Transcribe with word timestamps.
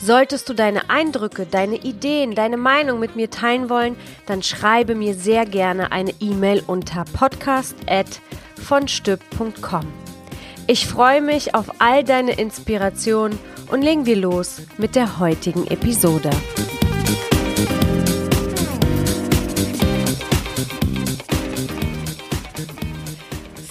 Solltest 0.00 0.48
du 0.48 0.54
deine 0.54 0.88
Eindrücke, 0.90 1.46
deine 1.46 1.76
Ideen, 1.76 2.34
deine 2.34 2.56
Meinung 2.56 2.98
mit 3.00 3.16
mir 3.16 3.30
teilen 3.30 3.68
wollen, 3.68 3.96
dann 4.26 4.42
schreibe 4.42 4.94
mir 4.94 5.14
sehr 5.14 5.44
gerne 5.46 5.92
eine 5.92 6.12
E-Mail 6.20 6.62
unter 6.66 7.04
podcast@vonstück.com. 7.04 9.86
Ich 10.66 10.86
freue 10.86 11.22
mich 11.22 11.54
auf 11.54 11.80
all 11.80 12.04
deine 12.04 12.32
Inspirationen 12.32 13.38
und 13.70 13.82
legen 13.82 14.06
wir 14.06 14.16
los 14.16 14.62
mit 14.76 14.96
der 14.96 15.18
heutigen 15.18 15.66
Episode. 15.66 16.30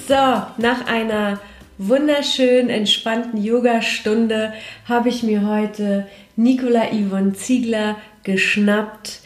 So, 0.07 0.13
nach 0.13 0.87
einer 0.87 1.39
wunderschön 1.77 2.69
entspannten 2.69 3.43
Yoga-Stunde 3.43 4.53
habe 4.85 5.09
ich 5.09 5.23
mir 5.23 5.47
heute 5.47 6.07
Nicola 6.35 6.85
Yvonne 6.91 7.33
Ziegler 7.33 7.97
geschnappt. 8.23 9.21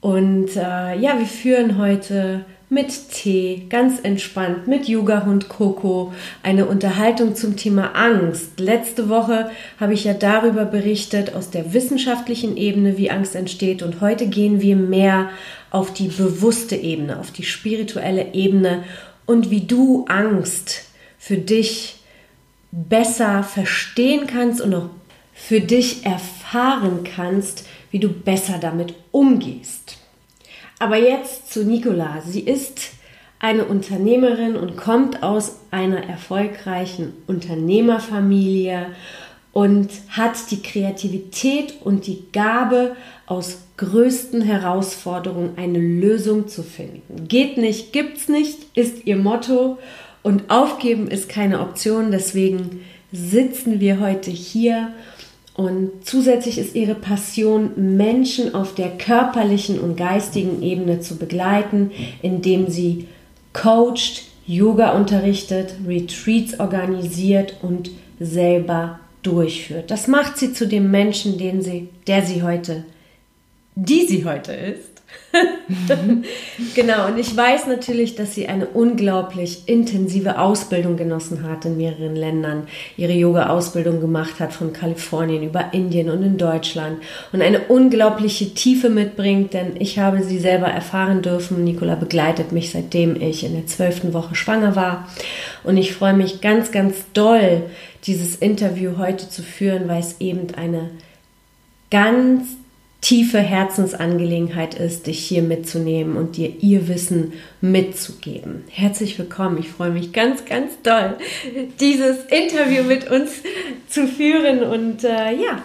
Und 0.00 0.56
äh, 0.56 0.98
ja, 0.98 1.18
wir 1.18 1.26
führen 1.26 1.78
heute 1.78 2.44
mit 2.68 3.10
Tee, 3.10 3.66
ganz 3.68 4.00
entspannt, 4.00 4.66
mit 4.66 4.88
Yoga-Hund 4.88 5.48
Coco, 5.48 6.12
eine 6.42 6.66
Unterhaltung 6.66 7.36
zum 7.36 7.56
Thema 7.56 7.94
Angst. 7.94 8.58
Letzte 8.58 9.08
Woche 9.08 9.50
habe 9.78 9.92
ich 9.92 10.04
ja 10.04 10.14
darüber 10.14 10.64
berichtet, 10.64 11.34
aus 11.34 11.50
der 11.50 11.74
wissenschaftlichen 11.74 12.56
Ebene, 12.56 12.96
wie 12.96 13.10
Angst 13.10 13.36
entsteht. 13.36 13.82
Und 13.82 14.00
heute 14.00 14.26
gehen 14.26 14.60
wir 14.60 14.74
mehr 14.74 15.28
auf 15.70 15.92
die 15.92 16.08
bewusste 16.08 16.74
Ebene, 16.74 17.20
auf 17.20 17.30
die 17.30 17.44
spirituelle 17.44 18.32
Ebene 18.32 18.84
und 19.26 19.50
wie 19.50 19.60
du 19.60 20.06
Angst 20.08 20.91
für 21.22 21.36
dich 21.36 22.00
besser 22.72 23.44
verstehen 23.44 24.26
kannst 24.26 24.60
und 24.60 24.74
auch 24.74 24.90
für 25.32 25.60
dich 25.60 26.04
erfahren 26.04 27.04
kannst, 27.04 27.64
wie 27.92 28.00
du 28.00 28.08
besser 28.08 28.58
damit 28.60 28.94
umgehst. 29.12 29.98
Aber 30.80 30.96
jetzt 30.96 31.52
zu 31.52 31.64
Nicola. 31.64 32.22
Sie 32.26 32.40
ist 32.40 32.90
eine 33.38 33.66
Unternehmerin 33.66 34.56
und 34.56 34.76
kommt 34.76 35.22
aus 35.22 35.60
einer 35.70 36.08
erfolgreichen 36.08 37.12
Unternehmerfamilie 37.28 38.86
und 39.52 39.90
hat 40.08 40.50
die 40.50 40.60
Kreativität 40.60 41.74
und 41.84 42.08
die 42.08 42.24
Gabe, 42.32 42.96
aus 43.26 43.58
größten 43.76 44.42
Herausforderungen 44.42 45.52
eine 45.56 45.78
Lösung 45.78 46.48
zu 46.48 46.64
finden. 46.64 47.28
Geht 47.28 47.58
nicht, 47.58 47.92
gibt's 47.92 48.28
nicht, 48.28 48.58
ist 48.74 49.06
ihr 49.06 49.16
Motto 49.16 49.78
und 50.22 50.50
aufgeben 50.50 51.08
ist 51.08 51.28
keine 51.28 51.60
Option, 51.60 52.10
deswegen 52.10 52.80
sitzen 53.12 53.80
wir 53.80 54.00
heute 54.00 54.30
hier. 54.30 54.92
Und 55.54 55.90
zusätzlich 56.04 56.58
ist 56.58 56.74
ihre 56.74 56.94
Passion, 56.94 57.96
Menschen 57.96 58.54
auf 58.54 58.74
der 58.74 58.90
körperlichen 58.90 59.78
und 59.80 59.96
geistigen 59.96 60.62
Ebene 60.62 61.00
zu 61.00 61.16
begleiten, 61.16 61.90
indem 62.22 62.68
sie 62.68 63.08
coacht, 63.52 64.22
Yoga 64.46 64.92
unterrichtet, 64.92 65.74
Retreats 65.86 66.58
organisiert 66.58 67.56
und 67.62 67.90
selber 68.18 68.98
durchführt. 69.22 69.90
Das 69.90 70.08
macht 70.08 70.38
sie 70.38 70.52
zu 70.52 70.66
dem 70.66 70.90
Menschen, 70.90 71.38
den 71.38 71.62
sie, 71.62 71.88
der 72.06 72.24
sie 72.24 72.42
heute, 72.42 72.84
die 73.74 74.06
sie 74.06 74.24
heute 74.24 74.52
ist. 74.52 74.91
genau, 76.74 77.06
und 77.06 77.18
ich 77.18 77.34
weiß 77.34 77.66
natürlich, 77.66 78.14
dass 78.14 78.34
sie 78.34 78.48
eine 78.48 78.66
unglaublich 78.66 79.62
intensive 79.66 80.38
Ausbildung 80.38 80.96
genossen 80.96 81.42
hat 81.42 81.64
in 81.64 81.76
mehreren 81.76 82.16
Ländern, 82.16 82.66
ihre 82.96 83.12
Yoga-Ausbildung 83.12 84.00
gemacht 84.00 84.40
hat 84.40 84.52
von 84.52 84.72
Kalifornien 84.72 85.42
über 85.42 85.72
Indien 85.72 86.10
und 86.10 86.22
in 86.22 86.36
Deutschland 86.36 86.98
und 87.32 87.42
eine 87.42 87.60
unglaubliche 87.60 88.52
Tiefe 88.52 88.90
mitbringt, 88.90 89.54
denn 89.54 89.76
ich 89.78 89.98
habe 89.98 90.22
sie 90.22 90.38
selber 90.38 90.68
erfahren 90.68 91.22
dürfen. 91.22 91.64
Nicola 91.64 91.94
begleitet 91.94 92.52
mich, 92.52 92.70
seitdem 92.70 93.20
ich 93.20 93.44
in 93.44 93.54
der 93.54 93.66
zwölften 93.66 94.12
Woche 94.12 94.34
schwanger 94.34 94.76
war 94.76 95.08
und 95.64 95.76
ich 95.76 95.94
freue 95.94 96.14
mich 96.14 96.40
ganz, 96.40 96.72
ganz 96.72 97.04
doll, 97.14 97.62
dieses 98.04 98.36
Interview 98.36 98.98
heute 98.98 99.28
zu 99.28 99.42
führen, 99.42 99.88
weil 99.88 100.00
es 100.00 100.20
eben 100.20 100.54
eine 100.56 100.90
ganz 101.90 102.48
tiefe 103.02 103.40
Herzensangelegenheit 103.40 104.74
ist, 104.76 105.08
dich 105.08 105.18
hier 105.18 105.42
mitzunehmen 105.42 106.16
und 106.16 106.36
dir 106.36 106.54
ihr 106.60 106.88
Wissen 106.88 107.34
mitzugeben. 107.60 108.64
Herzlich 108.70 109.18
willkommen. 109.18 109.58
Ich 109.58 109.68
freue 109.68 109.90
mich 109.90 110.12
ganz, 110.12 110.44
ganz 110.44 110.80
doll, 110.82 111.16
dieses 111.80 112.18
Interview 112.26 112.84
mit 112.84 113.10
uns 113.10 113.30
zu 113.88 114.06
führen 114.06 114.62
und 114.62 115.04
äh, 115.04 115.34
ja, 115.34 115.62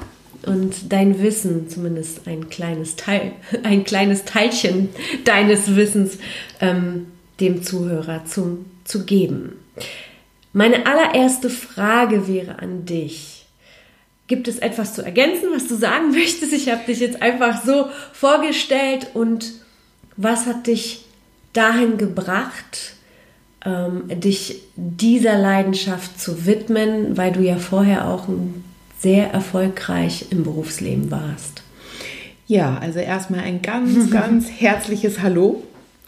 und 0.48 0.92
dein 0.92 1.22
Wissen, 1.22 1.70
zumindest 1.70 2.28
ein 2.28 2.50
kleines 2.50 2.96
Teil, 2.96 3.34
ein 3.64 3.84
kleines 3.84 4.26
Teilchen 4.26 4.90
deines 5.24 5.76
Wissens 5.76 6.18
ähm, 6.60 7.08
dem 7.40 7.62
Zuhörer 7.62 8.26
zu, 8.26 8.66
zu 8.84 9.06
geben. 9.06 9.54
Meine 10.54 10.88
allererste 10.88 11.52
Frage 11.52 12.28
wäre 12.28 12.58
an 12.60 12.86
dich 12.86 13.37
Gibt 14.28 14.50
es 14.50 14.60
etwas 14.60 14.94
zu 14.94 15.04
ergänzen, 15.04 15.50
was 15.54 15.68
du 15.68 15.76
sagen 15.76 16.12
möchtest? 16.12 16.54
Ich 16.54 16.70
habe 16.70 16.82
dich 16.86 17.00
jetzt 17.00 17.22
einfach 17.22 17.64
so 17.64 17.88
vorgestellt 18.14 19.08
und 19.14 19.54
was 20.18 20.46
hat 20.46 20.68
dich 20.68 21.06
dahin 21.54 21.98
gebracht, 21.98 22.96
ähm, 23.66 24.04
dich 24.08 24.62
dieser 24.76 25.38
Leidenschaft 25.38 26.20
zu 26.20 26.46
widmen, 26.46 27.18
weil 27.18 27.32
du 27.32 27.42
ja 27.42 27.58
vorher 27.58 28.08
auch 28.08 28.28
sehr 29.00 29.32
erfolgreich 29.32 30.26
im 30.32 30.44
Berufsleben 30.44 31.10
warst? 31.10 31.64
Ja, 32.48 32.78
also 32.80 33.00
erstmal 33.00 33.42
ein 33.42 33.62
ganz, 33.62 34.10
ganz 34.12 34.50
herzliches 34.50 35.22
Hallo. 35.22 35.64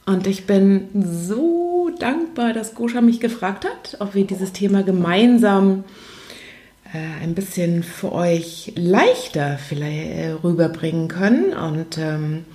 Und 0.06 0.25
ich 0.25 0.46
bin 0.46 0.90
so 0.94 1.91
dankbar, 2.00 2.53
dass 2.53 2.74
Goscha 2.74 3.00
mich 3.00 3.19
gefragt 3.19 3.66
hat, 3.66 3.97
ob 4.00 4.16
wir 4.16 4.25
dieses 4.25 4.53
Thema 4.53 4.81
gemeinsam 4.81 5.84
äh, 5.84 6.09
ein 7.22 7.36
bisschen 7.36 7.84
für 7.84 8.12
euch 8.12 8.74
leichter 8.76 9.58
vielleicht 9.58 10.10
äh, 10.10 10.32
rüberbringen 10.44 11.08
können. 11.08 11.54
Und 11.54 11.98
ähm, 11.98 12.46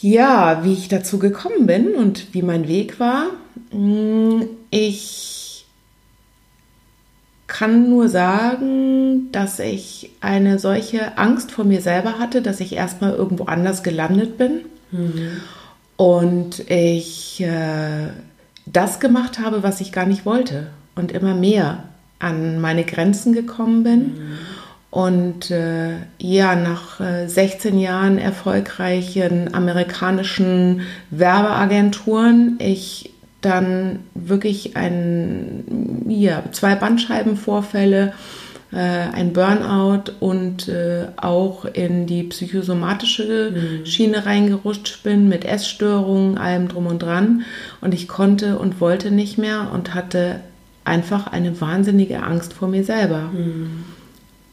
ja, 0.00 0.62
wie 0.64 0.74
ich 0.74 0.88
dazu 0.88 1.18
gekommen 1.18 1.66
bin 1.66 1.94
und 1.94 2.34
wie 2.34 2.42
mein 2.42 2.68
Weg 2.68 3.00
war, 3.00 3.30
mm, 3.72 4.42
ich 4.70 5.66
kann 7.46 7.88
nur 7.88 8.10
sagen, 8.10 9.32
dass 9.32 9.58
ich 9.58 10.10
eine 10.20 10.58
solche 10.58 11.16
Angst 11.16 11.50
vor 11.50 11.64
mir 11.64 11.80
selber 11.80 12.18
hatte, 12.18 12.42
dass 12.42 12.60
ich 12.60 12.74
erstmal 12.74 13.14
irgendwo 13.14 13.44
anders 13.44 13.82
gelandet 13.82 14.36
bin. 14.36 14.66
Mhm. 14.90 15.40
Und 15.96 16.70
ich 16.70 17.40
äh, 17.40 18.08
das 18.66 19.00
gemacht 19.00 19.38
habe, 19.38 19.62
was 19.62 19.80
ich 19.80 19.92
gar 19.92 20.04
nicht 20.04 20.26
wollte. 20.26 20.68
Und 20.94 21.10
immer 21.10 21.34
mehr 21.34 21.87
an 22.18 22.60
meine 22.60 22.84
Grenzen 22.84 23.32
gekommen 23.32 23.82
bin. 23.82 23.98
Mhm. 23.98 24.38
Und 24.90 25.50
äh, 25.50 25.96
ja, 26.18 26.56
nach 26.56 27.00
äh, 27.00 27.28
16 27.28 27.78
Jahren 27.78 28.18
erfolgreichen 28.18 29.54
amerikanischen 29.54 30.82
Werbeagenturen, 31.10 32.56
ich 32.58 33.12
dann 33.40 34.00
wirklich 34.14 34.76
ein, 34.76 36.04
ja, 36.08 36.42
zwei 36.52 36.74
Bandscheibenvorfälle, 36.74 38.14
äh, 38.72 38.76
ein 38.76 39.32
Burnout 39.32 40.12
und 40.20 40.68
äh, 40.68 41.06
auch 41.16 41.64
in 41.64 42.06
die 42.06 42.24
psychosomatische 42.24 43.52
mhm. 43.54 43.86
Schiene 43.86 44.26
reingerutscht 44.26 45.02
bin 45.02 45.28
mit 45.28 45.44
Essstörungen, 45.44 46.38
allem 46.38 46.68
drum 46.68 46.86
und 46.86 47.02
dran. 47.02 47.42
Und 47.80 47.94
ich 47.94 48.08
konnte 48.08 48.58
und 48.58 48.80
wollte 48.80 49.10
nicht 49.10 49.38
mehr 49.38 49.70
und 49.72 49.94
hatte 49.94 50.40
einfach 50.88 51.28
eine 51.28 51.60
wahnsinnige 51.60 52.22
Angst 52.22 52.52
vor 52.52 52.68
mir 52.68 52.82
selber. 52.82 53.30
Mhm. 53.32 53.84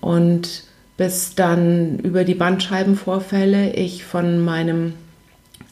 Und 0.01 0.63
bis 0.97 1.35
dann 1.35 1.99
über 1.99 2.23
die 2.23 2.35
Bandscheibenvorfälle 2.35 3.73
ich 3.73 4.05
von 4.05 4.43
meinem 4.43 4.93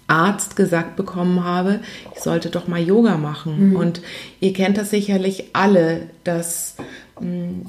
Arzt 0.07 0.55
gesagt 0.55 0.95
bekommen 0.95 1.43
habe, 1.43 1.79
ich 2.13 2.21
sollte 2.21 2.49
doch 2.49 2.67
mal 2.67 2.81
Yoga 2.81 3.17
machen. 3.17 3.69
Mhm. 3.69 3.75
Und 3.75 4.01
ihr 4.39 4.53
kennt 4.53 4.77
das 4.77 4.89
sicherlich 4.89 5.51
alle, 5.53 6.01
dass 6.23 6.75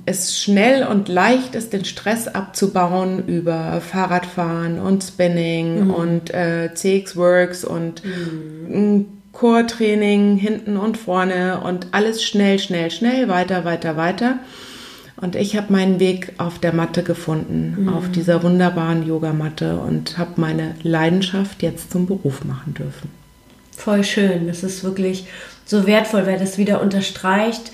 es 0.06 0.38
schnell 0.38 0.86
und 0.86 1.08
leicht 1.08 1.54
ist, 1.54 1.72
den 1.72 1.84
Stress 1.84 2.28
abzubauen 2.28 3.26
über 3.26 3.80
Fahrradfahren 3.80 4.78
und 4.80 5.04
Spinning 5.04 5.84
mhm. 5.84 5.90
und 5.90 6.34
äh, 6.34 6.70
CX 6.74 7.16
Works 7.16 7.64
und 7.64 8.02
mhm. 8.04 9.06
Chortraining 9.34 10.36
hinten 10.36 10.76
und 10.76 10.96
vorne 10.96 11.60
und 11.60 11.88
alles 11.90 12.22
schnell, 12.22 12.58
schnell, 12.58 12.90
schnell, 12.90 13.28
weiter, 13.28 13.64
weiter, 13.64 13.96
weiter. 13.96 14.38
Und 15.16 15.36
ich 15.36 15.56
habe 15.56 15.72
meinen 15.72 16.00
Weg 16.00 16.32
auf 16.38 16.58
der 16.58 16.72
Matte 16.72 17.02
gefunden, 17.02 17.76
mhm. 17.82 17.88
auf 17.88 18.10
dieser 18.10 18.42
wunderbaren 18.42 19.06
Yogamatte 19.06 19.78
und 19.78 20.18
habe 20.18 20.40
meine 20.40 20.74
Leidenschaft 20.82 21.62
jetzt 21.62 21.92
zum 21.92 22.06
Beruf 22.06 22.44
machen 22.44 22.74
dürfen. 22.74 23.10
Voll 23.72 24.04
schön. 24.04 24.46
Das 24.46 24.62
ist 24.62 24.82
wirklich 24.84 25.26
so 25.64 25.86
wertvoll, 25.86 26.26
weil 26.26 26.38
das 26.38 26.58
wieder 26.58 26.80
unterstreicht, 26.80 27.72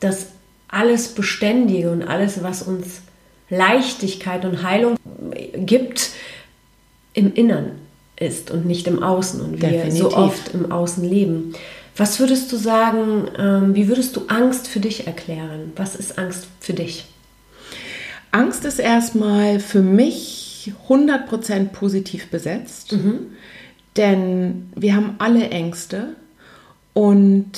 dass 0.00 0.28
alles 0.68 1.08
Beständige 1.08 1.90
und 1.90 2.02
alles, 2.02 2.42
was 2.42 2.62
uns 2.62 3.02
Leichtigkeit 3.48 4.44
und 4.44 4.62
Heilung 4.62 4.96
gibt, 5.56 6.10
im 7.12 7.34
Innern 7.34 7.72
ist 8.20 8.50
und 8.50 8.66
nicht 8.66 8.86
im 8.86 9.02
Außen 9.02 9.40
und 9.40 9.60
wir 9.60 9.70
Definitiv. 9.70 9.98
so 9.98 10.16
oft 10.16 10.54
im 10.54 10.70
Außen 10.70 11.02
leben. 11.02 11.54
Was 11.96 12.20
würdest 12.20 12.52
du 12.52 12.56
sagen, 12.56 13.28
ähm, 13.38 13.74
wie 13.74 13.88
würdest 13.88 14.14
du 14.16 14.22
Angst 14.28 14.68
für 14.68 14.80
dich 14.80 15.06
erklären? 15.06 15.72
Was 15.76 15.96
ist 15.96 16.18
Angst 16.18 16.46
für 16.60 16.72
dich? 16.72 17.06
Angst 18.30 18.64
ist 18.64 18.78
erstmal 18.78 19.58
für 19.58 19.82
mich 19.82 20.72
100% 20.88 21.70
positiv 21.70 22.28
besetzt, 22.28 22.92
mhm. 22.92 23.26
denn 23.96 24.70
wir 24.76 24.94
haben 24.94 25.16
alle 25.18 25.48
Ängste 25.50 26.14
und 26.92 27.52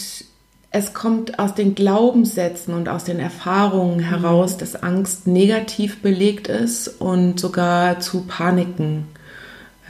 es 0.71 0.95
kommt 0.95 1.39
aus 1.39 1.55
den 1.55 1.75
Glaubenssätzen 1.75 2.73
und 2.73 2.89
aus 2.89 3.05
den 3.05 3.19
Erfahrungen 3.19 3.99
mhm. 3.99 4.05
heraus, 4.05 4.57
dass 4.57 4.83
Angst 4.83 5.27
negativ 5.27 6.01
belegt 6.01 6.49
ist 6.49 6.89
und 6.89 7.39
sogar 7.39 8.01
zu 8.01 8.23
Paniken 8.23 9.07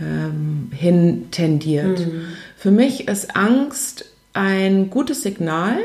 ähm, 0.03 0.71
hin 0.73 1.29
tendiert. 1.31 2.01
Mhm. 2.01 2.25
Für 2.57 2.71
mich 2.71 3.09
ist 3.09 3.37
Angst 3.37 4.07
ein 4.35 4.91
gutes 4.91 5.23
Signal 5.23 5.79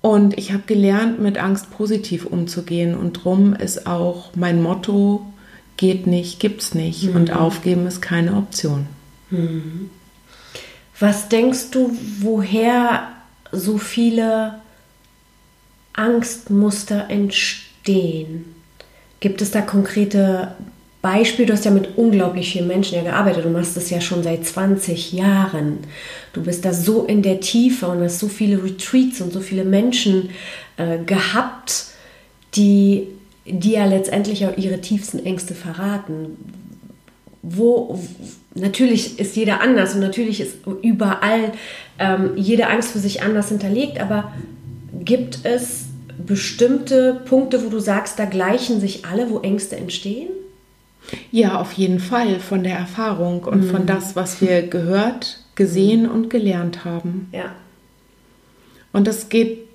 und 0.00 0.36
ich 0.38 0.52
habe 0.52 0.64
gelernt, 0.66 1.20
mit 1.20 1.38
Angst 1.38 1.70
positiv 1.70 2.26
umzugehen 2.26 2.94
und 2.94 3.24
drum 3.24 3.54
ist 3.54 3.86
auch 3.86 4.30
mein 4.34 4.62
Motto, 4.62 5.26
geht 5.76 6.06
nicht, 6.06 6.40
gibt's 6.40 6.74
nicht 6.74 7.04
mhm. 7.04 7.16
und 7.16 7.32
aufgeben 7.32 7.86
ist 7.86 8.00
keine 8.00 8.36
Option. 8.36 8.86
Mhm. 9.30 9.90
Was 10.98 11.28
denkst 11.28 11.70
du, 11.70 11.96
woher 12.20 13.08
so 13.50 13.78
viele 13.78 14.60
Angstmuster 15.92 17.10
entstehen? 17.10 18.54
Gibt 19.20 19.42
es 19.42 19.50
da 19.50 19.60
konkrete 19.60 20.54
Beispiel, 21.04 21.44
du 21.44 21.52
hast 21.52 21.66
ja 21.66 21.70
mit 21.70 21.98
unglaublich 21.98 22.50
vielen 22.50 22.66
Menschen 22.66 22.96
ja 22.96 23.02
gearbeitet. 23.02 23.44
Du 23.44 23.50
machst 23.50 23.76
das 23.76 23.90
ja 23.90 24.00
schon 24.00 24.22
seit 24.22 24.46
20 24.46 25.12
Jahren. 25.12 25.80
Du 26.32 26.42
bist 26.42 26.64
da 26.64 26.72
so 26.72 27.04
in 27.04 27.20
der 27.20 27.40
Tiefe 27.40 27.88
und 27.88 28.02
hast 28.02 28.20
so 28.20 28.28
viele 28.28 28.64
Retreats 28.64 29.20
und 29.20 29.30
so 29.30 29.40
viele 29.40 29.66
Menschen 29.66 30.30
äh, 30.78 30.96
gehabt, 31.04 31.88
die, 32.54 33.08
die 33.44 33.72
ja 33.72 33.84
letztendlich 33.84 34.46
auch 34.46 34.56
ihre 34.56 34.80
tiefsten 34.80 35.18
Ängste 35.18 35.54
verraten. 35.54 36.38
Wo, 37.42 38.00
natürlich 38.54 39.18
ist 39.18 39.36
jeder 39.36 39.60
anders 39.60 39.92
und 39.92 40.00
natürlich 40.00 40.40
ist 40.40 40.56
überall 40.80 41.52
ähm, 41.98 42.30
jede 42.36 42.68
Angst 42.68 42.92
für 42.92 42.98
sich 42.98 43.22
anders 43.22 43.50
hinterlegt, 43.50 44.00
aber 44.00 44.32
gibt 45.04 45.40
es 45.42 45.84
bestimmte 46.16 47.20
Punkte, 47.26 47.62
wo 47.62 47.68
du 47.68 47.78
sagst, 47.78 48.18
da 48.18 48.24
gleichen 48.24 48.80
sich 48.80 49.04
alle, 49.04 49.28
wo 49.28 49.40
Ängste 49.40 49.76
entstehen? 49.76 50.30
Ja, 51.30 51.60
auf 51.60 51.72
jeden 51.72 52.00
Fall 52.00 52.40
von 52.40 52.62
der 52.62 52.76
Erfahrung 52.76 53.44
und 53.44 53.64
mhm. 53.64 53.70
von 53.70 53.86
das, 53.86 54.16
was 54.16 54.40
wir 54.40 54.62
gehört, 54.66 55.40
gesehen 55.54 56.08
und 56.08 56.30
gelernt 56.30 56.84
haben. 56.84 57.28
Ja. 57.32 57.52
Und 58.92 59.06
das 59.06 59.28
geht, 59.28 59.68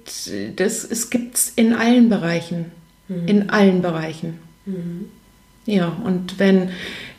das 0.55 0.83
es 0.83 1.09
gibt's 1.09 1.51
in 1.55 1.73
allen 1.73 2.09
Bereichen, 2.09 2.71
mhm. 3.07 3.27
in 3.27 3.49
allen 3.49 3.81
Bereichen. 3.81 4.39
Mhm. 4.65 5.05
Ja, 5.65 5.95
und 6.03 6.39
wenn 6.39 6.69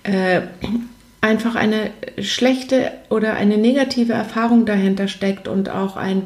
äh, 0.03 0.43
einfach 1.21 1.55
eine 1.55 1.91
schlechte 2.21 2.93
oder 3.11 3.35
eine 3.35 3.59
negative 3.59 4.13
Erfahrung 4.13 4.67
dahinter 4.67 5.09
steckt 5.09 5.47
und 5.47 5.69
auch 5.69 5.97
ein 5.97 6.23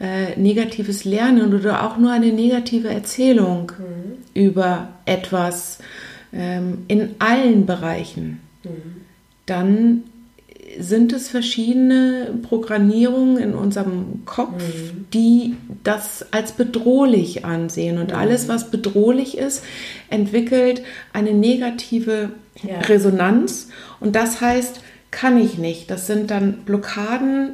äh, 0.00 0.38
negatives 0.38 1.04
Lernen 1.04 1.54
oder 1.54 1.84
auch 1.84 1.96
nur 1.96 2.12
eine 2.12 2.32
negative 2.32 2.88
Erzählung 2.88 3.72
mhm. 3.78 4.40
über 4.40 4.88
etwas, 5.04 5.78
ähm, 6.32 6.84
in 6.88 7.14
allen 7.18 7.66
Bereichen, 7.66 8.40
mhm. 8.64 9.02
dann 9.46 10.02
sind 10.78 11.12
es 11.12 11.28
verschiedene 11.28 12.34
Programmierungen 12.42 13.38
in 13.38 13.54
unserem 13.54 14.24
Kopf, 14.24 14.62
mhm. 14.62 15.06
die 15.12 15.56
das 15.84 16.26
als 16.32 16.52
bedrohlich 16.52 17.44
ansehen. 17.44 17.98
Und 17.98 18.10
mhm. 18.10 18.16
alles, 18.16 18.48
was 18.48 18.70
bedrohlich 18.70 19.38
ist, 19.38 19.64
entwickelt 20.10 20.82
eine 21.12 21.32
negative 21.32 22.30
ja. 22.62 22.80
Resonanz. 22.80 23.68
Und 24.00 24.16
das 24.16 24.40
heißt, 24.40 24.80
kann 25.10 25.38
ich 25.38 25.56
nicht. 25.58 25.90
Das 25.90 26.06
sind 26.06 26.30
dann 26.30 26.64
Blockaden, 26.64 27.52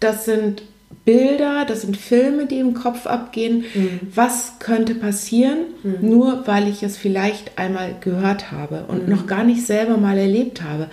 das 0.00 0.24
sind 0.24 0.62
Bilder, 1.10 1.64
das 1.66 1.80
sind 1.80 1.96
Filme, 1.96 2.46
die 2.46 2.60
im 2.60 2.72
Kopf 2.72 3.06
abgehen. 3.08 3.64
Mhm. 3.74 4.00
Was 4.14 4.60
könnte 4.60 4.94
passieren, 4.94 5.58
mhm. 5.82 6.08
nur 6.08 6.46
weil 6.46 6.68
ich 6.68 6.84
es 6.84 6.96
vielleicht 6.96 7.58
einmal 7.58 7.96
gehört 8.00 8.52
habe 8.52 8.84
und 8.86 9.08
mhm. 9.08 9.14
noch 9.14 9.26
gar 9.26 9.42
nicht 9.42 9.66
selber 9.66 9.96
mal 9.96 10.16
erlebt 10.16 10.62
habe. 10.62 10.88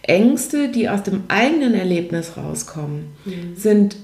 Ängste, 0.00 0.70
die 0.70 0.88
aus 0.88 1.02
dem 1.02 1.24
eigenen 1.28 1.74
Erlebnis 1.74 2.38
rauskommen, 2.38 3.08
mhm. 3.26 3.56
sind 3.56 3.96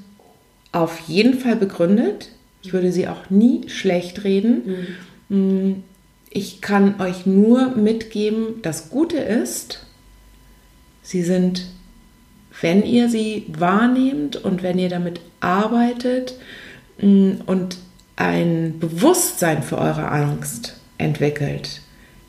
auf 0.70 0.98
jeden 1.06 1.38
Fall 1.38 1.56
begründet. 1.56 2.28
Ich 2.62 2.74
würde 2.74 2.92
sie 2.92 3.08
auch 3.08 3.30
nie 3.30 3.66
schlecht 3.70 4.22
reden. 4.24 4.86
Mhm. 5.28 5.36
Mm, 5.70 5.82
ich 6.28 6.60
kann 6.60 7.00
euch 7.00 7.24
nur 7.24 7.70
mitgeben, 7.70 8.60
das 8.60 8.90
Gute 8.90 9.16
ist, 9.16 9.86
sie 11.02 11.22
sind 11.22 11.68
wenn 12.64 12.82
ihr 12.82 13.10
sie 13.10 13.44
wahrnehmt 13.48 14.36
und 14.36 14.62
wenn 14.62 14.78
ihr 14.78 14.88
damit 14.88 15.20
arbeitet 15.40 16.32
mm, 16.98 17.32
und 17.44 17.76
ein 18.16 18.78
Bewusstsein 18.80 19.62
für 19.62 19.76
eure 19.76 20.08
Angst 20.10 20.80
entwickelt, 20.96 21.82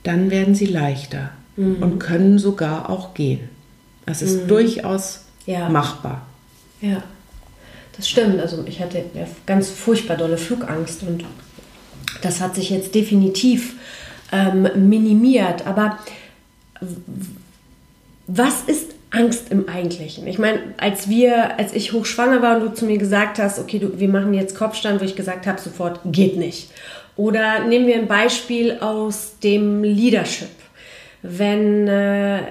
dann 0.04 0.30
werden 0.30 0.54
sie 0.54 0.66
leichter 0.66 1.30
mhm. 1.56 1.82
und 1.82 2.00
können 2.00 2.38
sogar 2.38 2.90
auch 2.90 3.14
gehen. 3.14 3.48
Das 4.06 4.22
ist 4.22 4.44
mhm. 4.44 4.48
durchaus 4.50 5.22
ja. 5.46 5.70
machbar. 5.70 6.26
Ja, 6.82 7.02
das 7.96 8.10
stimmt. 8.10 8.42
Also 8.42 8.66
ich 8.68 8.82
hatte 8.82 9.06
ja 9.14 9.26
ganz 9.46 9.70
furchtbar 9.70 10.18
dolle 10.18 10.38
Flugangst 10.38 11.04
und 11.04 11.24
das 12.22 12.42
hat 12.42 12.56
sich 12.56 12.72
jetzt 12.72 12.94
definitiv 12.94 13.76
ähm, 14.34 14.68
minimiert. 14.90 15.66
Aber 15.66 15.98
was 18.28 18.64
ist 18.64 18.95
Angst 19.16 19.50
im 19.50 19.70
Eigentlichen. 19.70 20.28
Ich 20.28 20.38
meine, 20.38 20.60
als 20.78 21.10
wir, 21.10 21.58
als 21.58 21.74
ich 21.74 21.94
hochschwanger 21.94 22.42
war 22.42 22.58
und 22.58 22.64
du 22.64 22.74
zu 22.74 22.86
mir 22.86 22.98
gesagt 22.98 23.40
hast, 23.40 23.60
okay, 23.60 23.80
du, 23.80 23.98
wir 24.00 24.10
machen 24.10 24.34
jetzt 24.34 24.56
Kopfstand, 24.58 25.00
wo 25.00 25.06
ich 25.06 25.16
gesagt 25.16 25.48
habe, 25.48 25.60
sofort 25.60 26.02
geht 26.06 26.38
nicht. 26.38 26.70
Oder 27.16 27.64
nehmen 27.66 27.88
wir 27.88 27.96
ein 27.96 28.08
Beispiel 28.08 28.78
aus 28.82 29.40
dem 29.42 29.84
Leadership. 29.84 30.50
Wenn 31.22 31.88
äh, 31.88 32.42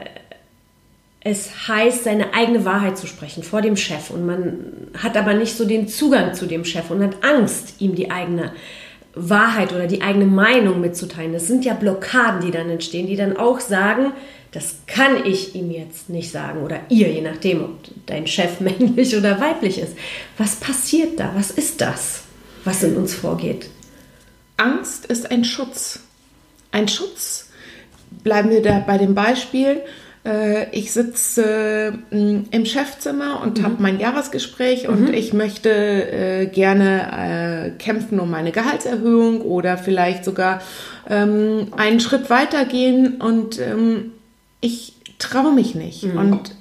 es 1.21 1.69
heißt, 1.69 2.05
seine 2.05 2.33
eigene 2.35 2.65
Wahrheit 2.65 2.97
zu 2.97 3.07
sprechen 3.07 3.43
vor 3.43 3.61
dem 3.61 3.77
Chef 3.77 4.11
und 4.11 4.25
man 4.25 4.59
hat 4.97 5.17
aber 5.17 5.35
nicht 5.35 5.57
so 5.57 5.67
den 5.67 5.87
Zugang 5.87 6.35
zu 6.35 6.47
dem 6.47 6.65
Chef 6.65 6.91
und 6.91 7.03
hat 7.03 7.23
Angst, 7.23 7.81
ihm 7.81 7.95
die 7.95 8.11
eigene 8.11 8.53
Wahrheit 9.15 9.73
oder 9.73 9.87
die 9.87 10.03
eigene 10.03 10.27
Meinung 10.27 10.81
mitzuteilen. 10.81 11.33
Das 11.33 11.47
sind 11.47 11.65
ja 11.65 11.75
Blockaden, 11.75 12.41
die 12.41 12.51
dann 12.51 12.69
entstehen, 12.71 13.07
die 13.07 13.17
dann 13.17 13.37
auch 13.37 13.61
sagen, 13.61 14.13
das 14.55 14.77
kann 14.87 15.27
ich 15.27 15.57
ihm 15.57 15.73
jetzt 15.73 16.09
nicht 16.09 16.31
sagen 16.31 16.63
oder 16.63 16.81
ihr, 16.89 17.11
je 17.11 17.23
nachdem, 17.23 17.65
ob 17.65 17.79
dein 18.07 18.29
Chef 18.29 18.61
männlich 18.61 19.17
oder 19.17 19.41
weiblich 19.41 19.79
ist. 19.79 19.97
Was 20.39 20.57
passiert 20.57 21.19
da? 21.19 21.33
Was 21.35 21.51
ist 21.51 21.81
das, 21.81 22.23
was 22.65 22.83
in 22.85 22.97
uns 22.97 23.15
vorgeht? 23.15 23.69
Angst 24.57 25.07
ist 25.07 25.31
ein 25.33 25.45
Schutz. 25.45 26.01
Ein 26.71 26.87
Schutz. 26.87 27.51
Bleiben 28.23 28.51
wir 28.51 28.63
da 28.63 28.79
bei 28.79 28.97
dem 28.97 29.17
Beispiel. 29.17 29.83
Äh, 30.25 30.71
ich 30.71 30.93
sitze 30.93 31.99
mm, 32.11 32.43
im 32.53 32.65
Chefzimmer 32.65 33.43
und 33.43 33.59
mhm. 33.59 33.65
habe 33.65 33.77
mein 33.81 33.99
Jahresgespräch 33.99 34.89
und 34.89 35.09
mhm. 35.09 35.15
ich 35.15 35.33
möchte 35.33 35.71
äh, 35.71 36.47
gerne 36.47 37.73
äh, 37.75 37.83
kämpfen 37.83 38.21
um 38.21 38.31
meine 38.31 38.53
Gehaltserhöhung 38.53 39.41
oder 39.41 39.77
vielleicht 39.77 40.25
sogar 40.25 40.63
ähm, 41.11 41.73
einen 41.77 41.99
Schritt 41.99 42.31
weiter 42.31 42.65
gehen 42.65 43.21
und 43.21 43.59
ähm, 43.59 44.13
ich 44.65 44.95
traue 45.19 45.53
mich 45.53 45.75
nicht. 45.75 46.05
Mhm. 46.05 46.19
Und 46.19 46.57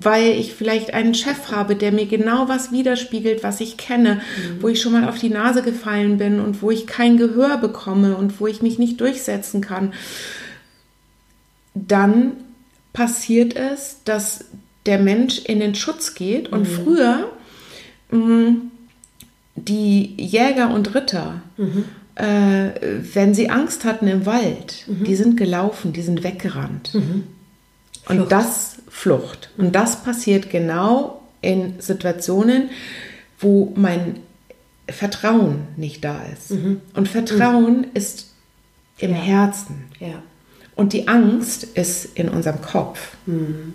weil 0.00 0.32
ich 0.32 0.54
vielleicht 0.54 0.94
einen 0.94 1.14
Chef 1.14 1.50
habe, 1.50 1.74
der 1.74 1.92
mir 1.92 2.06
genau 2.06 2.48
was 2.48 2.72
widerspiegelt, 2.72 3.42
was 3.42 3.60
ich 3.60 3.76
kenne, 3.76 4.16
mhm. 4.16 4.62
wo 4.62 4.68
ich 4.68 4.80
schon 4.80 4.92
mal 4.92 5.08
auf 5.08 5.18
die 5.18 5.30
Nase 5.30 5.62
gefallen 5.62 6.18
bin 6.18 6.40
und 6.40 6.62
wo 6.62 6.70
ich 6.70 6.86
kein 6.86 7.16
Gehör 7.16 7.58
bekomme 7.58 8.16
und 8.16 8.40
wo 8.40 8.46
ich 8.46 8.62
mich 8.62 8.78
nicht 8.78 9.00
durchsetzen 9.00 9.60
kann, 9.60 9.92
dann 11.74 12.32
passiert 12.92 13.56
es, 13.56 13.98
dass 14.04 14.46
der 14.86 14.98
Mensch 14.98 15.38
in 15.38 15.60
den 15.60 15.74
Schutz 15.74 16.14
geht. 16.14 16.50
Und 16.50 16.62
mhm. 16.62 16.66
früher, 16.66 17.30
mh, 18.10 18.18
mm, 18.18 18.70
die 19.56 20.14
Jäger 20.16 20.70
und 20.72 20.94
Ritter, 20.94 21.42
mhm. 21.56 21.84
äh, 22.14 22.70
wenn 23.14 23.34
sie 23.34 23.50
Angst 23.50 23.84
hatten 23.84 24.06
im 24.06 24.26
Wald, 24.26 24.84
mhm. 24.86 25.04
die 25.04 25.16
sind 25.16 25.36
gelaufen, 25.36 25.92
die 25.92 26.02
sind 26.02 26.22
weggerannt. 26.22 26.94
Mhm. 28.08 28.22
Und 28.22 28.32
das 28.32 28.76
Flucht. 28.88 29.50
Und 29.56 29.74
das 29.74 30.02
passiert 30.02 30.50
genau 30.50 31.22
in 31.40 31.74
Situationen, 31.80 32.70
wo 33.38 33.72
mein 33.76 34.16
Vertrauen 34.88 35.68
nicht 35.76 36.04
da 36.04 36.22
ist. 36.32 36.50
Mhm. 36.50 36.80
Und 36.94 37.08
Vertrauen 37.08 37.86
ist 37.94 38.32
im 38.98 39.10
ja. 39.10 39.16
Herzen. 39.16 39.84
Ja. 40.00 40.22
Und 40.74 40.92
die 40.92 41.08
Angst 41.08 41.64
ist 41.64 42.16
in 42.16 42.28
unserem 42.28 42.62
Kopf. 42.62 43.16
Mhm. 43.26 43.74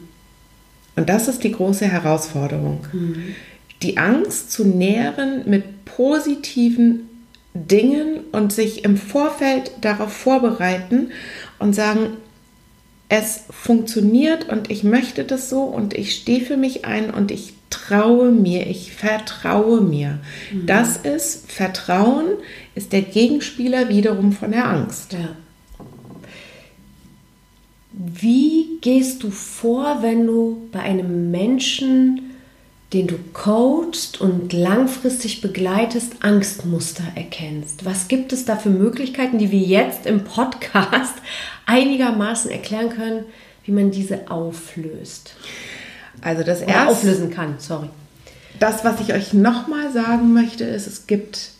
Und 0.95 1.09
das 1.09 1.27
ist 1.27 1.43
die 1.43 1.51
große 1.51 1.85
Herausforderung. 1.85 2.85
Mhm. 2.91 3.35
Die 3.81 3.97
Angst 3.97 4.51
zu 4.51 4.65
nähren 4.65 5.43
mit 5.49 5.85
positiven 5.85 7.09
Dingen 7.53 8.21
und 8.31 8.51
sich 8.51 8.83
im 8.83 8.97
Vorfeld 8.97 9.71
darauf 9.81 10.11
vorbereiten 10.11 11.11
und 11.59 11.73
sagen, 11.73 12.17
es 13.15 13.41
funktioniert 13.51 14.49
und 14.49 14.71
ich 14.71 14.83
möchte 14.83 15.23
das 15.23 15.47
so 15.47 15.61
und 15.61 15.93
ich 15.93 16.15
stehe 16.15 16.41
für 16.41 16.57
mich 16.57 16.83
ein 16.83 17.11
und 17.11 17.29
ich 17.29 17.53
traue 17.69 18.31
mir, 18.31 18.65
ich 18.65 18.91
vertraue 18.91 19.81
mir. 19.81 20.17
Mhm. 20.51 20.65
Das 20.65 20.97
ist 20.97 21.51
Vertrauen, 21.51 22.25
ist 22.73 22.91
der 22.91 23.03
Gegenspieler 23.03 23.89
wiederum 23.89 24.31
von 24.31 24.49
der 24.49 24.67
Angst. 24.67 25.13
Ja. 25.13 25.35
Wie 27.91 28.79
gehst 28.81 29.21
du 29.21 29.29
vor, 29.29 29.99
wenn 30.01 30.25
du 30.25 30.67
bei 30.71 30.79
einem 30.79 31.29
Menschen, 31.29 32.32
den 32.93 33.07
du 33.07 33.15
coachst 33.33 34.21
und 34.21 34.53
langfristig 34.53 35.41
begleitest, 35.41 36.13
Angstmuster 36.21 37.03
erkennst? 37.15 37.85
Was 37.85 38.07
gibt 38.07 38.31
es 38.31 38.45
da 38.45 38.55
für 38.55 38.69
Möglichkeiten, 38.69 39.39
die 39.39 39.51
wir 39.51 39.59
jetzt 39.59 40.05
im 40.05 40.23
Podcast 40.23 41.15
einigermaßen 41.65 42.51
erklären 42.51 42.89
können, 42.89 43.25
wie 43.65 43.71
man 43.71 43.91
diese 43.91 44.29
auflöst? 44.29 45.35
Also 46.21 46.43
das 46.43 46.61
erste 46.61 46.87
auflösen 46.87 47.31
kann, 47.31 47.55
sorry. 47.57 47.89
Das, 48.59 48.85
was 48.85 49.01
ich 49.01 49.13
euch 49.13 49.33
nochmal 49.33 49.91
sagen 49.91 50.33
möchte, 50.33 50.63
ist, 50.63 50.87
es 50.87 51.07
gibt 51.07 51.51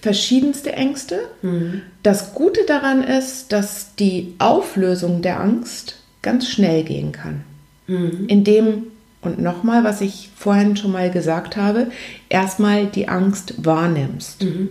verschiedenste 0.00 0.72
Ängste. 0.72 1.20
Mhm. 1.42 1.82
Das 2.02 2.34
Gute 2.34 2.64
daran 2.66 3.02
ist, 3.02 3.52
dass 3.52 3.94
die 3.96 4.34
Auflösung 4.38 5.22
der 5.22 5.40
Angst 5.40 5.96
ganz 6.22 6.48
schnell 6.48 6.84
gehen 6.84 7.12
kann. 7.12 7.44
Mhm. 7.86 8.26
Indem, 8.28 8.86
und 9.22 9.40
nochmal, 9.40 9.84
was 9.84 10.00
ich 10.00 10.30
vorhin 10.36 10.76
schon 10.76 10.92
mal 10.92 11.10
gesagt 11.10 11.56
habe, 11.56 11.90
erstmal 12.28 12.86
die 12.86 13.08
Angst 13.08 13.64
wahrnimmst. 13.64 14.42
Mhm. 14.42 14.70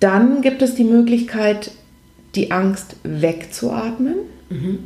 Dann 0.00 0.42
gibt 0.42 0.62
es 0.62 0.74
die 0.74 0.84
Möglichkeit, 0.84 1.70
die 2.34 2.50
Angst 2.50 2.96
wegzuatmen, 3.04 4.16
mhm. 4.50 4.80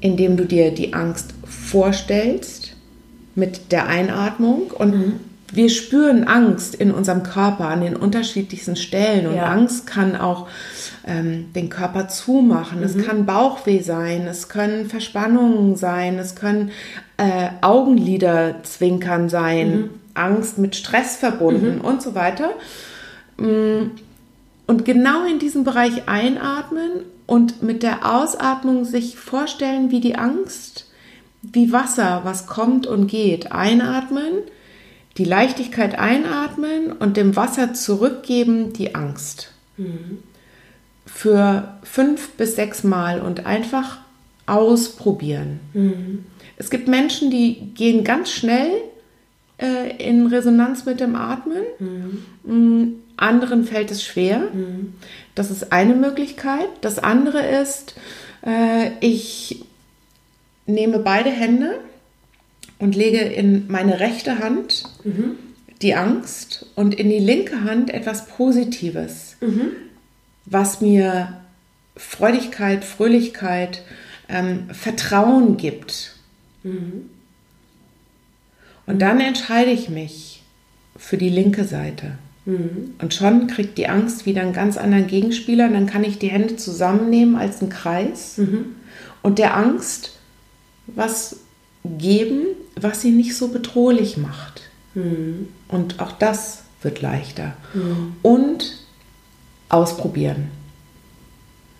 indem 0.00 0.36
du 0.36 0.44
dir 0.44 0.72
die 0.72 0.92
Angst 0.92 1.34
vorstellst 1.44 2.74
mit 3.34 3.70
der 3.70 3.86
Einatmung 3.86 4.70
und 4.70 4.94
mhm 4.94 5.20
wir 5.52 5.70
spüren 5.70 6.24
Angst 6.24 6.74
in 6.74 6.90
unserem 6.90 7.22
Körper 7.22 7.68
an 7.68 7.80
den 7.80 7.96
unterschiedlichsten 7.96 8.76
Stellen 8.76 9.26
und 9.26 9.36
ja. 9.36 9.46
Angst 9.46 9.86
kann 9.86 10.14
auch 10.14 10.46
ähm, 11.08 11.52
den 11.54 11.70
Körper 11.70 12.08
zumachen. 12.08 12.78
Mhm. 12.78 12.84
Es 12.84 12.98
kann 12.98 13.26
Bauchweh 13.26 13.80
sein, 13.80 14.26
es 14.26 14.48
können 14.48 14.88
Verspannungen 14.88 15.76
sein, 15.76 16.18
es 16.18 16.36
können 16.36 16.70
äh, 17.16 17.48
Augenliderzwinkern 17.62 19.28
sein, 19.28 19.70
mhm. 19.70 19.90
Angst 20.14 20.58
mit 20.58 20.76
Stress 20.76 21.16
verbunden 21.16 21.76
mhm. 21.76 21.84
und 21.84 22.02
so 22.02 22.14
weiter. 22.14 22.50
Mm, 23.38 23.90
und 24.66 24.84
genau 24.84 25.24
in 25.24 25.38
diesem 25.38 25.64
Bereich 25.64 26.08
einatmen 26.08 26.90
und 27.26 27.62
mit 27.62 27.82
der 27.82 28.14
Ausatmung 28.14 28.84
sich 28.84 29.16
vorstellen, 29.16 29.90
wie 29.90 30.00
die 30.00 30.16
Angst, 30.16 30.90
wie 31.42 31.72
Wasser, 31.72 32.20
was 32.24 32.46
kommt 32.46 32.86
und 32.86 33.06
geht, 33.06 33.52
einatmen 33.52 34.42
die 35.18 35.24
Leichtigkeit 35.24 35.98
einatmen 35.98 36.92
und 36.92 37.16
dem 37.16 37.34
Wasser 37.34 37.74
zurückgeben 37.74 38.72
die 38.72 38.94
Angst. 38.94 39.52
Mhm. 39.76 40.18
Für 41.18 41.74
fünf 41.82 42.30
bis 42.36 42.54
sechs 42.54 42.84
Mal 42.84 43.20
und 43.20 43.44
einfach 43.44 43.98
ausprobieren. 44.46 45.58
Mhm. 45.74 46.24
Es 46.56 46.70
gibt 46.70 46.86
Menschen, 46.86 47.32
die 47.32 47.72
gehen 47.74 48.04
ganz 48.04 48.30
schnell 48.30 48.70
äh, 49.60 49.96
in 49.96 50.28
Resonanz 50.28 50.84
mit 50.84 51.00
dem 51.00 51.16
Atmen. 51.16 51.62
Mhm. 51.80 52.22
Mm, 52.44 52.94
anderen 53.16 53.64
fällt 53.64 53.90
es 53.90 54.04
schwer. 54.04 54.38
Mhm. 54.52 54.94
Das 55.34 55.50
ist 55.50 55.72
eine 55.72 55.96
Möglichkeit. 55.96 56.68
Das 56.82 57.00
andere 57.00 57.44
ist, 57.44 57.96
äh, 58.46 58.90
ich 59.00 59.64
nehme 60.66 61.00
beide 61.00 61.30
Hände 61.30 61.80
und 62.78 62.94
lege 62.94 63.18
in 63.18 63.66
meine 63.66 63.98
rechte 63.98 64.38
Hand 64.38 64.84
mhm. 65.02 65.36
die 65.82 65.96
Angst 65.96 66.66
und 66.76 66.94
in 66.94 67.08
die 67.08 67.18
linke 67.18 67.64
Hand 67.64 67.90
etwas 67.90 68.28
Positives, 68.28 69.36
mhm. 69.40 69.72
Was 70.50 70.80
mir 70.80 71.40
Freudigkeit, 71.96 72.84
Fröhlichkeit, 72.84 73.82
ähm, 74.28 74.68
Vertrauen 74.72 75.56
gibt. 75.56 76.14
Mhm. 76.62 77.10
Und 78.86 79.00
dann 79.00 79.20
entscheide 79.20 79.70
ich 79.70 79.88
mich 79.88 80.42
für 80.96 81.18
die 81.18 81.28
linke 81.28 81.64
Seite. 81.64 82.12
Mhm. 82.46 82.94
Und 83.00 83.14
schon 83.14 83.46
kriegt 83.46 83.78
die 83.78 83.88
Angst 83.88 84.26
wieder 84.26 84.42
einen 84.42 84.52
ganz 84.52 84.76
anderen 84.76 85.06
Gegenspieler. 85.06 85.66
Und 85.66 85.74
dann 85.74 85.86
kann 85.86 86.04
ich 86.04 86.18
die 86.18 86.28
Hände 86.28 86.56
zusammennehmen 86.56 87.36
als 87.36 87.60
einen 87.60 87.70
Kreis 87.70 88.38
mhm. 88.38 88.76
und 89.22 89.38
der 89.38 89.56
Angst 89.56 90.12
was 90.86 91.40
geben, 91.84 92.46
was 92.74 93.02
sie 93.02 93.10
nicht 93.10 93.36
so 93.36 93.48
bedrohlich 93.48 94.16
macht. 94.16 94.62
Mhm. 94.94 95.48
Und 95.68 96.00
auch 96.00 96.12
das 96.12 96.62
wird 96.80 97.02
leichter. 97.02 97.54
Mhm. 97.74 98.14
Und 98.22 98.78
ausprobieren. 99.68 100.50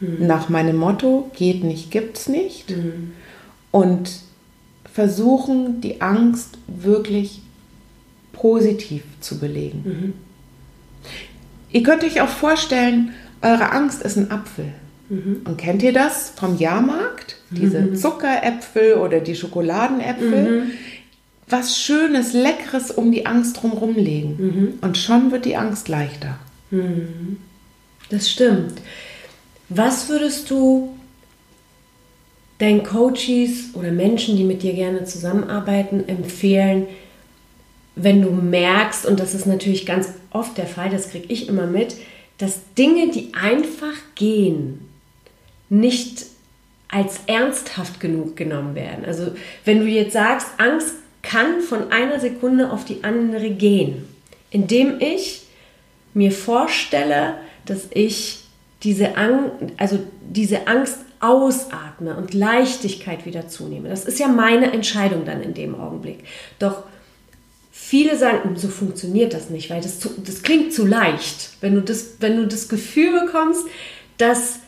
Mhm. 0.01 0.27
Nach 0.27 0.49
meinem 0.49 0.77
Motto, 0.77 1.31
geht 1.37 1.65
nicht, 1.65 1.91
gibt's 1.91 2.29
nicht. 2.29 2.71
Mhm. 2.71 3.13
Und 3.71 4.11
versuchen, 4.93 5.81
die 5.81 6.01
Angst 6.01 6.59
wirklich 6.67 7.43
positiv 8.33 9.03
zu 9.21 9.39
belegen. 9.39 9.83
Mhm. 9.85 10.15
Ihr 11.71 11.83
könnt 11.83 12.05
euch 12.05 12.21
auch 12.21 12.29
vorstellen, 12.29 13.13
eure 13.43 13.73
Angst 13.73 14.03
ist 14.03 14.17
ein 14.17 14.31
Apfel. 14.31 14.73
Mhm. 15.09 15.43
Und 15.45 15.57
kennt 15.59 15.83
ihr 15.83 15.93
das 15.93 16.31
vom 16.35 16.57
Jahrmarkt? 16.57 17.37
Diese 17.51 17.81
mhm. 17.81 17.97
Zuckeräpfel 17.97 18.95
oder 18.95 19.21
die 19.21 19.35
Schokoladenäpfel. 19.35 20.63
Mhm. 20.63 20.71
Was 21.49 21.79
Schönes, 21.79 22.35
Leckeres 22.35 22.91
um 22.91 23.11
die 23.11 23.25
Angst 23.25 23.63
drumherum 23.63 23.95
legen. 23.95 24.37
Mhm. 24.39 24.79
Und 24.81 24.99
schon 24.99 25.31
wird 25.31 25.45
die 25.45 25.57
Angst 25.57 25.89
leichter. 25.89 26.39
Mhm. 26.71 27.39
Das 28.11 28.31
stimmt. 28.31 28.81
Was 29.69 30.09
würdest 30.09 30.51
du 30.51 30.97
deinen 32.59 32.83
Coaches 32.83 33.75
oder 33.75 33.93
Menschen, 33.93 34.37
die 34.37 34.45
mit 34.45 34.63
dir 34.63 34.73
gerne 34.73 35.05
zusammenarbeiten, 35.05 36.09
empfehlen, 36.09 36.87
wenn 37.95 38.23
du 38.23 38.31
merkst, 38.31 39.07
und 39.07 39.21
das 39.21 39.35
ist 39.35 39.47
natürlich 39.47 39.87
ganz 39.87 40.09
oft 40.31 40.57
der 40.57 40.67
Fall, 40.67 40.91
das 40.91 41.11
kriege 41.11 41.27
ich 41.29 41.49
immer 41.49 41.67
mit, 41.67 41.97
dass 42.39 42.61
Dinge, 42.77 43.11
die 43.11 43.33
einfach 43.35 43.95
gehen, 44.15 44.89
nicht 45.69 46.27
als 46.89 47.21
ernsthaft 47.27 48.01
genug 48.01 48.37
genommen 48.37 48.75
werden. 48.75 49.05
Also 49.05 49.33
wenn 49.65 49.81
du 49.81 49.87
jetzt 49.87 50.13
sagst, 50.13 50.49
Angst 50.59 50.95
kann 51.23 51.61
von 51.61 51.93
einer 51.93 52.21
Sekunde 52.21 52.71
auf 52.71 52.85
die 52.85 53.05
andere 53.05 53.51
gehen, 53.51 54.05
indem 54.51 55.01
ich 55.01 55.43
mir 56.15 56.33
vorstelle, 56.33 57.35
dass 57.71 57.89
ich 57.91 58.45
diese, 58.83 59.17
Ang 59.17 59.51
also 59.77 59.99
diese 60.21 60.67
Angst 60.67 60.99
ausatme 61.21 62.17
und 62.17 62.33
Leichtigkeit 62.33 63.27
wieder 63.27 63.49
zunehme. 63.49 63.89
Das 63.89 64.05
ist 64.05 64.19
ja 64.19 64.29
meine 64.29 64.73
Entscheidung 64.73 65.25
dann 65.25 65.43
in 65.43 65.55
dem 65.55 65.75
Augenblick. 65.75 66.21
Doch 66.59 66.85
viele 67.73 68.17
sagen, 68.17 68.57
so 68.57 68.69
funktioniert 68.69 69.35
das 69.35 69.51
nicht, 69.51 69.71
weil 69.71 69.81
das, 69.81 69.99
zu, 69.99 70.11
das 70.25 70.43
klingt 70.43 70.73
zu 70.73 70.87
leicht. 70.87 71.51
Wenn 71.61 71.75
du 71.75 71.83
das, 71.83 72.17
wenn 72.21 72.37
du 72.37 72.47
das 72.47 72.69
Gefühl 72.69 73.25
bekommst, 73.25 73.65
dass 74.17 74.61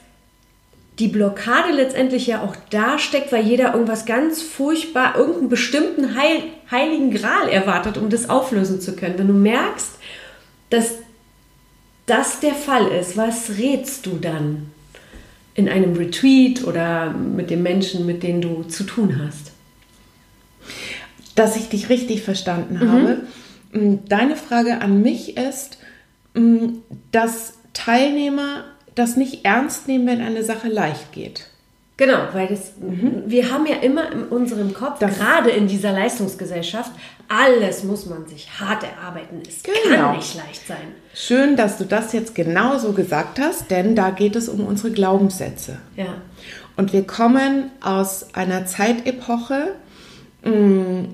die 0.99 1.09
Blockade 1.09 1.73
letztendlich 1.73 2.27
ja 2.27 2.43
auch 2.43 2.55
da 2.71 2.99
steckt, 2.99 3.33
weil 3.33 3.47
jeder 3.47 3.73
irgendwas 3.73 4.05
ganz 4.05 4.43
furchtbar, 4.43 5.17
irgendeinen 5.17 5.49
bestimmten 5.49 6.15
Heil, 6.15 6.43
heiligen 6.71 7.11
Gral 7.11 7.49
erwartet, 7.49 7.97
um 7.97 8.11
das 8.11 8.29
auflösen 8.29 8.81
zu 8.81 8.95
können. 8.97 9.19
Wenn 9.19 9.29
du 9.29 9.35
merkst, 9.35 9.93
dass 10.69 10.97
das 12.11 12.41
der 12.41 12.55
Fall 12.55 12.89
ist, 12.89 13.17
was 13.17 13.51
rätst 13.59 14.05
du 14.07 14.17
dann 14.17 14.73
in 15.55 15.69
einem 15.69 15.97
Retreat 15.97 16.65
oder 16.65 17.13
mit 17.13 17.51
den 17.51 17.63
Menschen, 17.63 18.05
mit 18.07 18.23
denen 18.23 18.41
du 18.41 18.65
zu 18.65 18.85
tun 18.85 19.21
hast? 19.25 19.53
Dass 21.37 21.57
ich 21.57 21.69
dich 21.69 21.89
richtig 21.89 22.23
verstanden 22.23 22.75
mhm. 22.75 22.91
habe. 22.91 23.21
Mm, 23.73 24.05
deine 24.09 24.37
Frage 24.37 24.81
an 24.81 25.03
mich 25.03 25.37
ist, 25.37 25.79
mm, 26.35 26.79
dass 27.13 27.55
Teilnehmer 27.73 28.65
das 28.95 29.17
nicht 29.17 29.45
ernst 29.45 29.87
nehmen, 29.87 30.07
wenn 30.07 30.21
eine 30.21 30.43
Sache 30.43 30.69
leicht 30.69 31.13
geht. 31.13 31.50
Genau, 32.01 32.29
weil 32.33 32.49
das, 32.49 32.73
mhm. 32.81 33.25
wir 33.27 33.53
haben 33.53 33.67
ja 33.67 33.77
immer 33.77 34.11
in 34.11 34.23
unserem 34.25 34.73
Kopf, 34.73 35.01
das 35.01 35.19
gerade 35.19 35.51
in 35.51 35.69
dieser 35.69 35.93
Leistungsgesellschaft, 35.93 36.93
alles 37.29 37.85
muss 37.85 38.07
man 38.07 38.27
sich 38.27 38.49
hart 38.59 38.85
erarbeiten. 38.85 39.43
Es 39.47 39.63
genau. 39.63 40.07
kann 40.07 40.17
nicht 40.17 40.35
leicht 40.35 40.67
sein. 40.67 40.95
Schön, 41.13 41.57
dass 41.57 41.77
du 41.77 41.85
das 41.85 42.15
jetzt 42.15 42.35
genauso 42.35 42.95
gesagt 42.95 43.39
hast, 43.39 43.71
denn 43.71 43.95
da 43.95 44.09
geht 44.09 44.35
es 44.35 44.49
um 44.49 44.61
unsere 44.61 44.93
Glaubenssätze. 44.93 45.77
Ja. 45.95 46.07
Und 46.75 46.95
wir 46.95 47.07
kommen 47.07 47.71
aus 47.83 48.33
einer 48.33 48.65
Zeitepoche, 48.65 49.75
mm, 50.43 51.05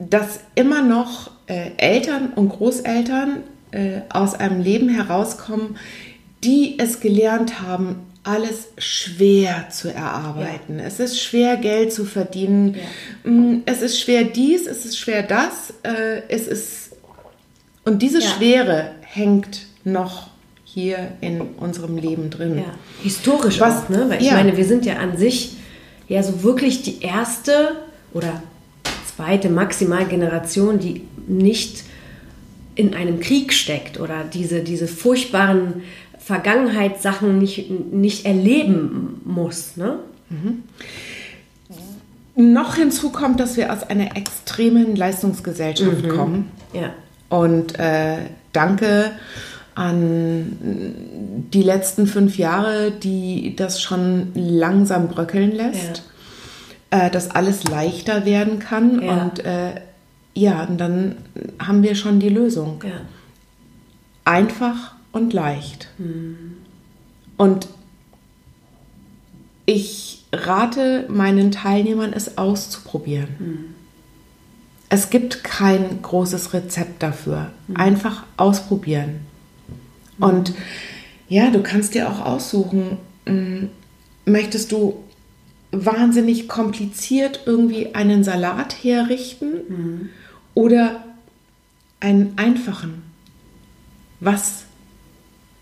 dass 0.00 0.40
immer 0.56 0.82
noch 0.82 1.30
äh, 1.46 1.70
Eltern 1.76 2.32
und 2.34 2.48
Großeltern 2.48 3.44
äh, 3.70 4.00
aus 4.08 4.34
einem 4.34 4.60
Leben 4.60 4.88
herauskommen, 4.88 5.76
die 6.42 6.76
es 6.80 6.98
gelernt 6.98 7.62
haben, 7.62 8.00
alles 8.24 8.68
schwer 8.78 9.68
zu 9.70 9.92
erarbeiten. 9.92 10.78
Ja. 10.78 10.86
Es 10.86 10.98
ist 10.98 11.20
schwer, 11.20 11.56
Geld 11.56 11.92
zu 11.92 12.04
verdienen. 12.04 12.74
Ja. 12.74 13.30
Mm, 13.30 13.62
es 13.66 13.82
ist 13.82 14.00
schwer 14.00 14.24
dies, 14.24 14.66
es 14.66 14.84
ist 14.84 14.98
schwer 14.98 15.22
das. 15.22 15.74
Äh, 15.82 16.22
es 16.28 16.48
ist 16.48 16.84
und 17.84 18.00
diese 18.00 18.20
ja. 18.20 18.28
Schwere 18.28 18.90
hängt 19.02 19.66
noch 19.84 20.28
hier 20.64 21.12
in 21.20 21.40
unserem 21.40 21.98
Leben 21.98 22.30
drin. 22.30 22.64
Historisch 23.02 23.60
Was, 23.60 23.84
auch, 23.84 23.88
ne? 23.90 24.06
Weil 24.08 24.22
ich 24.22 24.32
meine, 24.32 24.56
wir 24.56 24.64
sind 24.64 24.86
ja 24.86 24.96
an 24.96 25.16
sich 25.16 25.56
ja 26.08 26.22
so 26.22 26.42
wirklich 26.42 26.82
die 26.82 27.02
erste 27.02 27.76
oder 28.12 28.42
zweite 29.14 29.50
maximal 29.50 30.06
Generation, 30.06 30.78
die 30.78 31.02
nicht 31.26 31.84
in 32.74 32.94
einem 32.94 33.20
Krieg 33.20 33.52
steckt 33.52 34.00
oder 34.00 34.24
diese, 34.24 34.62
diese 34.62 34.88
furchtbaren 34.88 35.82
Vergangenheitssachen 36.24 37.38
nicht, 37.38 37.70
nicht 37.92 38.24
erleben 38.24 39.20
muss. 39.24 39.76
Ne? 39.76 39.98
Mhm. 40.30 40.62
Noch 42.36 42.76
hinzu 42.76 43.10
kommt, 43.10 43.40
dass 43.40 43.58
wir 43.58 43.70
aus 43.72 43.82
einer 43.82 44.16
extremen 44.16 44.96
Leistungsgesellschaft 44.96 46.02
mhm. 46.02 46.08
kommen. 46.08 46.50
Ja. 46.72 46.94
Und 47.28 47.78
äh, 47.78 48.16
danke 48.52 49.12
an 49.74 51.46
die 51.52 51.62
letzten 51.62 52.06
fünf 52.06 52.38
Jahre, 52.38 52.90
die 52.90 53.54
das 53.54 53.82
schon 53.82 54.32
langsam 54.34 55.08
bröckeln 55.08 55.52
lässt, 55.52 56.04
ja. 56.90 57.06
äh, 57.06 57.10
dass 57.10 57.30
alles 57.32 57.64
leichter 57.64 58.24
werden 58.24 58.60
kann. 58.60 59.02
Ja. 59.02 59.22
Und 59.22 59.44
äh, 59.44 59.72
ja, 60.32 60.64
und 60.64 60.78
dann 60.78 61.16
haben 61.58 61.82
wir 61.82 61.94
schon 61.94 62.18
die 62.18 62.30
Lösung. 62.30 62.82
Ja. 62.82 63.02
Einfach 64.24 64.93
und 65.14 65.32
leicht. 65.32 65.88
Mhm. 65.98 66.58
Und 67.36 67.68
ich 69.66 70.24
rate 70.32 71.06
meinen 71.08 71.50
Teilnehmern, 71.50 72.12
es 72.12 72.36
auszuprobieren. 72.36 73.28
Mhm. 73.38 73.64
Es 74.90 75.10
gibt 75.10 75.42
kein 75.42 76.02
großes 76.02 76.52
Rezept 76.52 77.02
dafür. 77.02 77.50
Einfach 77.74 78.24
ausprobieren. 78.36 79.20
Und 80.20 80.52
ja, 81.28 81.50
du 81.50 81.62
kannst 81.62 81.94
dir 81.94 82.08
auch 82.08 82.24
aussuchen, 82.24 82.98
hm, 83.26 83.70
möchtest 84.24 84.70
du 84.70 85.02
wahnsinnig 85.72 86.48
kompliziert 86.48 87.40
irgendwie 87.46 87.94
einen 87.94 88.22
Salat 88.22 88.84
herrichten 88.84 89.52
mhm. 89.68 90.08
oder 90.54 91.02
einen 91.98 92.34
einfachen? 92.36 93.02
Was 94.20 94.63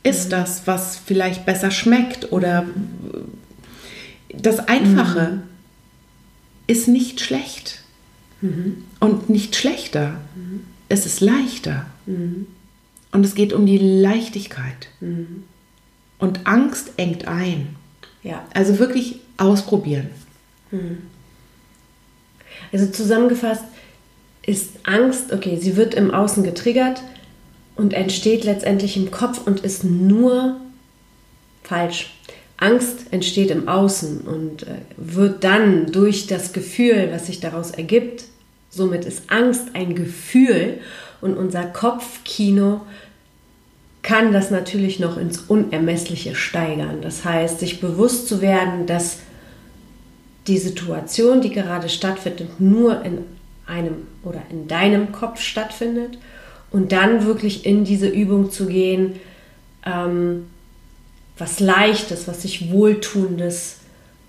ist 0.03 0.27
mhm. 0.27 0.31
das, 0.31 0.67
was 0.67 0.97
vielleicht 0.97 1.47
besser 1.47 1.71
schmeckt 1.71 2.33
oder 2.33 2.67
das 4.35 4.61
Einfache 4.61 5.31
mhm. 5.33 5.43
ist 6.67 6.89
nicht 6.89 7.21
schlecht 7.21 7.83
mhm. 8.41 8.85
und 9.01 9.29
nicht 9.29 9.57
schlechter. 9.57 10.21
Mhm. 10.35 10.65
Es 10.89 11.07
ist 11.07 11.21
leichter. 11.21 11.87
Mhm. 12.07 12.47
Und 13.13 13.25
es 13.25 13.35
geht 13.35 13.53
um 13.53 13.67
die 13.67 13.79
Leichtigkeit. 13.79 14.89
Mhm. 15.01 15.45
Und 16.19 16.47
Angst 16.47 16.93
engt 16.97 17.27
ein. 17.29 17.77
Ja. 18.23 18.47
Also 18.55 18.79
wirklich 18.79 19.21
ausprobieren. 19.37 20.09
Also 22.73 22.87
zusammengefasst 22.87 23.65
ist 24.47 24.71
Angst, 24.85 25.33
okay, 25.33 25.59
sie 25.61 25.77
wird 25.77 25.95
im 25.95 26.11
Außen 26.11 26.43
getriggert, 26.43 27.03
und 27.83 27.95
entsteht 27.95 28.45
letztendlich 28.45 28.97
im 28.97 29.11
Kopf 29.11 29.45
und 29.45 29.61
ist 29.61 29.83
nur 29.83 30.57
falsch. 31.65 32.15
Angst 32.57 33.07
entsteht 33.11 33.51
im 33.51 33.69
Außen 33.69 34.21
und 34.21 34.63
äh, 34.63 34.77
wird 34.97 35.43
dann 35.43 35.91
durch 35.91 36.29
das 36.29 36.53
Gefühl, 36.53 37.09
was 37.11 37.27
sich 37.27 37.41
daraus 37.41 37.73
ergibt, 37.73 38.25
somit 38.71 39.05
ist 39.05 39.25
Angst 39.33 39.71
ein 39.75 39.97
Gefühl 39.97 40.79
und 41.21 41.37
unser 41.37 41.65
Kopfkino 41.65 42.83
kann 44.03 44.33
das 44.33 44.53
natürlich 44.53 45.01
noch 45.01 45.17
ins 45.17 45.39
Unermessliche 45.39 46.37
steigern. 46.37 47.03
Das 47.03 47.25
heißt, 47.25 47.59
sich 47.59 47.81
bewusst 47.81 48.29
zu 48.29 48.41
werden, 48.41 48.87
dass 48.87 49.19
die 50.47 50.59
Situation, 50.59 51.41
die 51.41 51.51
gerade 51.51 51.89
stattfindet, 51.89 52.61
nur 52.61 53.05
in 53.05 53.19
einem 53.67 54.07
oder 54.23 54.43
in 54.51 54.69
deinem 54.69 55.11
Kopf 55.11 55.41
stattfindet 55.41 56.19
und 56.73 56.93
dann 56.93 57.25
wirklich 57.27 57.67
in 57.67 57.85
diese 57.85 58.09
Übung 58.09 58.51
zu 58.51 58.67
gehen, 58.67 59.21
ähm, 59.85 60.47
was 61.39 61.61
Leichtes, 61.61 62.27
was 62.29 62.43
sich 62.43 62.71
Wohltuendes 62.71 63.77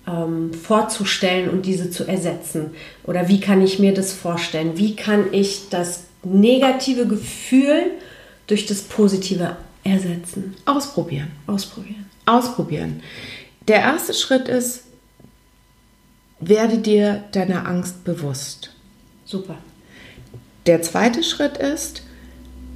ähm, 0.06 0.52
vorzustellen 0.52 1.48
und 1.48 1.66
diese 1.66 1.90
zu 1.90 2.04
ersetzen. 2.04 2.70
Oder 3.04 3.28
wie 3.28 3.40
kann 3.40 3.62
ich 3.62 3.78
mir 3.78 3.94
das 3.94 4.12
vorstellen? 4.12 4.76
Wie 4.76 4.94
kann 4.96 5.32
ich 5.32 5.68
das 5.70 6.04
negative 6.22 7.06
Gefühl 7.06 7.92
durch 8.46 8.66
das 8.66 8.82
Positive 8.82 9.56
ersetzen? 9.82 10.54
Ausprobieren. 10.64 11.30
Ausprobieren. 11.46 12.06
Ausprobieren. 12.26 13.02
Der 13.68 13.80
erste 13.80 14.12
Schritt 14.12 14.48
ist, 14.48 14.84
werde 16.40 16.78
dir 16.78 17.24
deiner 17.32 17.66
Angst 17.66 18.04
bewusst. 18.04 18.70
Super. 19.24 19.56
Der 20.66 20.82
zweite 20.82 21.22
Schritt 21.22 21.58
ist, 21.58 22.02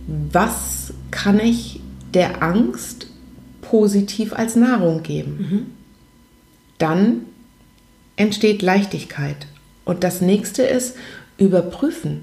was 0.08 0.92
kann 1.10 1.38
ich 1.38 1.80
der 2.14 2.42
Angst 2.42 3.08
positiv 3.60 4.32
als 4.32 4.56
Nahrung 4.56 5.02
geben? 5.02 5.36
Mhm. 5.38 5.66
Dann 6.78 7.26
entsteht 8.16 8.62
Leichtigkeit. 8.62 9.46
Und 9.84 10.04
das 10.04 10.20
nächste 10.20 10.62
ist 10.62 10.96
überprüfen. 11.36 12.22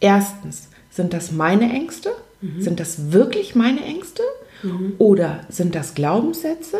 Erstens, 0.00 0.68
sind 0.90 1.12
das 1.12 1.32
meine 1.32 1.72
Ängste? 1.72 2.10
Mhm. 2.40 2.60
Sind 2.62 2.80
das 2.80 3.12
wirklich 3.12 3.54
meine 3.54 3.82
Ängste? 3.82 4.22
Mhm. 4.62 4.94
Oder 4.98 5.40
sind 5.48 5.74
das 5.74 5.94
Glaubenssätze? 5.94 6.78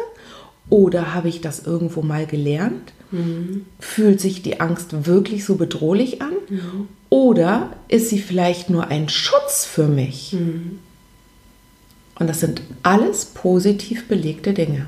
Oder 0.71 1.15
habe 1.15 1.29
ich 1.29 1.41
das 1.41 1.67
irgendwo 1.67 2.03
mal 2.03 2.27
gelernt? 2.27 2.93
Mhm. 3.11 3.67
Fühlt 3.79 4.21
sich 4.21 4.43
die 4.43 4.61
Angst 4.61 5.07
wirklich 5.07 5.45
so 5.45 5.57
bedrohlich 5.57 6.21
an? 6.21 6.33
Mhm. 6.49 6.89
Oder 7.11 7.71
ist 7.89 8.11
sie 8.11 8.21
vielleicht 8.21 8.69
nur 8.69 8.89
ein 8.89 9.09
Schutz 9.09 9.65
für 9.65 9.89
mich? 9.89 10.35
Mhm. 10.35 10.79
Und 12.19 12.27
das 12.27 12.41
sind 12.41 12.63
alles 12.83 13.27
positiv 13.27 14.09
belegte 14.09 14.53
Dinge. 14.53 14.87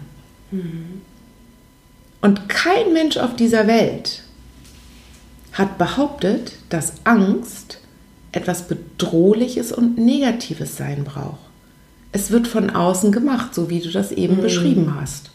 Und 2.21 2.49
kein 2.49 2.93
Mensch 2.93 3.17
auf 3.17 3.37
dieser 3.37 3.67
Welt 3.67 4.25
hat 5.53 5.79
behauptet, 5.79 6.53
dass 6.69 6.95
Angst 7.05 7.79
etwas 8.33 8.69
Bedrohliches 8.69 9.73
und 9.73 9.99
Negatives 9.99 10.77
sein 10.77 11.05
braucht. 11.05 11.39
Es 12.13 12.31
wird 12.31 12.49
von 12.49 12.71
außen 12.71 13.13
gemacht, 13.13 13.55
so 13.55 13.71
wie 13.71 13.81
du 13.81 13.91
das 13.91 14.13
eben 14.13 14.37
mhm. 14.37 14.43
beschrieben 14.43 14.95
hast. 15.01 15.31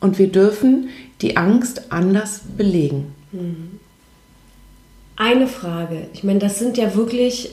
Und 0.00 0.18
wir 0.18 0.28
dürfen 0.28 0.88
die 1.20 1.36
Angst 1.36 1.92
anders 1.92 2.40
belegen. 2.56 3.14
Mhm. 3.32 3.80
Eine 5.16 5.46
Frage. 5.46 6.06
Ich 6.14 6.24
meine, 6.24 6.38
das 6.38 6.58
sind 6.58 6.78
ja 6.78 6.94
wirklich 6.94 7.50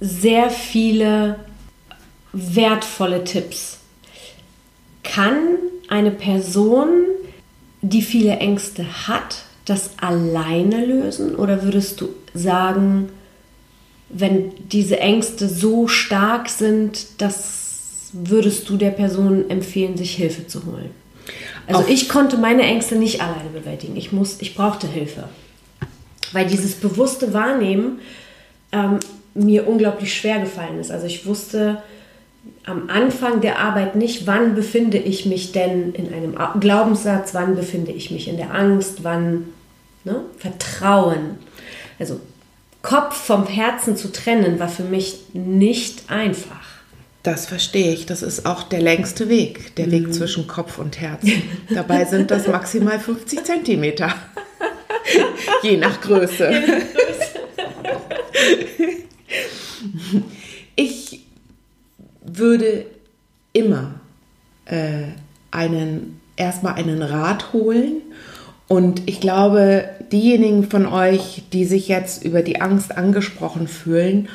sehr 0.00 0.50
viele 0.50 1.36
wertvolle 2.32 3.24
Tipps. 3.24 3.78
Kann 5.02 5.36
eine 5.88 6.10
Person, 6.10 6.88
die 7.80 8.02
viele 8.02 8.36
Ängste 8.36 9.08
hat, 9.08 9.44
das 9.64 9.92
alleine 9.98 10.84
lösen? 10.84 11.34
Oder 11.34 11.62
würdest 11.62 12.00
du 12.00 12.10
sagen, 12.34 13.08
wenn 14.10 14.52
diese 14.70 15.00
Ängste 15.00 15.48
so 15.48 15.88
stark 15.88 16.48
sind, 16.48 17.20
dass 17.20 18.10
würdest 18.12 18.68
du 18.68 18.76
der 18.76 18.90
Person 18.90 19.50
empfehlen, 19.50 19.96
sich 19.96 20.14
Hilfe 20.14 20.46
zu 20.46 20.64
holen? 20.64 20.90
Also 21.68 21.82
Auf 21.82 21.88
ich 21.88 22.08
konnte 22.08 22.38
meine 22.38 22.62
Ängste 22.62 22.96
nicht 22.96 23.20
alleine 23.20 23.50
bewältigen. 23.50 23.96
Ich, 23.96 24.10
muss, 24.10 24.40
ich 24.40 24.54
brauchte 24.54 24.86
Hilfe. 24.86 25.28
Weil 26.32 26.46
dieses 26.46 26.74
bewusste 26.74 27.32
Wahrnehmen 27.34 28.00
ähm, 28.72 28.98
mir 29.34 29.68
unglaublich 29.68 30.14
schwer 30.14 30.40
gefallen 30.40 30.80
ist. 30.80 30.90
Also 30.90 31.06
ich 31.06 31.26
wusste 31.26 31.82
am 32.64 32.88
Anfang 32.88 33.42
der 33.42 33.58
Arbeit 33.58 33.96
nicht, 33.96 34.26
wann 34.26 34.54
befinde 34.54 34.98
ich 34.98 35.26
mich 35.26 35.52
denn 35.52 35.92
in 35.92 36.12
einem 36.12 36.36
Glaubenssatz, 36.60 37.34
wann 37.34 37.54
befinde 37.54 37.92
ich 37.92 38.10
mich 38.10 38.28
in 38.28 38.38
der 38.38 38.54
Angst, 38.54 39.04
wann 39.04 39.48
ne? 40.04 40.22
Vertrauen. 40.38 41.38
Also 41.98 42.20
Kopf 42.80 43.14
vom 43.16 43.46
Herzen 43.46 43.96
zu 43.96 44.10
trennen, 44.10 44.58
war 44.58 44.68
für 44.68 44.84
mich 44.84 45.20
nicht 45.34 46.10
einfach. 46.10 46.67
Das 47.22 47.46
verstehe 47.46 47.92
ich. 47.92 48.06
Das 48.06 48.22
ist 48.22 48.46
auch 48.46 48.62
der 48.62 48.80
längste 48.80 49.28
Weg, 49.28 49.74
der 49.76 49.86
mhm. 49.86 49.92
Weg 49.92 50.14
zwischen 50.14 50.46
Kopf 50.46 50.78
und 50.78 51.00
Herz. 51.00 51.26
Dabei 51.68 52.04
sind 52.04 52.30
das 52.30 52.46
maximal 52.46 52.98
50 53.00 53.44
Zentimeter. 53.44 54.14
Je 55.62 55.76
nach 55.76 56.00
Größe. 56.00 56.50
ich 60.76 61.20
würde 62.22 62.86
immer 63.52 64.00
äh, 64.66 65.08
einen, 65.50 66.20
erstmal 66.36 66.74
einen 66.74 67.02
Rat 67.02 67.52
holen. 67.52 68.02
Und 68.68 69.08
ich 69.08 69.20
glaube, 69.20 69.88
diejenigen 70.12 70.70
von 70.70 70.86
euch, 70.86 71.42
die 71.52 71.64
sich 71.64 71.88
jetzt 71.88 72.22
über 72.22 72.42
die 72.42 72.60
Angst 72.60 72.96
angesprochen 72.96 73.66
fühlen, 73.66 74.28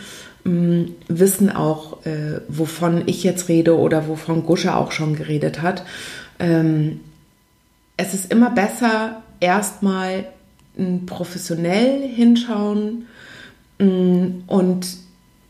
wissen 0.45 1.49
auch, 1.49 2.05
äh, 2.05 2.41
wovon 2.49 3.03
ich 3.05 3.23
jetzt 3.23 3.47
rede 3.47 3.77
oder 3.77 4.07
wovon 4.07 4.45
Gusche 4.45 4.75
auch 4.75 4.91
schon 4.91 5.15
geredet 5.15 5.61
hat. 5.61 5.85
Ähm, 6.39 6.99
es 7.95 8.13
ist 8.13 8.31
immer 8.31 8.49
besser, 8.49 9.21
erstmal 9.39 10.25
professionell 11.05 12.07
hinschauen 12.07 13.05
mm, 13.79 14.43
und 14.47 14.87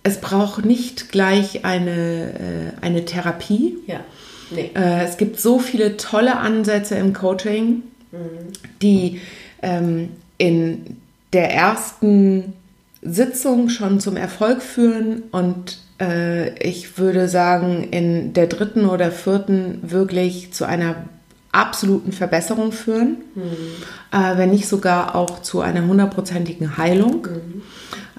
es 0.04 0.20
braucht 0.20 0.66
nicht 0.66 1.12
gleich 1.12 1.64
eine, 1.64 2.74
äh, 2.82 2.86
eine 2.86 3.06
Therapie. 3.06 3.78
Ja. 3.88 4.02
Nee. 4.52 4.72
Äh, 4.76 5.06
es 5.06 5.18
gibt 5.18 5.40
so 5.40 5.60
viele 5.60 5.98
tolle 5.98 6.38
Ansätze 6.38 6.96
im 6.96 7.14
Coaching, 7.14 7.84
mhm. 8.12 8.20
die 8.82 9.22
ähm, 9.62 10.10
in 10.38 10.98
der 11.32 11.52
ersten 11.52 12.54
Sitzung 13.06 13.70
schon 13.70 14.00
zum 14.00 14.18
Erfolg 14.18 14.62
führen 14.62 15.24
und 15.32 15.80
äh, 16.00 16.58
ich 16.60 16.98
würde 16.98 17.28
sagen, 17.28 17.88
in 17.92 18.34
der 18.34 18.48
dritten 18.48 18.86
oder 18.86 19.12
vierten 19.12 19.80
wirklich 19.84 20.54
zu 20.54 20.66
einer 20.66 20.96
absoluten 21.52 22.12
Verbesserung 22.12 22.72
führen, 22.72 23.18
mhm. 23.36 23.42
äh, 24.12 24.38
wenn 24.38 24.50
nicht 24.50 24.68
sogar 24.68 25.16
auch 25.16 25.42
zu 25.42 25.62
einer 25.62 25.86
hundertprozentigen 25.86 26.78
Heilung, 26.78 27.28
mhm. 27.28 27.62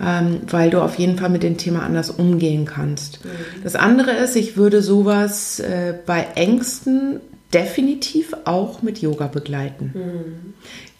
ähm, 0.00 0.40
weil 0.48 0.70
du 0.70 0.80
auf 0.80 0.98
jeden 0.98 1.18
Fall 1.18 1.30
mit 1.30 1.42
dem 1.42 1.58
Thema 1.58 1.82
anders 1.82 2.10
umgehen 2.10 2.64
kannst. 2.64 3.24
Mhm. 3.24 3.30
Das 3.64 3.74
andere 3.74 4.12
ist, 4.12 4.36
ich 4.36 4.56
würde 4.56 4.82
sowas 4.82 5.58
äh, 5.58 5.94
bei 6.06 6.28
Ängsten 6.36 7.20
definitiv 7.52 8.34
auch 8.44 8.82
mit 8.82 8.98
Yoga 8.98 9.26
begleiten. 9.26 9.92
Mhm. 9.94 10.54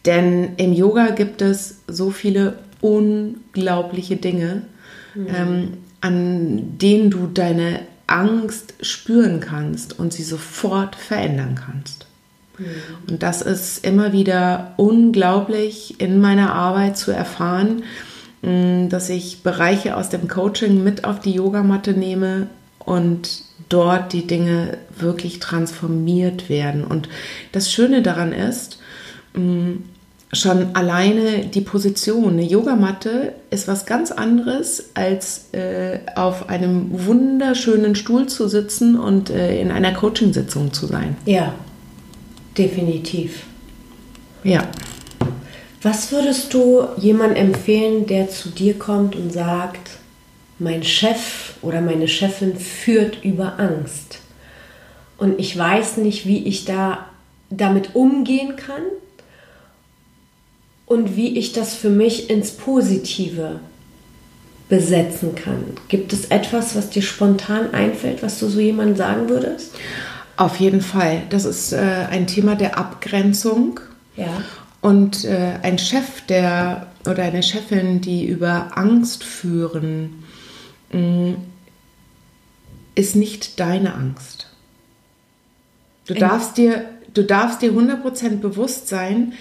Denn 0.05 0.57
im 0.57 0.73
Yoga 0.73 1.11
gibt 1.11 1.41
es 1.41 1.77
so 1.87 2.11
viele 2.11 2.59
unglaubliche 2.85 4.17
Dinge, 4.17 4.63
mhm. 5.15 5.27
ähm, 5.35 5.69
an 6.03 6.79
denen 6.79 7.11
du 7.11 7.27
deine 7.27 7.81
Angst 8.07 8.75
spüren 8.83 9.41
kannst 9.41 9.99
und 9.99 10.13
sie 10.13 10.23
sofort 10.23 10.95
verändern 10.95 11.55
kannst. 11.55 12.07
Mhm. 12.59 12.67
Und 13.09 13.23
das 13.23 13.41
ist 13.41 13.87
immer 13.87 14.13
wieder 14.13 14.75
unglaublich 14.77 15.99
in 15.99 16.21
meiner 16.21 16.53
Arbeit 16.53 16.99
zu 16.99 17.11
erfahren, 17.11 17.85
mm, 18.43 18.91
dass 18.91 19.09
ich 19.09 19.43
Bereiche 19.43 19.97
aus 19.97 20.11
dem 20.11 20.29
Coaching 20.29 20.85
mit 20.85 21.05
auf 21.05 21.21
die 21.21 21.33
Yogamatte 21.33 21.95
nehme 21.95 22.49
und 22.81 23.45
dort 23.71 24.13
die 24.13 24.27
Dinge 24.27 24.77
wirklich 24.95 25.41
transformiert 25.41 26.51
werden. 26.51 26.85
Und 26.85 27.09
das 27.53 27.73
Schöne 27.73 28.03
daran 28.03 28.33
ist, 28.35 28.79
mm, 29.33 29.77
schon 30.35 30.75
alleine 30.75 31.47
die 31.47 31.61
Position. 31.61 32.35
Eine 32.35 32.45
Yogamatte 32.45 33.33
ist 33.51 33.69
was 33.69 33.87
ganz 33.87 34.11
anderes, 34.11 34.91
als 34.95 35.53
äh, 35.53 36.01
auf 36.17 36.49
einem 36.49 37.07
wunderschönen 37.07 37.95
Stuhl 37.95 38.27
zu 38.27 38.49
sitzen 38.49 38.99
und 38.99 39.31
äh, 39.31 39.61
in 39.61 39.71
einer 39.71 39.93
Coachingsitzung 39.93 40.73
zu 40.73 40.87
sein. 40.87 41.17
Ja, 41.25 41.55
definitiv. 42.59 43.45
Ja. 44.43 44.63
Was 45.83 46.13
würdest 46.13 46.53
du 46.55 46.85
jemandem 46.97 47.49
empfehlen, 47.49 48.07
der 48.07 48.31
zu 48.31 48.49
dir 48.49 48.79
kommt 48.79 49.17
und 49.17 49.33
sagt, 49.33 49.91
mein 50.59 50.83
Chef 50.83 51.55
oder 51.63 51.81
meine 51.81 52.09
Chefin 52.09 52.57
führt 52.57 53.25
über 53.25 53.59
Angst 53.59 54.21
und 55.19 55.39
ich 55.39 55.57
weiß 55.57 55.99
nicht, 55.99 56.27
wie 56.27 56.45
ich 56.45 56.65
da 56.65 57.07
damit 57.51 57.95
umgehen 57.95 58.57
kann 58.57 58.83
und 60.87 61.17
wie 61.17 61.39
ich 61.39 61.53
das 61.53 61.75
für 61.75 61.91
mich 61.91 62.31
ins 62.31 62.53
Positive 62.53 63.61
besetzen 64.69 65.35
kann. 65.35 65.65
Gibt 65.89 66.13
es 66.13 66.27
etwas, 66.27 66.75
was 66.75 66.91
dir 66.91 67.03
spontan 67.03 67.73
einfällt, 67.73 68.23
was 68.23 68.39
du 68.39 68.49
so 68.49 68.61
jemandem 68.61 68.97
sagen 68.97 69.29
würdest? 69.29 69.75
Auf 70.37 70.57
jeden 70.57 70.81
Fall. 70.81 71.23
Das 71.31 71.45
ist 71.45 71.73
äh, 71.73 72.07
ein 72.11 72.27
Thema 72.27 72.57
der 72.57 72.79
Abgrenzung. 72.79 73.81
Ja. 74.17 74.43
Und 74.81 75.25
äh, 75.25 75.59
ein 75.63 75.79
Chef, 75.79 76.23
der 76.29 76.89
oder 77.07 77.23
eine 77.23 77.43
Chefin, 77.43 78.01
die 78.01 78.27
über 78.27 78.77
Angst 78.77 79.25
führen, 79.25 80.25
mh, 80.93 80.99
mm, 80.99 81.37
ist 82.95 83.17
nicht 83.17 83.61
deine 83.61 83.95
Angst. 83.95 84.49
Du 86.07 86.15
darfst 86.15 86.59
dir, 86.59 86.85
du 87.13 87.23
darfst 87.23 87.63
dir 87.63 87.73
100% 87.73 88.39
bewusst 88.39 88.89
sein, 88.89 89.33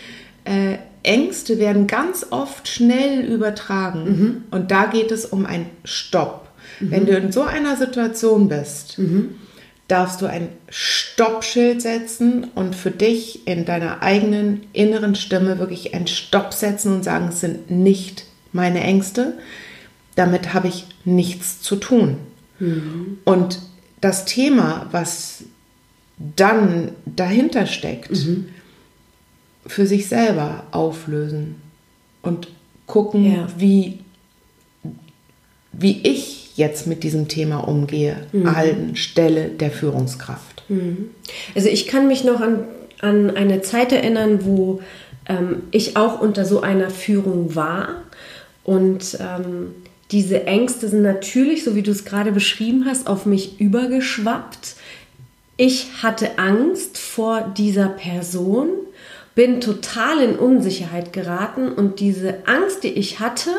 äh, 0.46 0.78
Ängste 1.04 1.60
werden 1.60 1.88
ganz 1.88 2.26
oft 2.30 2.68
schnell 2.68 3.26
übertragen. 3.26 4.04
Mhm. 4.04 4.44
Und 4.52 4.72
da 4.72 4.86
geht 4.86 5.12
es 5.12 5.26
um 5.26 5.46
ein 5.46 5.68
Stopp. 5.84 6.50
Mhm. 6.80 6.92
Wenn 6.92 7.06
du 7.06 7.18
in 7.18 7.32
so 7.32 7.44
einer 7.44 7.76
Situation 7.76 8.48
bist, 8.48 8.98
mhm. 8.98 9.36
darfst 9.88 10.22
du 10.22 10.26
ein 10.26 10.48
Stoppschild 10.70 11.82
setzen 11.82 12.46
und 12.56 12.76
für 12.76 12.92
dich 12.92 13.46
in 13.48 13.66
deiner 13.66 14.02
eigenen 14.02 14.62
inneren 14.72 15.16
Stimme 15.16 15.60
wirklich 15.60 15.94
ein 15.94 16.08
Stopp 16.08 16.54
setzen 16.54 16.96
und 16.96 17.04
sagen, 17.04 17.28
es 17.30 17.42
sind 17.42 17.70
nicht 17.70 18.26
meine 18.54 18.82
Ängste. 18.82 19.34
Damit 20.16 20.54
habe 20.54 20.70
ich 20.70 20.86
nichts 21.04 21.62
zu 21.62 21.76
tun. 21.76 22.18
Mhm. 22.60 23.18
Und 23.26 23.60
das 24.00 24.24
Thema, 24.24 24.88
was 24.92 25.44
dann 26.18 26.92
dahinter 27.06 27.66
steckt, 27.66 28.12
mhm 28.12 28.48
für 29.66 29.88
sich 29.88 30.08
selber 30.08 30.64
auflösen 30.72 31.56
und 32.22 32.48
gucken, 32.86 33.34
ja. 33.34 33.48
wie, 33.58 34.00
wie 35.72 36.02
ich 36.04 36.52
jetzt 36.56 36.86
mit 36.88 37.04
diesem 37.04 37.28
Thema 37.28 37.68
umgehe, 37.68 38.28
mhm. 38.32 38.48
an 38.48 38.96
Stelle 38.96 39.50
der 39.50 39.72
Führungskraft. 39.72 40.64
Mhm. 40.70 41.10
Also 41.56 41.70
ich 41.70 41.88
kann 41.88 42.08
mich 42.08 42.24
noch 42.24 42.42
an, 42.42 42.66
an 43.00 43.32
eine 43.32 43.62
Zeit 43.62 43.92
erinnern, 43.92 44.46
wo 44.46 44.82
ähm, 45.28 45.64
ich 45.72 45.98
auch 45.98 46.22
unter 46.22 46.46
so 46.46 46.62
einer 46.62 46.90
Führung 46.90 47.56
war 47.56 48.04
und 48.64 49.18
ähm, 49.20 49.76
diese 50.12 50.46
Ängste 50.46 50.88
sind 50.88 51.02
natürlich, 51.02 51.64
so 51.64 51.76
wie 51.76 51.82
du 51.82 51.92
es 51.92 52.06
gerade 52.06 52.32
beschrieben 52.32 52.86
hast, 52.86 53.08
auf 53.08 53.26
mich 53.26 53.60
übergeschwappt. 53.60 54.76
Ich 55.58 56.04
hatte 56.04 56.38
Angst 56.38 56.98
vor 56.98 57.52
dieser 57.58 57.88
Person 57.88 58.70
bin 59.36 59.62
total 59.62 60.20
in 60.22 60.36
Unsicherheit 60.36 61.14
geraten 61.14 61.72
und 61.72 62.00
diese 62.00 62.48
Angst, 62.48 62.84
die 62.84 62.90
ich 62.90 63.20
hatte, 63.20 63.50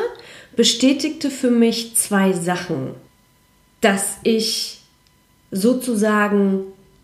bestätigte 0.55 1.29
für 1.29 1.51
mich 1.51 1.95
zwei 1.95 2.31
Sachen. 2.33 2.91
Dass 3.81 4.17
ich 4.23 4.81
sozusagen 5.51 6.61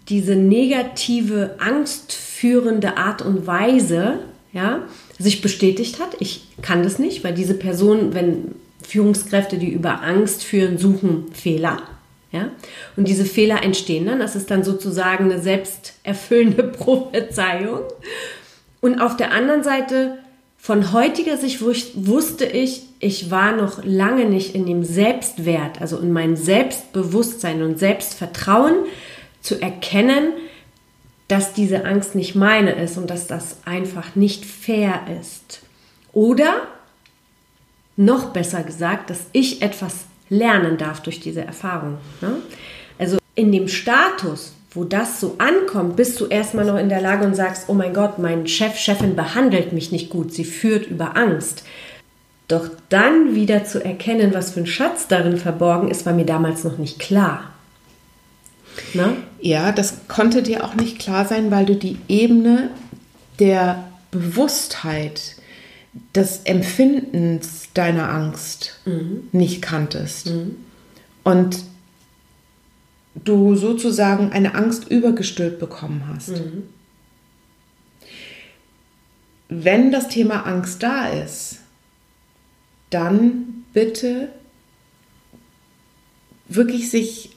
diese 0.10 0.36
negative, 0.36 1.56
angstführende 1.60 2.98
Art 2.98 3.22
und 3.22 3.46
Weise, 3.46 4.20
ja, 4.54 4.82
sich 5.20 5.42
bestätigt 5.42 6.00
hat. 6.00 6.16
Ich 6.20 6.48
kann 6.62 6.84
das 6.84 7.00
nicht, 7.00 7.24
weil 7.24 7.34
diese 7.34 7.54
Person, 7.54 8.14
wenn 8.14 8.56
Führungskräfte, 8.82 9.58
die 9.58 9.70
über 9.70 10.02
Angst 10.02 10.44
führen, 10.44 10.78
suchen 10.78 11.32
Fehler. 11.34 11.84
Ja? 12.32 12.50
Und 12.98 13.08
diese 13.08 13.26
Fehler 13.26 13.64
entstehen 13.64 14.08
dann. 14.08 14.20
Das 14.20 14.36
ist 14.36 14.50
dann 14.52 14.64
sozusagen 14.64 15.26
eine 15.26 15.42
selbsterfüllende 15.42 16.64
Prophezeiung. 16.78 17.82
Und 18.82 19.00
auf 19.00 19.16
der 19.16 19.32
anderen 19.32 19.64
Seite, 19.64 20.18
von 20.58 20.92
heutiger 20.92 21.38
Sicht 21.38 21.62
wusste 21.62 22.46
ich, 22.46 22.84
ich 23.00 23.32
war 23.32 23.56
noch 23.56 23.84
lange 23.84 24.26
nicht 24.26 24.54
in 24.54 24.66
dem 24.66 24.84
Selbstwert, 24.84 25.82
also 25.82 25.98
in 25.98 26.12
meinem 26.12 26.36
Selbstbewusstsein 26.36 27.64
und 27.64 27.80
Selbstvertrauen 27.80 28.76
zu 29.42 29.60
erkennen, 29.60 30.34
dass 31.28 31.54
diese 31.54 31.86
Angst 31.86 32.14
nicht 32.14 32.36
meine 32.36 32.74
ist 32.74 32.98
und 32.98 33.10
dass 33.10 33.26
das 33.26 33.58
einfach 33.66 34.16
nicht 34.16 34.46
fair 34.46 35.02
ist. 35.20 35.62
Oder 36.14 36.68
noch 37.96 38.34
besser 38.34 38.64
gesagt, 38.64 39.10
dass 39.10 39.22
ich 39.32 39.62
etwas 39.62 40.06
lernen 40.30 40.78
darf 40.78 41.02
durch 41.02 41.20
diese 41.20 41.42
Erfahrung. 41.44 41.98
Ne? 42.22 42.38
Also 43.00 43.18
in 43.36 43.52
dem 43.52 43.68
Status, 43.68 44.54
wo 44.74 44.84
das 44.84 45.20
so 45.20 45.36
ankommt, 45.38 45.96
bist 45.96 46.20
du 46.20 46.28
erstmal 46.28 46.66
noch 46.66 46.78
in 46.78 46.90
der 46.90 47.02
Lage 47.02 47.26
und 47.26 47.36
sagst, 47.36 47.66
oh 47.68 47.74
mein 47.74 47.94
Gott, 47.94 48.20
mein 48.20 48.48
Chef, 48.48 48.78
Chefin 48.78 49.16
behandelt 49.16 49.74
mich 49.74 49.92
nicht 49.92 50.10
gut, 50.10 50.34
sie 50.34 50.46
führt 50.46 50.88
über 50.88 51.18
Angst. 51.18 51.64
Doch 52.48 52.70
dann 52.90 53.36
wieder 53.36 53.66
zu 53.66 53.84
erkennen, 53.84 54.34
was 54.34 54.52
für 54.52 54.62
ein 54.62 54.68
Schatz 54.68 55.08
darin 55.08 55.38
verborgen 55.38 55.90
ist, 55.90 56.06
war 56.06 56.14
mir 56.14 56.26
damals 56.26 56.64
noch 56.64 56.78
nicht 56.78 57.00
klar. 57.00 57.52
Na? 58.94 59.14
Ja, 59.42 59.72
das 59.72 60.08
konnte 60.08 60.44
dir 60.44 60.64
auch 60.64 60.76
nicht 60.76 61.00
klar 61.00 61.26
sein, 61.26 61.52
weil 61.52 61.66
du 61.66 61.76
die 61.76 61.98
Ebene 62.08 62.70
der 63.40 63.84
Bewusstheit, 64.12 65.36
des 66.16 66.42
Empfindens 66.46 67.70
deiner 67.74 68.10
Angst 68.10 68.80
mhm. 68.86 69.28
nicht 69.32 69.62
kanntest. 69.62 70.28
Mhm. 70.28 70.56
Und 71.24 71.58
du 73.16 73.56
sozusagen 73.56 74.32
eine 74.32 74.56
Angst 74.56 74.90
übergestülpt 74.90 75.60
bekommen 75.60 76.04
hast. 76.08 76.30
Mhm. 76.30 76.64
Wenn 79.50 79.92
das 79.92 80.08
Thema 80.08 80.46
Angst 80.46 80.82
da 80.82 81.10
ist, 81.10 81.60
dann 82.90 83.66
bitte 83.74 84.30
wirklich 86.48 86.90
sich 86.90 87.32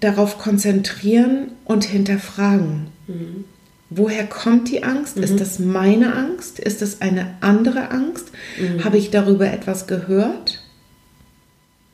darauf 0.00 0.38
konzentrieren 0.38 1.52
und 1.64 1.84
hinterfragen. 1.84 2.88
Mhm. 3.06 3.44
Woher 3.90 4.26
kommt 4.26 4.70
die 4.70 4.82
Angst? 4.82 5.16
Mhm. 5.16 5.22
Ist 5.22 5.40
das 5.40 5.58
meine 5.58 6.14
Angst? 6.14 6.58
Ist 6.58 6.82
das 6.82 7.00
eine 7.00 7.36
andere 7.40 7.90
Angst? 7.90 8.30
Mhm. 8.58 8.84
Habe 8.84 8.98
ich 8.98 9.10
darüber 9.10 9.50
etwas 9.50 9.86
gehört? 9.86 10.62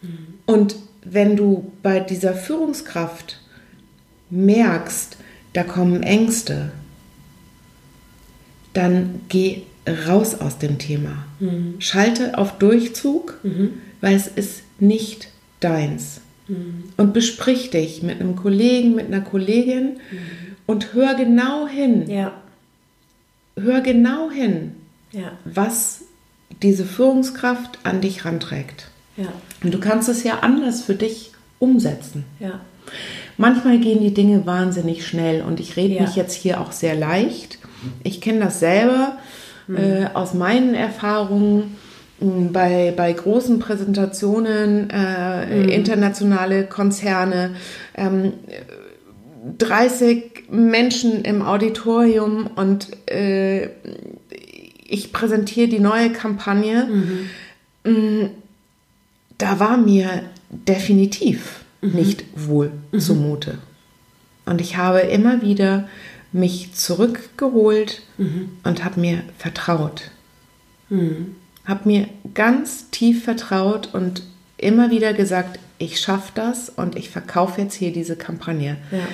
Mhm. 0.02 0.34
Und 0.44 0.76
wenn 1.08 1.36
du 1.36 1.72
bei 1.82 2.00
dieser 2.00 2.34
Führungskraft 2.34 3.40
merkst, 4.30 5.16
da 5.52 5.62
kommen 5.62 6.02
Ängste, 6.02 6.72
dann 8.72 9.20
geh 9.28 9.62
raus 10.06 10.34
aus 10.34 10.58
dem 10.58 10.78
Thema. 10.78 11.24
Mhm. 11.38 11.76
Schalte 11.78 12.36
auf 12.36 12.58
Durchzug, 12.58 13.38
mhm. 13.42 13.74
weil 14.00 14.16
es 14.16 14.26
ist 14.26 14.62
nicht 14.80 15.28
deins. 15.60 16.20
Mhm. 16.48 16.84
Und 16.96 17.14
besprich 17.14 17.70
dich 17.70 18.02
mit 18.02 18.20
einem 18.20 18.36
Kollegen, 18.36 18.94
mit 18.94 19.06
einer 19.06 19.20
Kollegin 19.20 19.94
mhm. 20.10 20.18
und 20.66 20.92
hör 20.92 21.14
genau 21.14 21.68
hin. 21.68 22.10
Ja. 22.10 22.32
Hör 23.58 23.80
genau 23.80 24.30
hin, 24.30 24.72
ja. 25.12 25.32
was 25.44 26.02
diese 26.62 26.84
Führungskraft 26.84 27.78
an 27.84 28.00
dich 28.00 28.24
ranträgt. 28.24 28.90
Ja. 29.16 29.28
Und 29.62 29.72
du 29.72 29.80
kannst 29.80 30.08
es 30.08 30.22
ja 30.24 30.40
anders 30.40 30.82
für 30.82 30.94
dich 30.94 31.32
umsetzen. 31.58 32.24
Ja. 32.38 32.60
Manchmal 33.38 33.78
gehen 33.78 34.00
die 34.00 34.14
Dinge 34.14 34.46
wahnsinnig 34.46 35.06
schnell 35.06 35.42
und 35.42 35.60
ich 35.60 35.76
rede 35.76 35.94
ja. 35.94 36.02
mich 36.02 36.16
jetzt 36.16 36.34
hier 36.34 36.60
auch 36.60 36.72
sehr 36.72 36.94
leicht. 36.94 37.58
Ich 38.02 38.20
kenne 38.20 38.40
das 38.40 38.60
selber 38.60 39.16
mhm. 39.66 39.76
äh, 39.76 40.06
aus 40.14 40.34
meinen 40.34 40.74
Erfahrungen 40.74 41.76
bei, 42.18 42.94
bei 42.96 43.12
großen 43.12 43.58
Präsentationen, 43.58 44.88
äh, 44.90 45.46
mhm. 45.46 45.68
internationale 45.68 46.64
Konzerne, 46.64 47.56
ähm, 47.94 48.32
30 49.58 50.44
Menschen 50.50 51.22
im 51.22 51.42
Auditorium 51.42 52.48
und 52.56 52.88
äh, 53.08 53.68
ich 54.88 55.12
präsentiere 55.12 55.68
die 55.68 55.78
neue 55.78 56.10
Kampagne. 56.10 56.88
Mhm. 57.84 58.30
Da 59.38 59.60
war 59.60 59.76
mir 59.76 60.22
definitiv 60.50 61.64
mhm. 61.80 61.92
nicht 61.92 62.24
wohl 62.34 62.72
mhm. 62.92 63.00
zumute. 63.00 63.58
Und 64.44 64.60
ich 64.60 64.76
habe 64.76 65.00
immer 65.00 65.42
wieder 65.42 65.88
mich 66.32 66.74
zurückgeholt 66.74 68.02
mhm. 68.18 68.50
und 68.64 68.84
habe 68.84 69.00
mir 69.00 69.22
vertraut. 69.38 70.10
Mhm 70.88 71.34
habe 71.66 71.88
mir 71.88 72.08
ganz 72.32 72.90
tief 72.90 73.24
vertraut 73.24 73.92
und 73.92 74.22
immer 74.56 74.90
wieder 74.90 75.12
gesagt, 75.12 75.58
ich 75.78 76.00
schaffe 76.00 76.32
das 76.34 76.70
und 76.70 76.96
ich 76.96 77.10
verkaufe 77.10 77.60
jetzt 77.60 77.74
hier 77.74 77.92
diese 77.92 78.16
Kampagne. 78.16 78.78
Ja. 78.90 79.06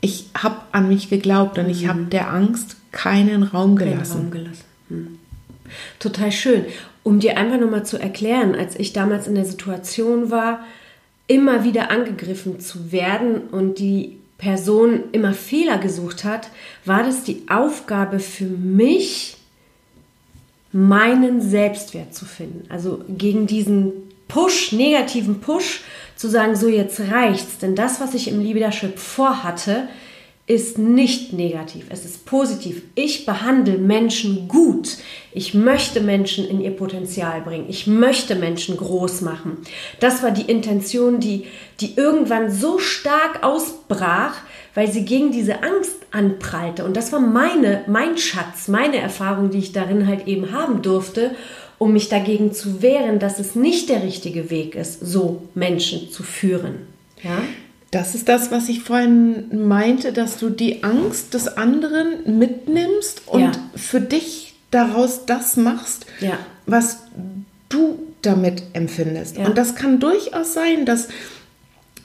Ich 0.00 0.26
habe 0.36 0.58
an 0.70 0.88
mich 0.88 1.10
geglaubt 1.10 1.58
und 1.58 1.64
mhm. 1.64 1.70
ich 1.70 1.88
habe 1.88 2.04
der 2.04 2.30
Angst 2.30 2.76
keinen 2.92 3.42
Raum 3.42 3.74
gelassen. 3.74 4.12
Keinen 4.12 4.22
Raum 4.22 4.30
gelassen. 4.30 4.64
Mhm. 4.90 5.18
Total 5.98 6.30
schön. 6.30 6.66
Um 7.02 7.20
dir 7.20 7.38
einfach 7.38 7.58
nochmal 7.58 7.86
zu 7.86 7.98
erklären, 7.98 8.54
als 8.54 8.76
ich 8.76 8.92
damals 8.92 9.26
in 9.26 9.34
der 9.34 9.44
Situation 9.44 10.30
war, 10.30 10.64
immer 11.26 11.64
wieder 11.64 11.90
angegriffen 11.90 12.60
zu 12.60 12.92
werden 12.92 13.42
und 13.50 13.78
die 13.78 14.18
Person 14.38 15.04
immer 15.12 15.34
Fehler 15.34 15.78
gesucht 15.78 16.24
hat, 16.24 16.48
war 16.84 17.02
das 17.02 17.24
die 17.24 17.42
Aufgabe 17.48 18.20
für 18.20 18.46
mich, 18.46 19.36
meinen 20.72 21.40
Selbstwert 21.40 22.14
zu 22.14 22.24
finden. 22.24 22.70
Also 22.70 23.04
gegen 23.08 23.46
diesen 23.46 23.92
Push, 24.28 24.72
negativen 24.72 25.40
Push, 25.40 25.82
zu 26.14 26.28
sagen, 26.28 26.56
so 26.56 26.68
jetzt 26.68 27.00
reicht's. 27.00 27.58
Denn 27.58 27.74
das, 27.74 28.00
was 28.00 28.14
ich 28.14 28.28
im 28.28 28.40
Leadership 28.40 28.98
vorhatte, 28.98 29.88
ist 30.48 30.78
nicht 30.78 31.34
negativ, 31.34 31.86
es 31.90 32.06
ist 32.06 32.24
positiv. 32.24 32.80
Ich 32.94 33.26
behandle 33.26 33.76
Menschen 33.76 34.48
gut. 34.48 34.96
Ich 35.30 35.52
möchte 35.52 36.00
Menschen 36.00 36.48
in 36.48 36.62
ihr 36.62 36.70
Potenzial 36.70 37.42
bringen. 37.42 37.66
Ich 37.68 37.86
möchte 37.86 38.34
Menschen 38.34 38.78
groß 38.78 39.20
machen. 39.20 39.58
Das 40.00 40.22
war 40.22 40.30
die 40.30 40.50
Intention, 40.50 41.20
die, 41.20 41.46
die 41.80 41.96
irgendwann 41.96 42.50
so 42.50 42.78
stark 42.78 43.42
ausbrach, 43.42 44.36
weil 44.74 44.90
sie 44.90 45.04
gegen 45.04 45.32
diese 45.32 45.62
Angst 45.62 45.96
anprallte. 46.12 46.86
Und 46.86 46.96
das 46.96 47.12
war 47.12 47.20
meine, 47.20 47.84
mein 47.86 48.16
Schatz, 48.16 48.68
meine 48.68 48.96
Erfahrung, 48.96 49.50
die 49.50 49.58
ich 49.58 49.72
darin 49.72 50.06
halt 50.06 50.26
eben 50.26 50.50
haben 50.52 50.80
durfte, 50.80 51.32
um 51.76 51.92
mich 51.92 52.08
dagegen 52.08 52.54
zu 52.54 52.80
wehren, 52.80 53.18
dass 53.18 53.38
es 53.38 53.54
nicht 53.54 53.90
der 53.90 54.02
richtige 54.02 54.48
Weg 54.48 54.74
ist, 54.74 55.00
so 55.00 55.42
Menschen 55.54 56.10
zu 56.10 56.22
führen. 56.22 56.86
Ja? 57.22 57.42
Das 57.90 58.14
ist 58.14 58.28
das, 58.28 58.50
was 58.50 58.68
ich 58.68 58.82
vorhin 58.82 59.66
meinte, 59.66 60.12
dass 60.12 60.36
du 60.36 60.50
die 60.50 60.84
Angst 60.84 61.32
des 61.32 61.48
anderen 61.48 62.38
mitnimmst 62.38 63.22
und 63.26 63.40
ja. 63.40 63.52
für 63.74 64.00
dich 64.00 64.54
daraus 64.70 65.24
das 65.24 65.56
machst, 65.56 66.04
ja. 66.20 66.38
was 66.66 66.98
du 67.70 67.98
damit 68.20 68.62
empfindest. 68.74 69.38
Ja. 69.38 69.46
Und 69.46 69.56
das 69.56 69.74
kann 69.74 70.00
durchaus 70.00 70.52
sein, 70.52 70.84
dass 70.84 71.08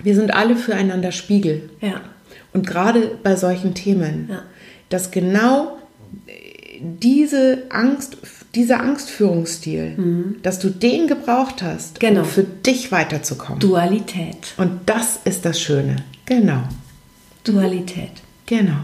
wir 0.02 0.16
sind 0.16 0.34
alle 0.34 0.56
füreinander 0.56 1.12
Spiegel. 1.12 1.70
Ja. 1.82 2.02
Und 2.54 2.66
gerade 2.68 3.18
bei 3.22 3.36
solchen 3.36 3.74
Themen, 3.74 4.30
dass 4.90 5.12
genau 5.12 5.78
diese 6.80 7.64
Angst, 7.70 8.18
dieser 8.56 8.82
Angstführungsstil, 8.82 9.96
mhm. 9.98 10.36
dass 10.44 10.60
du 10.60 10.70
den 10.70 11.08
gebraucht 11.08 11.62
hast, 11.64 12.00
genau. 12.00 12.22
um 12.22 12.28
für 12.28 12.44
dich 12.44 12.92
weiterzukommen. 12.92 13.60
Dualität. 13.60 14.54
Und 14.58 14.82
das 14.86 15.20
ist 15.26 15.46
das 15.46 15.60
Schöne. 15.60 15.98
Genau. 16.26 16.64
Dualität. 17.44 18.12
Genau. 18.46 18.78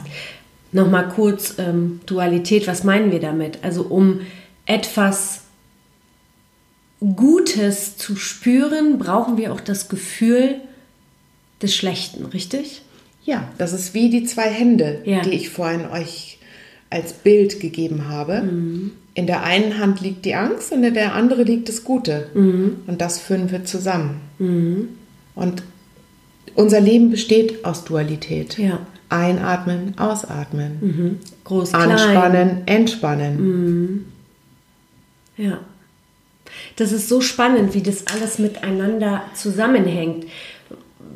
Nochmal 0.71 1.09
kurz 1.09 1.55
ähm, 1.57 2.01
Dualität, 2.05 2.67
was 2.67 2.83
meinen 2.83 3.11
wir 3.11 3.19
damit? 3.19 3.59
Also 3.63 3.83
um 3.83 4.21
etwas 4.65 5.41
Gutes 6.99 7.97
zu 7.97 8.15
spüren, 8.15 8.99
brauchen 8.99 9.37
wir 9.37 9.53
auch 9.53 9.61
das 9.61 9.89
Gefühl 9.89 10.55
des 11.61 11.75
Schlechten, 11.75 12.25
richtig? 12.25 12.81
Ja, 13.23 13.51
das 13.57 13.73
ist 13.73 13.93
wie 13.93 14.09
die 14.09 14.25
zwei 14.25 14.49
Hände, 14.49 15.01
ja. 15.05 15.21
die 15.21 15.31
ich 15.31 15.49
vorhin 15.49 15.85
euch 15.87 16.39
als 16.89 17.13
Bild 17.13 17.59
gegeben 17.59 18.07
habe. 18.07 18.41
Mhm. 18.41 18.91
In 19.19 19.27
der 19.27 19.43
einen 19.43 19.79
Hand 19.79 19.99
liegt 19.99 20.23
die 20.23 20.33
Angst 20.33 20.71
und 20.71 20.81
in 20.81 20.93
der 20.93 21.13
anderen 21.13 21.45
liegt 21.45 21.67
das 21.67 21.83
Gute. 21.83 22.29
Mhm. 22.33 22.77
Und 22.87 23.01
das 23.01 23.19
führen 23.19 23.51
wir 23.51 23.65
zusammen. 23.65 24.21
Mhm. 24.37 24.87
Und 25.35 25.61
unser 26.55 26.79
Leben 26.79 27.11
besteht 27.11 27.65
aus 27.65 27.83
Dualität. 27.83 28.57
Ja. 28.57 28.79
Einatmen, 29.09 29.93
ausatmen. 29.97 30.77
Mhm. 30.79 31.19
Groß, 31.43 31.73
Anspannen, 31.73 32.61
entspannen. 32.65 33.41
Mhm. 33.41 34.05
Ja. 35.35 35.59
Das 36.77 36.93
ist 36.93 37.09
so 37.09 37.19
spannend, 37.19 37.73
wie 37.73 37.81
das 37.81 38.07
alles 38.07 38.39
miteinander 38.39 39.23
zusammenhängt 39.33 40.27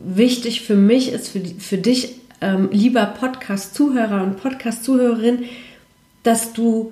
wichtig 0.03 0.63
für 0.63 0.75
mich 0.75 1.13
ist, 1.13 1.29
für, 1.29 1.39
für 1.39 1.77
dich, 1.77 2.15
ähm, 2.41 2.67
lieber 2.73 3.05
Podcast-Zuhörer 3.05 4.23
und 4.23 4.41
Podcast-Zuhörerin, 4.41 5.45
dass 6.23 6.51
du 6.51 6.91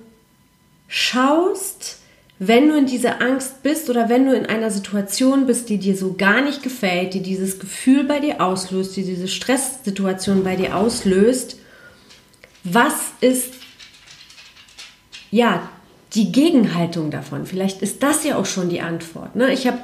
schaust, 0.94 2.00
wenn 2.38 2.68
du 2.68 2.76
in 2.76 2.86
dieser 2.86 3.22
Angst 3.22 3.64
bist 3.64 3.90
oder 3.90 4.10
wenn 4.10 4.26
du 4.26 4.36
in 4.36 4.46
einer 4.46 4.70
Situation 4.72 5.48
bist, 5.48 5.70
die 5.70 5.78
dir 5.78 5.96
so 5.96 6.16
gar 6.16 6.42
nicht 6.42 6.64
gefällt, 6.64 7.14
die 7.14 7.22
dieses 7.22 7.60
Gefühl 7.60 8.04
bei 8.04 8.20
dir 8.20 8.42
auslöst, 8.42 8.98
die 8.98 9.04
diese 9.04 9.30
Stresssituation 9.30 10.44
bei 10.44 10.58
dir 10.58 10.76
auslöst, 10.76 11.58
was 12.66 12.94
ist 13.22 13.54
ja 15.32 15.70
die 16.14 16.34
Gegenhaltung 16.34 17.10
davon? 17.10 17.46
Vielleicht 17.46 17.82
ist 17.82 18.04
das 18.04 18.26
ja 18.26 18.36
auch 18.36 18.46
schon 18.46 18.68
die 18.68 18.82
Antwort. 18.82 19.38
Ne? 19.38 19.54
Ich 19.54 19.68
habe 19.68 19.80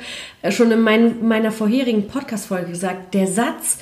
schon 0.52 0.72
in 0.72 0.82
mein, 0.82 1.26
meiner 1.26 1.54
vorherigen 1.54 2.08
Podcast-Folge 2.08 2.72
gesagt, 2.72 3.14
der 3.14 3.28
Satz, 3.28 3.78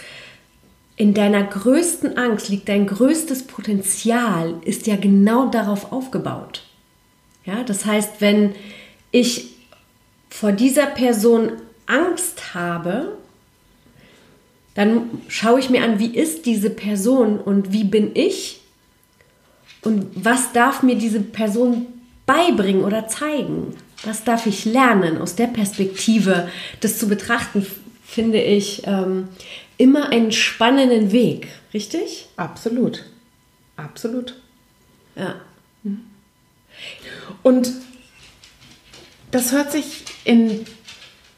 in 0.96 1.16
deiner 1.16 1.44
größten 1.44 2.18
Angst 2.18 2.50
liegt 2.50 2.70
dein 2.70 2.86
größtes 2.86 3.48
Potenzial, 3.48 4.54
ist 4.64 4.86
ja 4.86 4.96
genau 4.96 5.50
darauf 5.50 5.92
aufgebaut. 5.92 6.65
Ja, 7.46 7.64
das 7.64 7.86
heißt, 7.86 8.22
wenn 8.22 8.56
ich 9.12 9.56
vor 10.30 10.52
dieser 10.52 10.88
Person 10.88 11.54
Angst 11.86 12.54
habe, 12.54 13.18
dann 14.74 15.22
schaue 15.30 15.60
ich 15.60 15.70
mir 15.70 15.84
an, 15.84 16.00
wie 16.00 16.14
ist 16.16 16.46
diese 16.46 16.70
Person 16.70 17.40
und 17.40 17.72
wie 17.72 17.86
bin 17.86 18.12
ich 18.14 18.62
und 19.82 20.08
was 20.16 20.52
darf 20.52 20.84
mir 20.84 20.96
diese 20.96 21.22
Person 21.22 21.86
beibringen 22.26 22.84
oder 22.84 23.08
zeigen? 23.08 23.76
Was 24.04 24.24
darf 24.24 24.46
ich 24.46 24.66
lernen 24.66 25.18
aus 25.20 25.36
der 25.36 25.48
Perspektive, 25.48 26.50
das 26.82 26.98
zu 26.98 27.08
betrachten, 27.08 27.66
finde 28.04 28.42
ich 28.42 28.82
ähm, 28.86 29.30
immer 29.78 30.10
einen 30.10 30.32
spannenden 30.32 31.12
Weg, 31.12 31.48
richtig? 31.74 32.28
Absolut. 32.36 33.06
Absolut. 33.78 34.36
Ja. 35.16 35.36
Und 37.44 37.72
das 39.32 39.52
hört 39.52 39.72
sich 39.72 40.04
in 40.24 40.66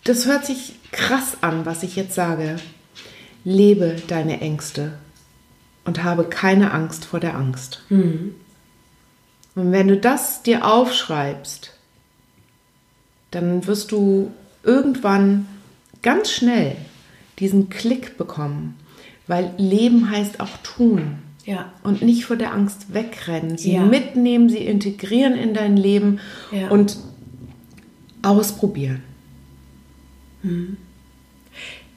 das 0.07 0.25
hört 0.25 0.45
sich 0.45 0.75
krass 0.93 1.37
an, 1.41 1.65
was 1.65 1.83
ich 1.83 1.97
jetzt 1.97 2.15
sage. 2.15 2.55
Lebe 3.43 3.97
deine 4.07 4.39
Ängste 4.39 4.93
und 5.83 6.03
habe 6.03 6.23
keine 6.23 6.71
Angst 6.71 7.03
vor 7.03 7.19
der 7.19 7.35
Angst. 7.35 7.83
Mhm. 7.89 8.35
Und 9.55 9.71
wenn 9.73 9.89
du 9.89 9.97
das 9.97 10.43
dir 10.43 10.65
aufschreibst, 10.65 11.73
dann 13.31 13.67
wirst 13.67 13.91
du 13.91 14.31
irgendwann 14.63 15.47
ganz 16.01 16.31
schnell 16.31 16.77
diesen 17.39 17.69
Klick 17.69 18.17
bekommen, 18.17 18.77
weil 19.27 19.53
Leben 19.57 20.09
heißt 20.09 20.39
auch 20.39 20.57
tun. 20.63 21.19
Ja. 21.47 21.71
Und 21.81 22.01
nicht 22.01 22.25
vor 22.25 22.35
der 22.35 22.53
Angst 22.53 22.93
wegrennen, 22.93 23.57
sie 23.57 23.73
Ja. 23.73 23.81
mitnehmen, 23.83 24.49
sie 24.49 24.57
integrieren 24.59 25.33
in 25.33 25.53
dein 25.53 25.77
Leben 25.77 26.19
Ja. 26.51 26.67
und 26.69 26.97
ausprobieren. 28.21 29.01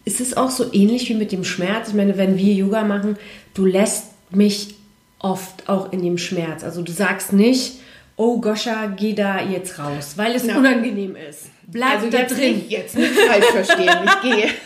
Ist 0.04 0.20
es 0.20 0.36
auch 0.36 0.50
so 0.50 0.72
ähnlich 0.72 1.08
wie 1.08 1.14
mit 1.14 1.32
dem 1.32 1.44
Schmerz? 1.44 1.88
Ich 1.88 1.94
meine, 1.94 2.16
wenn 2.16 2.36
wir 2.38 2.54
Yoga 2.54 2.84
machen, 2.84 3.16
du 3.54 3.64
lässt 3.66 4.06
mich 4.30 4.74
oft 5.18 5.68
auch 5.68 5.92
in 5.92 6.02
dem 6.02 6.16
Schmerz. 6.16 6.62
Also 6.64 6.82
du 6.82 6.92
sagst 6.92 7.32
nicht, 7.32 7.74
oh 8.16 8.40
Goscha, 8.40 8.86
geh 8.86 9.14
da 9.14 9.42
jetzt 9.42 9.78
raus, 9.80 10.12
weil 10.16 10.34
es 10.36 10.46
Ja. 10.46 10.58
unangenehm 10.58 11.16
ist. 11.16 11.46
Bleib 11.66 11.96
Also 11.96 12.10
da 12.10 12.18
jetzt 12.18 12.36
drin. 12.38 12.54
nicht, 12.56 12.70
jetzt 12.70 12.96
nicht 12.96 13.12
falsch 13.14 13.46
verstehen, 13.46 13.98
ich 14.04 14.20
gehe. 14.22 14.48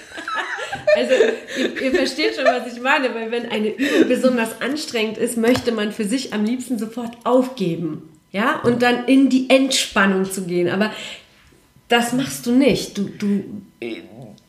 Also 0.96 1.12
ihr, 1.58 1.82
ihr 1.82 1.94
versteht 1.94 2.36
schon, 2.36 2.44
was 2.44 2.72
ich 2.72 2.80
meine, 2.80 3.14
weil 3.14 3.30
wenn 3.30 3.50
eine 3.50 3.68
Übung 3.68 4.08
besonders 4.08 4.60
anstrengend 4.60 5.18
ist, 5.18 5.36
möchte 5.36 5.72
man 5.72 5.92
für 5.92 6.04
sich 6.04 6.32
am 6.32 6.44
liebsten 6.44 6.78
sofort 6.78 7.16
aufgeben. 7.24 8.10
Ja, 8.30 8.60
und 8.60 8.82
dann 8.82 9.06
in 9.06 9.28
die 9.28 9.48
Entspannung 9.48 10.24
zu 10.30 10.42
gehen. 10.42 10.68
Aber 10.68 10.92
das 11.88 12.12
machst 12.12 12.46
du 12.46 12.52
nicht. 12.52 12.98
Du, 12.98 13.04
du, 13.04 13.44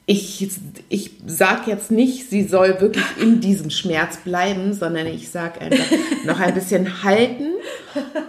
Ich, 0.08 0.48
ich 0.89 1.12
sage 1.26 1.71
jetzt 1.71 1.89
nicht, 1.89 2.30
sie 2.30 2.43
soll 2.43 2.80
wirklich 2.80 3.06
in 3.19 3.41
diesem 3.41 3.71
Schmerz 3.71 4.17
bleiben, 4.17 4.74
sondern 4.74 5.08
ich 5.08 5.30
sage 5.30 5.62
einfach 5.62 5.86
noch 6.26 6.39
ein 6.39 6.54
bisschen 6.54 7.04
halten 7.04 7.54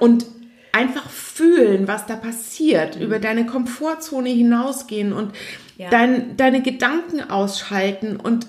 und 0.01 0.25
einfach 0.73 1.09
fühlen, 1.37 1.87
was 1.87 2.07
da 2.07 2.16
passiert, 2.16 2.96
über 2.96 3.18
deine 3.18 3.44
Komfortzone 3.46 4.31
hinausgehen 4.31 5.12
und 5.12 5.33
Ja. 5.77 5.90
dein, 5.90 6.37
deine 6.38 6.62
Gedanken 6.62 7.20
ausschalten 7.31 8.16
und 8.16 8.46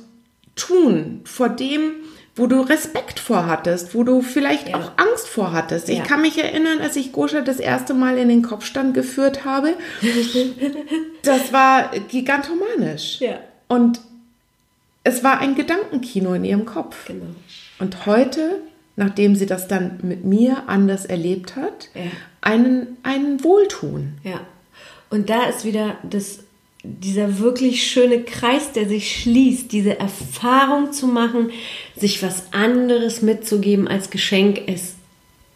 tun 0.55 1.19
vor 1.25 1.49
dem, 1.49 1.91
wo 2.35 2.47
du 2.47 2.61
Respekt 2.61 3.19
vor 3.19 3.45
hattest, 3.47 3.93
wo 3.93 4.03
du 4.03 4.21
vielleicht 4.21 4.69
Ja. 4.69 4.77
auch 4.77 4.91
Angst 4.97 5.27
vor 5.27 5.51
hattest. 5.51 5.89
Ich 5.89 5.97
Ja. 5.97 6.03
kann 6.05 6.21
mich 6.21 6.37
erinnern, 6.41 6.79
als 6.79 6.95
ich 6.95 7.11
Goscha 7.11 7.41
das 7.41 7.59
erste 7.59 7.93
Mal 7.93 8.17
in 8.17 8.29
den 8.29 8.41
Kopfstand 8.43 8.93
geführt 8.93 9.43
habe, 9.43 9.73
das 11.23 11.51
war 11.51 11.91
gigantomanisch. 12.07 13.19
Ja. 13.19 13.39
Und 13.67 13.99
es 15.03 15.23
war 15.23 15.39
ein 15.39 15.55
Gedankenkino 15.55 16.33
in 16.33 16.45
ihrem 16.45 16.65
Kopf. 16.65 17.05
Genau. 17.07 17.25
Und 17.79 18.05
heute, 18.05 18.61
nachdem 18.97 19.35
sie 19.35 19.45
das 19.45 19.67
dann 19.69 19.99
mit 20.03 20.25
mir 20.25 20.67
anders 20.67 21.05
erlebt 21.05 21.55
hat, 21.55 21.87
Ja. 21.95 22.01
einen, 22.41 22.97
einen 23.03 23.41
Wohltun. 23.43 24.15
Ja. 24.23 24.41
Und 25.09 25.29
da 25.29 25.45
ist 25.45 25.63
wieder 25.63 25.95
das, 26.03 26.39
dieser 26.83 27.39
wirklich 27.39 27.85
schöne 27.89 28.23
Kreis, 28.23 28.73
der 28.73 28.89
sich 28.89 29.21
schließt, 29.21 29.71
diese 29.71 29.99
Erfahrung 29.99 30.91
zu 30.91 31.07
machen, 31.07 31.51
sich 31.95 32.21
was 32.23 32.51
anderes 32.51 33.21
mitzugeben 33.21 33.87
als 33.87 34.09
Geschenk. 34.09 34.61
Es 34.67 34.95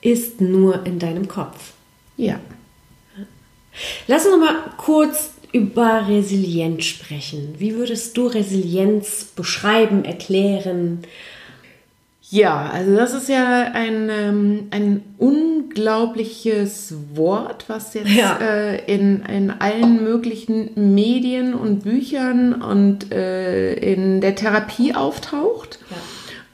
ist 0.02 0.40
nur 0.40 0.86
in 0.86 1.00
deinem 1.00 1.28
Kopf. 1.28 1.74
Ja. 2.18 2.40
Lass 4.08 4.26
uns 4.26 4.36
noch 4.36 4.42
mal 4.46 4.56
kurz 4.78 5.32
über 5.52 6.08
Resilienz 6.08 6.86
sprechen. 6.86 7.56
Wie 7.58 7.76
würdest 7.76 8.16
du 8.18 8.28
Resilienz 8.28 9.26
beschreiben, 9.36 10.06
erklären? 10.06 11.00
Ja, 12.34 12.70
also 12.74 12.96
das 12.96 13.14
ist 13.14 13.28
ja 13.28 13.72
ein, 13.74 14.08
ähm, 14.10 14.68
ein 14.72 15.04
unglaubliches 15.18 16.94
Wort, 17.14 17.66
was 17.68 17.94
jetzt 17.94 18.10
Ja. 18.10 18.38
äh, 18.38 18.86
in, 18.86 19.24
in 19.24 19.52
allen 19.52 20.02
möglichen 20.02 20.94
Medien 20.94 21.54
und 21.54 21.84
Büchern 21.84 22.54
und 22.62 23.12
äh, 23.12 23.74
in 23.74 24.22
der 24.22 24.36
Therapie 24.36 24.96
auftaucht. 24.96 25.80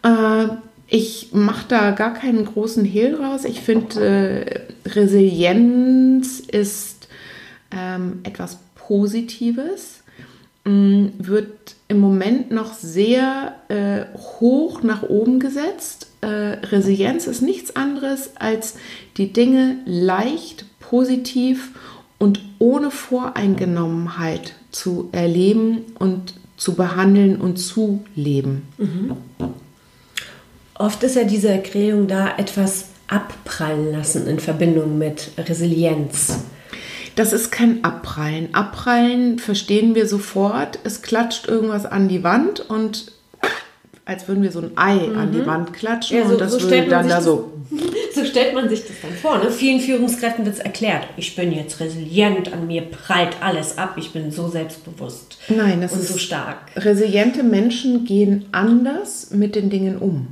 Äh, 0.04 0.48
ich 0.88 1.30
mache 1.34 1.66
da 1.68 1.92
gar 1.92 2.14
keinen 2.16 2.46
großen 2.46 2.84
Hehl 2.84 3.14
raus. 3.14 3.46
Ich 3.46 3.60
finde, 3.62 4.62
Resilienz 4.86 6.40
ist 6.40 7.08
ähm, 7.72 8.22
etwas 8.24 8.58
Positives, 8.76 10.02
wird 10.68 11.76
im 11.88 12.00
Moment 12.00 12.52
noch 12.52 12.74
sehr 12.74 13.56
äh, 13.70 14.06
hoch 14.40 14.84
nach 14.84 15.04
oben 15.04 15.40
gesetzt. 15.40 16.08
Äh, 16.22 16.28
Resilienz 16.28 17.28
ist 17.28 17.42
nichts 17.42 17.76
anderes, 17.76 18.32
als 18.36 18.76
die 19.18 19.32
Dinge 19.32 19.78
leicht, 19.86 20.66
positiv 20.80 21.72
und 22.20 22.42
ohne 22.60 22.92
Voreingenommenheit 22.92 24.54
zu 24.72 25.10
erleben 25.12 25.84
und 26.00 26.34
zu 26.58 26.76
behandeln 26.76 27.40
und 27.40 27.58
zu 27.58 28.04
leben. 28.16 28.64
Oft 30.74 31.04
ist 31.04 31.16
ja 31.16 31.24
diese 31.24 31.50
Erklärung 31.50 32.08
da, 32.08 32.38
etwas 32.38 32.90
abprallen 33.08 33.92
lassen 33.92 34.28
in 34.28 34.40
Verbindung 34.40 34.98
mit 34.98 35.32
Resilienz. 35.38 36.40
Das 37.18 37.34
ist 37.34 37.52
kein 37.52 37.84
Abprallen. 37.84 38.54
Abprallen 38.54 39.40
verstehen 39.40 39.96
wir 39.96 40.08
sofort. 40.08 40.78
Es 40.84 41.02
klatscht 41.02 41.48
irgendwas 41.48 41.86
an 41.86 42.08
die 42.08 42.24
Wand 42.24 42.60
und 42.62 43.12
als 44.06 44.28
würden 44.28 44.44
wir 44.44 44.52
so 44.52 44.60
ein 44.60 44.72
Ei 44.78 45.00
an 45.16 45.34
die 45.34 45.46
Wand 45.46 45.74
klatschen 45.74 46.18
Mhm. 46.18 46.22
Ja, 46.24 46.28
so- 46.30 46.34
und 46.36 46.42
das 46.42 46.52
so 46.54 46.62
würde 46.62 46.88
dann 46.88 47.10
da 47.10 47.20
so. 47.22 47.52
So 48.16 48.24
stellt 48.26 48.56
man 48.56 48.68
sich 48.70 48.82
das 48.82 48.96
dann 49.02 49.12
vor. 49.14 49.38
Ne? 49.38 49.52
Vielen 49.52 49.80
Führungskräften 49.80 50.44
wird 50.46 50.56
es 50.56 50.62
erklärt. 50.62 51.08
Ich 51.18 51.36
bin 51.36 51.52
jetzt 51.52 51.80
resilient, 51.80 52.52
an 52.54 52.66
mir 52.66 52.82
prallt 52.84 53.36
alles 53.42 53.78
ab, 53.78 53.96
ich 53.98 54.12
bin 54.12 54.32
so 54.32 54.48
selbstbewusst 54.48 55.38
Nein, 55.50 55.82
das 55.82 55.94
und 55.94 56.00
ist 56.00 56.08
so 56.14 56.18
stark. 56.18 56.58
resiliente 56.78 57.44
Menschen 57.44 58.06
gehen 58.06 58.46
anders 58.54 59.30
mit 59.32 59.56
den 59.56 59.70
Dingen 59.70 59.98
um. 60.00 60.28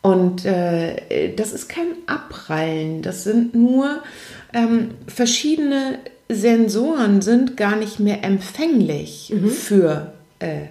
Und 0.00 0.44
äh, 0.46 1.34
das 1.34 1.52
ist 1.52 1.68
kein 1.68 1.88
Abprallen, 2.06 3.02
das 3.02 3.24
sind 3.24 3.54
nur 3.54 3.98
ähm, 4.52 4.90
verschiedene 5.06 5.98
Sensoren 6.28 7.20
sind 7.22 7.56
gar 7.56 7.76
nicht 7.76 8.00
mehr 8.00 8.24
empfänglich 8.24 9.32
für 9.50 10.12
äh, 10.38 10.66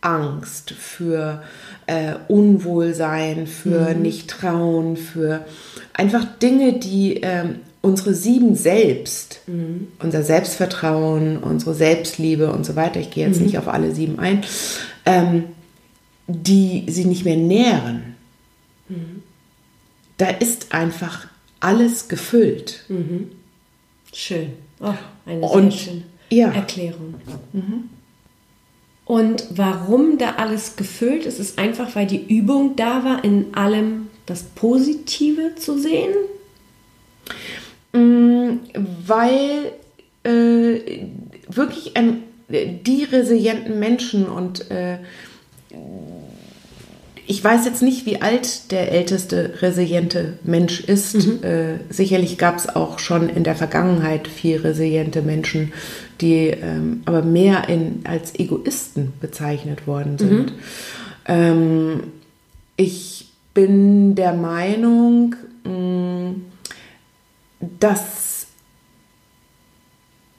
Angst, 0.00 0.70
für 0.70 1.42
äh, 1.86 2.14
Unwohlsein, 2.28 3.46
für 3.46 3.94
Nicht-Trauen, 3.94 4.96
für 4.96 5.44
einfach 5.92 6.24
Dinge, 6.40 6.78
die 6.78 7.16
ähm, 7.22 7.56
unsere 7.82 8.14
sieben 8.14 8.56
Selbst, 8.56 9.40
unser 10.02 10.22
Selbstvertrauen, 10.22 11.38
unsere 11.38 11.74
Selbstliebe 11.74 12.52
und 12.52 12.64
so 12.66 12.76
weiter, 12.76 13.00
ich 13.00 13.10
gehe 13.10 13.26
jetzt 13.26 13.40
nicht 13.40 13.58
auf 13.58 13.68
alle 13.68 13.94
sieben 13.94 14.18
ein, 14.18 14.42
ähm, 15.06 15.44
die 16.26 16.84
sie 16.88 17.06
nicht 17.06 17.24
mehr 17.24 17.36
nähren. 17.36 18.16
Mhm. 18.88 19.22
Da 20.18 20.28
ist 20.28 20.74
einfach 20.74 21.26
alles 21.60 22.08
gefüllt. 22.08 22.84
Mhm. 22.88 23.30
Schön. 24.12 24.52
Oh, 24.80 24.94
eine 25.26 25.40
Und, 25.46 25.72
sehr 25.72 25.80
schöne 25.80 26.02
ja. 26.30 26.50
Erklärung. 26.50 27.14
Mhm. 27.52 27.90
Und 29.04 29.44
warum 29.50 30.18
da 30.18 30.36
alles 30.36 30.76
gefüllt 30.76 31.26
ist, 31.26 31.40
ist 31.40 31.58
einfach, 31.58 31.96
weil 31.96 32.06
die 32.06 32.32
Übung 32.32 32.76
da 32.76 33.04
war, 33.04 33.24
in 33.24 33.54
allem 33.54 34.08
das 34.26 34.44
Positive 34.44 35.56
zu 35.56 35.78
sehen. 35.78 36.14
Mm, 37.92 38.60
weil 39.04 39.72
äh, 40.22 41.06
wirklich 41.48 41.96
ein, 41.96 42.22
die 42.48 43.04
resilienten 43.04 43.80
Menschen 43.80 44.26
und 44.26 44.70
äh, 44.70 44.98
ich 47.30 47.44
weiß 47.44 47.64
jetzt 47.64 47.80
nicht, 47.80 48.06
wie 48.06 48.20
alt 48.20 48.72
der 48.72 48.90
älteste 48.90 49.62
resiliente 49.62 50.32
Mensch 50.42 50.80
ist. 50.80 51.14
Mhm. 51.14 51.44
Äh, 51.44 51.78
sicherlich 51.88 52.38
gab 52.38 52.56
es 52.56 52.68
auch 52.68 52.98
schon 52.98 53.28
in 53.28 53.44
der 53.44 53.54
Vergangenheit 53.54 54.26
viel 54.26 54.56
resiliente 54.56 55.22
Menschen, 55.22 55.72
die 56.20 56.48
ähm, 56.48 57.02
aber 57.04 57.22
mehr 57.22 57.68
in, 57.68 58.00
als 58.02 58.36
Egoisten 58.36 59.12
bezeichnet 59.20 59.86
worden 59.86 60.18
sind. 60.18 60.46
Mhm. 60.46 60.58
Ähm, 61.26 62.00
ich 62.76 63.28
bin 63.54 64.16
der 64.16 64.32
Meinung, 64.32 65.36
mh, 65.62 65.70
mm, 65.70 66.44
dass 67.78 68.48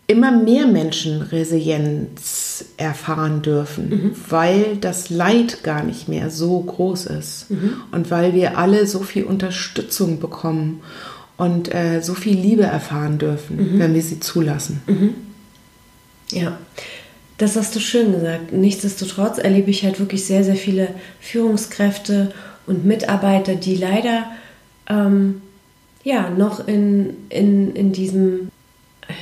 immer 0.07 0.33
mehr 0.33 0.67
Menschen 0.67 1.21
Resilienz 1.21 2.50
erfahren 2.77 3.41
dürfen, 3.41 3.89
mhm. 3.89 4.15
weil 4.29 4.77
das 4.77 5.09
Leid 5.09 5.63
gar 5.63 5.83
nicht 5.83 6.07
mehr 6.07 6.29
so 6.29 6.59
groß 6.59 7.07
ist 7.07 7.51
mhm. 7.51 7.75
und 7.91 8.11
weil 8.11 8.33
wir 8.33 8.57
alle 8.57 8.87
so 8.87 8.99
viel 8.99 9.23
Unterstützung 9.23 10.19
bekommen 10.19 10.81
und 11.37 11.73
äh, 11.73 12.01
so 12.01 12.13
viel 12.13 12.37
Liebe 12.37 12.63
erfahren 12.63 13.17
dürfen, 13.17 13.75
mhm. 13.75 13.79
wenn 13.79 13.93
wir 13.93 14.01
sie 14.01 14.19
zulassen. 14.19 14.81
Ja, 16.31 16.57
das 17.37 17.55
hast 17.55 17.75
du 17.75 17.79
schön 17.79 18.13
gesagt. 18.13 18.53
Nichtsdestotrotz 18.53 19.37
erlebe 19.37 19.71
ich 19.71 19.83
halt 19.83 19.99
wirklich 19.99 20.25
sehr, 20.25 20.43
sehr 20.43 20.55
viele 20.55 20.89
Führungskräfte 21.19 22.33
und 22.67 22.85
Mitarbeiter, 22.85 23.55
die 23.55 23.75
leider 23.75 24.25
ähm, 24.87 25.41
ja 26.03 26.29
noch 26.29 26.67
in, 26.67 27.15
in, 27.29 27.75
in 27.75 27.91
diesem 27.91 28.51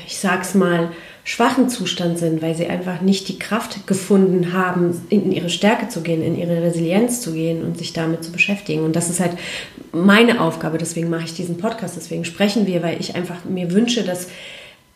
ich 0.05 0.17
sag's 0.17 0.55
mal, 0.55 0.91
schwachen 1.23 1.69
Zustand 1.69 2.17
sind, 2.17 2.41
weil 2.41 2.55
sie 2.55 2.67
einfach 2.67 3.01
nicht 3.01 3.27
die 3.27 3.37
Kraft 3.37 3.85
gefunden 3.87 4.53
haben, 4.53 4.99
in 5.09 5.31
ihre 5.31 5.49
Stärke 5.49 5.87
zu 5.87 6.01
gehen, 6.01 6.23
in 6.23 6.37
ihre 6.37 6.61
Resilienz 6.61 7.21
zu 7.21 7.33
gehen 7.33 7.63
und 7.63 7.77
sich 7.77 7.93
damit 7.93 8.23
zu 8.23 8.31
beschäftigen. 8.31 8.83
Und 8.83 8.95
das 8.95 9.09
ist 9.09 9.19
halt 9.19 9.37
meine 9.91 10.41
Aufgabe, 10.41 10.77
deswegen 10.77 11.09
mache 11.09 11.25
ich 11.25 11.33
diesen 11.33 11.57
Podcast, 11.57 11.95
deswegen 11.97 12.25
sprechen 12.25 12.67
wir, 12.67 12.81
weil 12.81 12.99
ich 12.99 13.15
einfach 13.15 13.45
mir 13.45 13.71
wünsche, 13.71 14.03
dass 14.03 14.27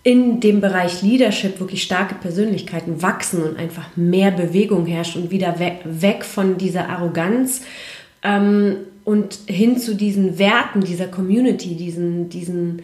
in 0.03 0.41
dem 0.41 0.59
Bereich 0.59 1.01
Leadership 1.01 1.59
wirklich 1.59 1.83
starke 1.83 2.15
Persönlichkeiten 2.15 3.01
wachsen 3.01 3.41
und 3.41 3.57
einfach 3.57 3.95
mehr 3.95 4.31
Bewegung 4.31 4.85
herrscht 4.85 5.15
und 5.15 5.31
wieder 5.31 5.59
weg, 5.59 6.25
von 6.25 6.57
dieser 6.57 6.89
Arroganz 6.89 7.61
ähm, 8.21 8.77
und 9.05 9.39
hin 9.45 9.77
zu 9.77 9.95
diesen 9.95 10.37
Werten 10.37 10.81
dieser 10.81 11.07
Community, 11.07 11.75
diesen, 11.75 12.27
diesen 12.29 12.81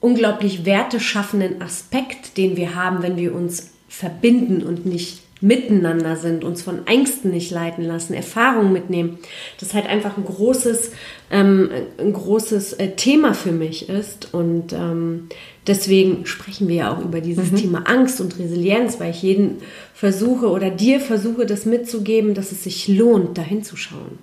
unglaublich 0.00 0.64
werteschaffenden 0.64 1.60
Aspekt, 1.60 2.36
den 2.36 2.56
wir 2.56 2.74
haben, 2.74 3.02
wenn 3.02 3.16
wir 3.16 3.34
uns 3.34 3.70
verbinden 3.88 4.62
und 4.62 4.86
nicht 4.86 5.22
miteinander 5.40 6.16
sind, 6.16 6.42
uns 6.42 6.62
von 6.62 6.86
Ängsten 6.86 7.30
nicht 7.30 7.50
leiten 7.50 7.84
lassen, 7.84 8.12
Erfahrungen 8.12 8.72
mitnehmen, 8.72 9.18
das 9.60 9.72
halt 9.72 9.86
einfach 9.86 10.16
ein 10.16 10.24
großes, 10.24 10.90
ähm, 11.30 11.70
ein 11.98 12.12
großes 12.12 12.74
äh, 12.74 12.96
Thema 12.96 13.34
für 13.34 13.52
mich 13.52 13.88
ist. 13.88 14.34
Und 14.34 14.72
ähm, 14.72 15.28
deswegen 15.66 16.26
sprechen 16.26 16.68
wir 16.68 16.76
ja 16.76 16.92
auch 16.92 17.04
über 17.04 17.20
dieses 17.20 17.52
mhm. 17.52 17.56
Thema 17.56 17.82
Angst 17.86 18.20
und 18.20 18.38
Resilienz, 18.38 18.98
weil 18.98 19.10
ich 19.10 19.22
jeden 19.22 19.58
versuche 19.94 20.48
oder 20.48 20.70
dir 20.70 21.00
versuche, 21.00 21.46
das 21.46 21.66
mitzugeben, 21.66 22.34
dass 22.34 22.50
es 22.50 22.64
sich 22.64 22.88
lohnt, 22.88 23.38
dahin 23.38 23.62
zu 23.62 23.76
schauen. 23.76 24.18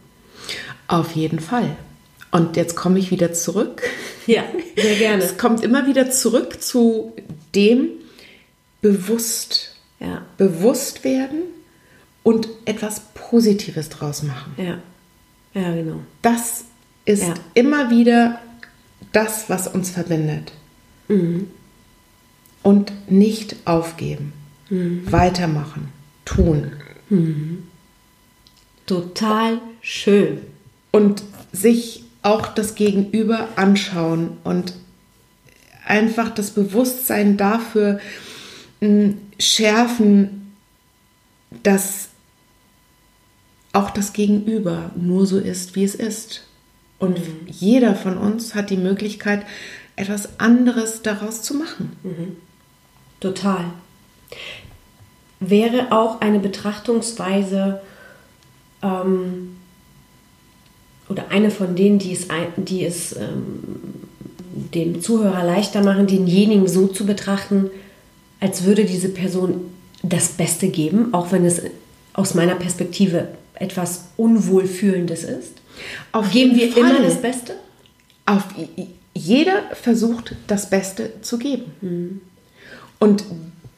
Auf 0.87 1.13
jeden 1.13 1.39
Fall. 1.39 1.75
Und 2.31 2.57
jetzt 2.57 2.75
komme 2.75 2.99
ich 2.99 3.11
wieder 3.11 3.33
zurück. 3.33 3.83
Ja, 4.27 4.43
sehr 4.75 4.95
gerne. 4.95 5.23
Es 5.23 5.37
kommt 5.37 5.63
immer 5.63 5.85
wieder 5.87 6.09
zurück 6.09 6.61
zu 6.61 7.13
dem 7.53 7.89
bewusst. 8.81 9.75
Ja. 9.99 10.25
Bewusst 10.37 11.03
werden 11.03 11.43
und 12.23 12.49
etwas 12.65 13.01
Positives 13.13 13.89
draus 13.89 14.23
machen. 14.23 14.53
Ja, 14.57 14.79
ja 15.53 15.73
genau. 15.73 15.99
Das 16.21 16.65
ist 17.05 17.23
ja. 17.23 17.35
immer 17.53 17.91
wieder 17.91 18.41
das, 19.11 19.49
was 19.49 19.67
uns 19.67 19.91
verbindet. 19.91 20.51
Mhm. 21.07 21.49
Und 22.63 23.11
nicht 23.11 23.55
aufgeben. 23.65 24.33
Mhm. 24.69 25.03
Weitermachen. 25.11 25.89
Tun. 26.25 26.73
Mhm. 27.09 27.67
Total 28.87 29.59
schön. 29.81 30.39
Und 30.91 31.23
sich 31.51 32.04
auch 32.25 32.47
das 32.47 32.73
Gegenüber 32.73 33.49
anschauen 33.55 34.37
und 34.43 34.73
einfach 35.85 36.31
das 36.31 36.51
Bewusstsein 36.51 37.37
dafür 37.37 37.99
hm, 38.81 39.19
schärfen, 39.39 40.55
dass 41.61 42.09
auch 43.73 43.91
das 43.91 44.13
Gegenüber 44.13 44.89
nur 44.95 45.27
so 45.27 45.37
ist, 45.37 45.75
wie 45.75 45.83
es 45.83 45.93
ist. 45.93 46.47
Und 46.97 47.19
mhm. 47.19 47.47
jeder 47.47 47.93
von 47.93 48.17
uns 48.17 48.55
hat 48.55 48.71
die 48.71 48.77
Möglichkeit, 48.77 49.45
etwas 49.95 50.39
anderes 50.39 51.03
daraus 51.03 51.43
zu 51.43 51.53
machen. 51.53 51.95
Mhm. 52.03 52.37
Total. 53.19 53.65
Wäre 55.39 55.91
auch 55.91 56.21
eine 56.21 56.39
Betrachtungsweise, 56.39 57.81
ähm, 58.81 59.57
oder 61.09 61.25
eine 61.29 61.51
von 61.51 61.75
denen, 61.75 61.99
die 61.99 62.13
es, 62.13 62.27
die 62.57 62.85
es 62.85 63.15
ähm, 63.15 63.63
dem 64.73 65.01
Zuhörer 65.01 65.43
leichter 65.43 65.83
machen, 65.83 66.07
denjenigen 66.07 66.67
so 66.67 66.87
zu 66.87 67.05
betrachten, 67.05 67.69
als 68.39 68.63
würde 68.63 68.85
diese 68.85 69.09
Person 69.09 69.61
das 70.01 70.29
Beste 70.29 70.69
geben, 70.69 71.13
auch 71.13 71.31
wenn 71.31 71.45
es 71.45 71.61
aus 72.13 72.33
meiner 72.33 72.55
Perspektive 72.55 73.29
etwas 73.55 74.05
Unwohlfühlendes 74.17 75.23
ist. 75.23 75.53
Auf 76.11 76.31
Geben 76.31 76.55
wir 76.55 76.71
Fall. 76.71 76.81
immer 76.81 77.01
das 77.01 77.21
Beste? 77.21 77.55
Auf, 78.25 78.43
jeder 79.13 79.63
versucht, 79.73 80.35
das 80.47 80.69
Beste 80.69 81.21
zu 81.21 81.37
geben. 81.37 81.65
Mhm. 81.81 82.21
Und 82.99 83.23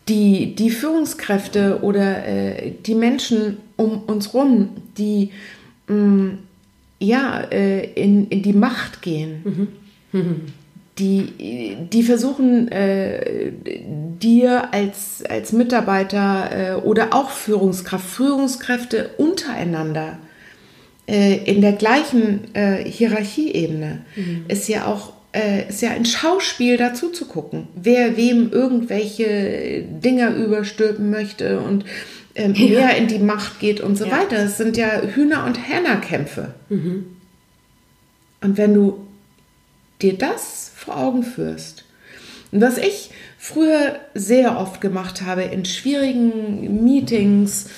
die, 0.08 0.56
die 0.56 0.70
Führungskräfte 0.70 1.80
oder 1.82 2.26
äh, 2.26 2.72
die 2.86 2.96
Menschen 2.96 3.58
um 3.76 4.04
uns 4.04 4.34
herum, 4.34 4.70
die 4.98 5.32
mh, 5.88 5.96
mm, 5.96 6.38
ja, 7.00 7.42
äh, 7.52 7.86
in, 7.94 8.28
in 8.28 8.42
die 8.42 8.54
Macht 8.54 9.02
gehen. 9.02 9.42
Mhm. 9.44 10.20
Mhm. 10.20 10.42
Die, 11.00 11.78
die 11.92 12.02
versuchen, 12.02 12.72
äh, 12.72 13.52
dir 14.20 14.74
als, 14.74 15.24
als 15.30 15.52
Mitarbeiter 15.52 16.50
äh, 16.52 16.74
oder 16.82 17.14
auch 17.14 17.30
Führungskraft, 17.30 18.08
Führungskräfte 18.08 19.12
untereinander 19.18 20.18
äh, 21.08 21.38
in 21.46 21.62
der 21.62 21.74
gleichen 21.74 22.54
äh, 22.54 22.84
Hierarchieebene 22.84 24.02
mhm. 24.16 24.46
ist 24.48 24.68
ja 24.68 24.88
auch 24.88 25.14
äh, 25.32 25.70
ist 25.70 25.82
ja 25.82 25.92
ein 25.92 26.06
Schauspiel 26.06 26.78
dazu 26.78 27.10
zu 27.10 27.26
gucken, 27.26 27.68
wer 27.76 28.18
wem 28.18 28.52
irgendwelche 28.52 29.84
Dinger 29.84 30.36
überstülpen 30.36 31.10
möchte 31.10 31.60
und 31.60 31.86
ähm, 32.38 32.54
ja. 32.54 32.80
mehr 32.80 32.98
in 32.98 33.08
die 33.08 33.20
Macht 33.20 33.60
geht 33.60 33.82
und 33.82 33.98
so 33.98 34.06
ja. 34.06 34.12
weiter. 34.12 34.38
Es 34.38 34.58
sind 34.58 34.78
ja 34.78 35.02
Hühner- 35.02 35.46
und 35.46 35.56
Hännerkämpfe. 35.56 36.54
Mhm. 36.70 37.06
Und 38.42 38.58
wenn 38.58 38.74
du 38.74 39.08
dir 40.02 40.18
das 40.18 40.72
vor 40.76 40.98
Augen 40.98 41.24
führst, 41.24 41.84
und 42.52 42.62
was 42.62 42.78
ich 42.78 43.10
früher 43.38 44.00
sehr 44.14 44.58
oft 44.58 44.80
gemacht 44.80 45.24
habe 45.24 45.44
in 45.44 45.66
schwierigen 45.66 46.84
Meetings, 46.84 47.70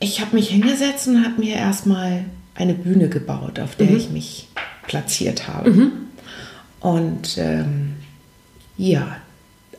ich 0.00 0.20
habe 0.20 0.34
mich 0.34 0.48
hingesetzt 0.48 1.06
und 1.06 1.24
habe 1.24 1.40
mir 1.40 1.54
erstmal 1.54 2.24
eine 2.54 2.74
Bühne 2.74 3.08
gebaut, 3.08 3.60
auf 3.60 3.76
der 3.76 3.90
mhm. 3.90 3.96
ich 3.96 4.10
mich 4.10 4.48
platziert 4.86 5.46
habe. 5.46 5.70
Mhm. 5.70 5.92
Und 6.80 7.36
ähm, 7.38 7.96
ja, 8.76 9.18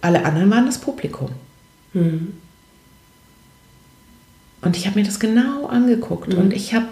alle 0.02 0.24
anderen 0.24 0.52
waren 0.52 0.68
das 0.68 0.80
Publikum. 0.80 1.32
Mhm. 1.94 2.34
Und 4.62 4.78
ich 4.78 4.86
habe 4.86 5.00
mir 5.00 5.06
das 5.06 5.20
genau 5.20 5.66
angeguckt 5.68 6.34
mhm. 6.34 6.40
und 6.40 6.54
ich 6.54 6.74
habe 6.74 6.88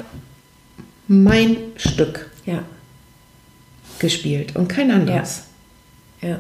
mein 1.08 1.58
Stück 1.76 2.30
ja. 2.46 2.64
gespielt 4.00 4.56
und 4.56 4.68
kein 4.68 4.92
anderes. 4.92 5.44
Ja. 6.22 6.30
ja. 6.30 6.40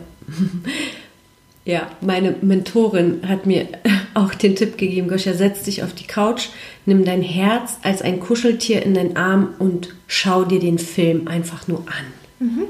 Ja, 1.65 1.87
meine 2.01 2.33
Mentorin 2.41 3.21
hat 3.27 3.45
mir 3.45 3.67
auch 4.15 4.33
den 4.33 4.55
Tipp 4.55 4.77
gegeben, 4.79 5.07
Goscha, 5.07 5.33
setz 5.33 5.61
dich 5.63 5.83
auf 5.83 5.93
die 5.93 6.07
Couch, 6.07 6.47
nimm 6.87 7.05
dein 7.05 7.21
Herz 7.21 7.77
als 7.83 8.01
ein 8.01 8.19
Kuscheltier 8.19 8.81
in 8.81 8.95
den 8.95 9.17
Arm 9.17 9.53
und 9.59 9.93
schau 10.07 10.45
dir 10.45 10.59
den 10.59 10.79
Film 10.79 11.27
einfach 11.27 11.67
nur 11.67 11.81
an. 11.81 12.47
Mhm. 12.47 12.63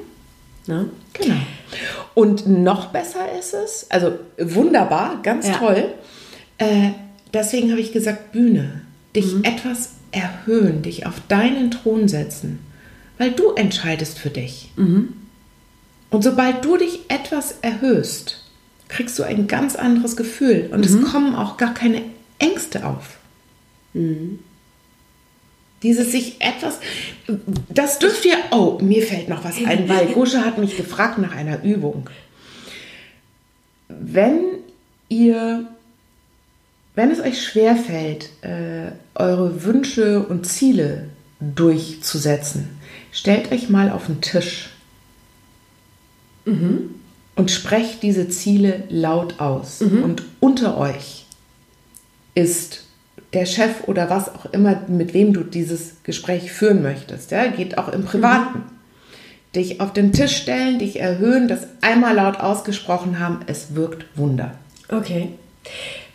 Na? 0.67 0.85
Genau. 1.13 1.37
Und 2.13 2.45
noch 2.47 2.87
besser 2.87 3.31
ist 3.39 3.53
es, 3.53 3.85
also 3.89 4.19
wunderbar, 4.37 5.21
ganz 5.23 5.47
ja. 5.47 5.53
toll. 5.53 5.93
Äh, 6.57 6.89
deswegen 7.33 7.71
habe 7.71 7.81
ich 7.81 7.91
gesagt, 7.91 8.31
Bühne, 8.31 8.81
dich 9.15 9.33
mhm. 9.33 9.43
etwas 9.43 9.91
erhöhen, 10.11 10.81
dich 10.81 11.05
auf 11.05 11.15
deinen 11.27 11.71
Thron 11.71 12.07
setzen, 12.07 12.59
weil 13.17 13.31
du 13.31 13.51
entscheidest 13.51 14.19
für 14.19 14.29
dich. 14.29 14.71
Mhm. 14.75 15.13
Und 16.09 16.23
sobald 16.23 16.65
du 16.65 16.77
dich 16.77 17.01
etwas 17.09 17.55
erhöhst, 17.61 18.43
kriegst 18.87 19.17
du 19.19 19.23
ein 19.23 19.47
ganz 19.47 19.75
anderes 19.75 20.17
Gefühl 20.17 20.69
und 20.71 20.79
mhm. 20.79 20.83
es 21.03 21.11
kommen 21.11 21.35
auch 21.35 21.57
gar 21.57 21.73
keine 21.73 22.01
Ängste 22.39 22.85
auf. 22.85 23.17
Mhm. 23.93 24.39
Dieses 25.83 26.11
sich 26.11 26.41
etwas, 26.41 26.79
das 27.69 27.99
dürft 27.99 28.25
ihr, 28.25 28.35
oh, 28.51 28.79
mir 28.81 29.01
fällt 29.03 29.29
noch 29.29 29.45
was 29.45 29.57
ein, 29.63 29.87
weil 29.87 30.07
Gusche 30.13 30.43
hat 30.43 30.57
mich 30.57 30.75
gefragt 30.75 31.19
nach 31.19 31.33
einer 31.33 31.63
Übung. 31.63 32.09
Wenn 33.87 34.41
ihr, 35.07 35.67
wenn 36.95 37.11
es 37.11 37.19
euch 37.19 37.41
schwerfällt, 37.41 38.29
äh, 38.41 38.91
eure 39.15 39.63
Wünsche 39.63 40.21
und 40.21 40.45
Ziele 40.45 41.05
durchzusetzen, 41.39 42.69
stellt 43.11 43.51
euch 43.51 43.69
mal 43.69 43.91
auf 43.91 44.07
den 44.07 44.21
Tisch 44.21 44.71
mhm. 46.45 46.95
und 47.35 47.51
sprecht 47.51 48.03
diese 48.03 48.29
Ziele 48.29 48.83
laut 48.89 49.39
aus. 49.39 49.81
Mhm. 49.81 50.03
Und 50.03 50.23
unter 50.39 50.77
euch 50.77 51.25
ist 52.35 52.85
der 53.33 53.45
Chef 53.45 53.87
oder 53.87 54.09
was 54.09 54.33
auch 54.33 54.45
immer, 54.47 54.81
mit 54.87 55.13
wem 55.13 55.33
du 55.33 55.43
dieses 55.43 56.03
Gespräch 56.03 56.51
führen 56.51 56.81
möchtest. 56.81 57.31
Ja, 57.31 57.47
geht 57.47 57.77
auch 57.77 57.89
im 57.89 58.03
Privaten. 58.03 58.59
Mhm. 58.59 58.79
Dich 59.55 59.81
auf 59.81 59.93
den 59.93 60.13
Tisch 60.13 60.35
stellen, 60.37 60.77
dich 60.77 60.99
erhöhen, 60.99 61.47
das 61.47 61.67
einmal 61.81 62.15
laut 62.15 62.39
ausgesprochen 62.39 63.19
haben, 63.19 63.39
es 63.47 63.73
wirkt 63.73 64.05
Wunder. 64.15 64.55
Okay. 64.89 65.29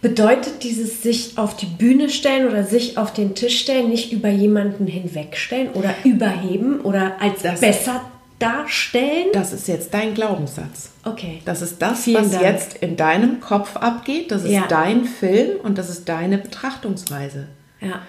Bedeutet 0.04 0.62
dieses 0.64 1.02
sich 1.02 1.38
auf 1.38 1.56
die 1.56 1.64
Bühne 1.64 2.10
stellen 2.10 2.46
oder 2.46 2.62
sich 2.62 2.98
auf 2.98 3.14
den 3.14 3.34
Tisch 3.34 3.58
stellen 3.60 3.88
nicht 3.88 4.12
über 4.12 4.28
jemanden 4.28 4.86
hinwegstellen 4.86 5.70
oder 5.72 5.94
überheben 6.04 6.82
oder 6.82 7.16
als 7.22 7.40
das 7.40 7.60
besser 7.60 8.02
darstellen? 8.38 9.28
Das 9.32 9.54
ist 9.54 9.66
jetzt 9.66 9.94
dein 9.94 10.12
Glaubenssatz. 10.12 10.90
Okay. 11.06 11.40
Das 11.46 11.62
ist 11.62 11.80
das, 11.80 12.04
Vielen 12.04 12.22
was 12.22 12.32
Dank. 12.32 12.44
jetzt 12.44 12.76
in 12.82 12.98
deinem 12.98 13.40
Kopf 13.40 13.78
abgeht. 13.78 14.30
Das 14.30 14.44
ist 14.44 14.50
ja. 14.50 14.66
dein 14.68 15.06
Film 15.06 15.58
und 15.62 15.78
das 15.78 15.88
ist 15.88 16.06
deine 16.06 16.36
Betrachtungsweise. 16.36 17.48
Ja. 17.80 18.02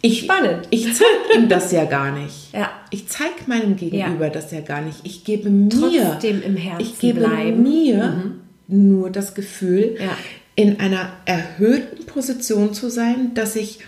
Ich, 0.00 0.20
Spannend. 0.20 0.68
Ich 0.70 0.94
zeige 0.94 1.40
ihm 1.40 1.48
das 1.48 1.72
ja 1.72 1.86
gar 1.86 2.12
nicht. 2.12 2.52
Ja. 2.52 2.70
Ich 2.90 3.08
zeige 3.08 3.32
meinem 3.46 3.74
Gegenüber 3.74 4.26
ja. 4.26 4.30
das 4.30 4.52
ja 4.52 4.60
gar 4.60 4.80
nicht. 4.80 4.98
Ich 5.02 5.24
gebe 5.24 5.50
mir, 5.50 5.70
Trotzdem 5.70 6.40
im 6.40 6.56
Herzen 6.56 6.82
ich 6.82 7.00
gebe 7.00 7.18
bleiben. 7.18 7.62
mir 7.64 8.36
mhm. 8.68 8.92
nur 8.92 9.10
das 9.10 9.34
Gefühl, 9.34 9.96
ja. 9.98 10.16
In 10.54 10.80
einer 10.80 11.12
erhöhten 11.24 12.06
Position 12.06 12.74
zu 12.74 12.90
sein, 12.90 13.34
dass 13.34 13.56
ich 13.56 13.80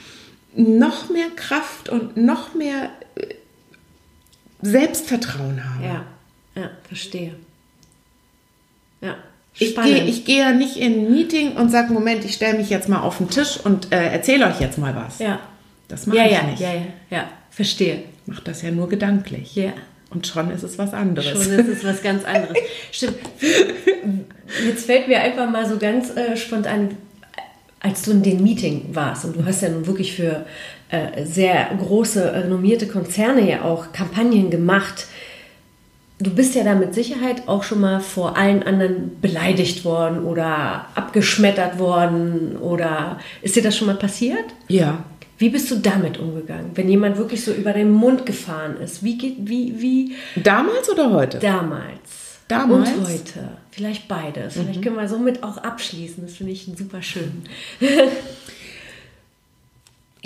noch 0.56 1.10
mehr 1.10 1.28
Kraft 1.34 1.88
und 1.88 2.16
noch 2.16 2.54
mehr 2.54 2.90
Selbstvertrauen 4.62 5.62
habe. 5.62 5.84
Ja, 5.84 6.04
ja, 6.56 6.70
verstehe. 6.88 7.34
Ja. 9.00 9.16
Ich 9.56 9.76
gehe, 9.76 10.04
ich 10.04 10.24
gehe 10.24 10.40
ja 10.40 10.52
nicht 10.52 10.76
in 10.76 11.06
ein 11.06 11.12
Meeting 11.12 11.52
und 11.52 11.70
sage, 11.70 11.92
Moment, 11.92 12.24
ich 12.24 12.34
stelle 12.34 12.58
mich 12.58 12.70
jetzt 12.70 12.88
mal 12.88 13.02
auf 13.02 13.18
den 13.18 13.30
Tisch 13.30 13.58
und 13.62 13.92
äh, 13.92 14.08
erzähle 14.08 14.46
euch 14.46 14.60
jetzt 14.60 14.78
mal 14.78 14.96
was. 14.96 15.20
Ja. 15.20 15.38
Das 15.86 16.06
mache 16.06 16.18
ja, 16.18 16.24
ich 16.24 16.32
ja, 16.32 16.42
nicht. 16.42 16.60
Ja, 16.60 16.74
ja, 16.74 16.82
ja, 17.10 17.30
verstehe. 17.50 18.02
Ich 18.22 18.32
mache 18.32 18.42
das 18.42 18.62
ja 18.62 18.70
nur 18.70 18.88
gedanklich. 18.88 19.54
Ja. 19.54 19.72
Und 20.14 20.26
schon 20.26 20.50
ist 20.50 20.62
es 20.62 20.78
was 20.78 20.94
anderes. 20.94 21.30
Schon 21.30 21.58
ist 21.58 21.68
es 21.68 21.84
was 21.84 22.02
ganz 22.02 22.24
anderes. 22.24 22.56
Stimmt. 22.92 23.16
Jetzt 24.66 24.86
fällt 24.86 25.08
mir 25.08 25.20
einfach 25.20 25.50
mal 25.50 25.68
so 25.68 25.76
ganz 25.76 26.16
äh, 26.16 26.36
spontan, 26.36 26.96
als 27.80 28.02
du 28.02 28.12
in 28.12 28.22
dem 28.22 28.42
Meeting 28.42 28.90
warst 28.92 29.24
und 29.24 29.36
du 29.36 29.44
hast 29.44 29.62
ja 29.62 29.68
nun 29.68 29.86
wirklich 29.86 30.14
für 30.14 30.46
äh, 30.90 31.24
sehr 31.24 31.70
große, 31.78 32.32
renommierte 32.32 32.86
Konzerne 32.86 33.48
ja 33.48 33.62
auch 33.62 33.92
Kampagnen 33.92 34.50
gemacht. 34.50 35.06
Du 36.20 36.30
bist 36.30 36.54
ja 36.54 36.62
da 36.62 36.74
mit 36.74 36.94
Sicherheit 36.94 37.48
auch 37.48 37.64
schon 37.64 37.80
mal 37.80 38.00
vor 38.00 38.36
allen 38.36 38.62
anderen 38.62 39.20
beleidigt 39.20 39.84
worden 39.84 40.24
oder 40.24 40.86
abgeschmettert 40.94 41.78
worden 41.78 42.56
oder 42.56 43.18
ist 43.42 43.56
dir 43.56 43.62
das 43.62 43.76
schon 43.76 43.88
mal 43.88 43.96
passiert? 43.96 44.44
Ja. 44.68 45.02
Wie 45.38 45.48
bist 45.48 45.70
du 45.70 45.76
damit 45.76 46.18
umgegangen, 46.18 46.70
wenn 46.74 46.88
jemand 46.88 47.16
wirklich 47.16 47.44
so 47.44 47.52
über 47.52 47.72
den 47.72 47.90
Mund 47.90 48.24
gefahren 48.24 48.76
ist? 48.80 49.02
Wie 49.02 49.18
geht, 49.18 49.36
wie, 49.40 49.80
wie? 49.80 50.14
Damals 50.40 50.88
oder 50.88 51.10
heute? 51.10 51.38
Damals. 51.38 52.38
Damals. 52.46 52.90
Und 52.90 53.08
heute. 53.08 53.48
Vielleicht 53.70 54.06
beides. 54.06 54.54
Vielleicht 54.54 54.80
mhm. 54.80 54.84
können 54.84 54.96
wir 54.96 55.08
somit 55.08 55.42
auch 55.42 55.56
abschließen. 55.58 56.24
Das 56.24 56.36
finde 56.36 56.52
ich 56.52 56.70
super 56.76 57.02
schön. 57.02 57.42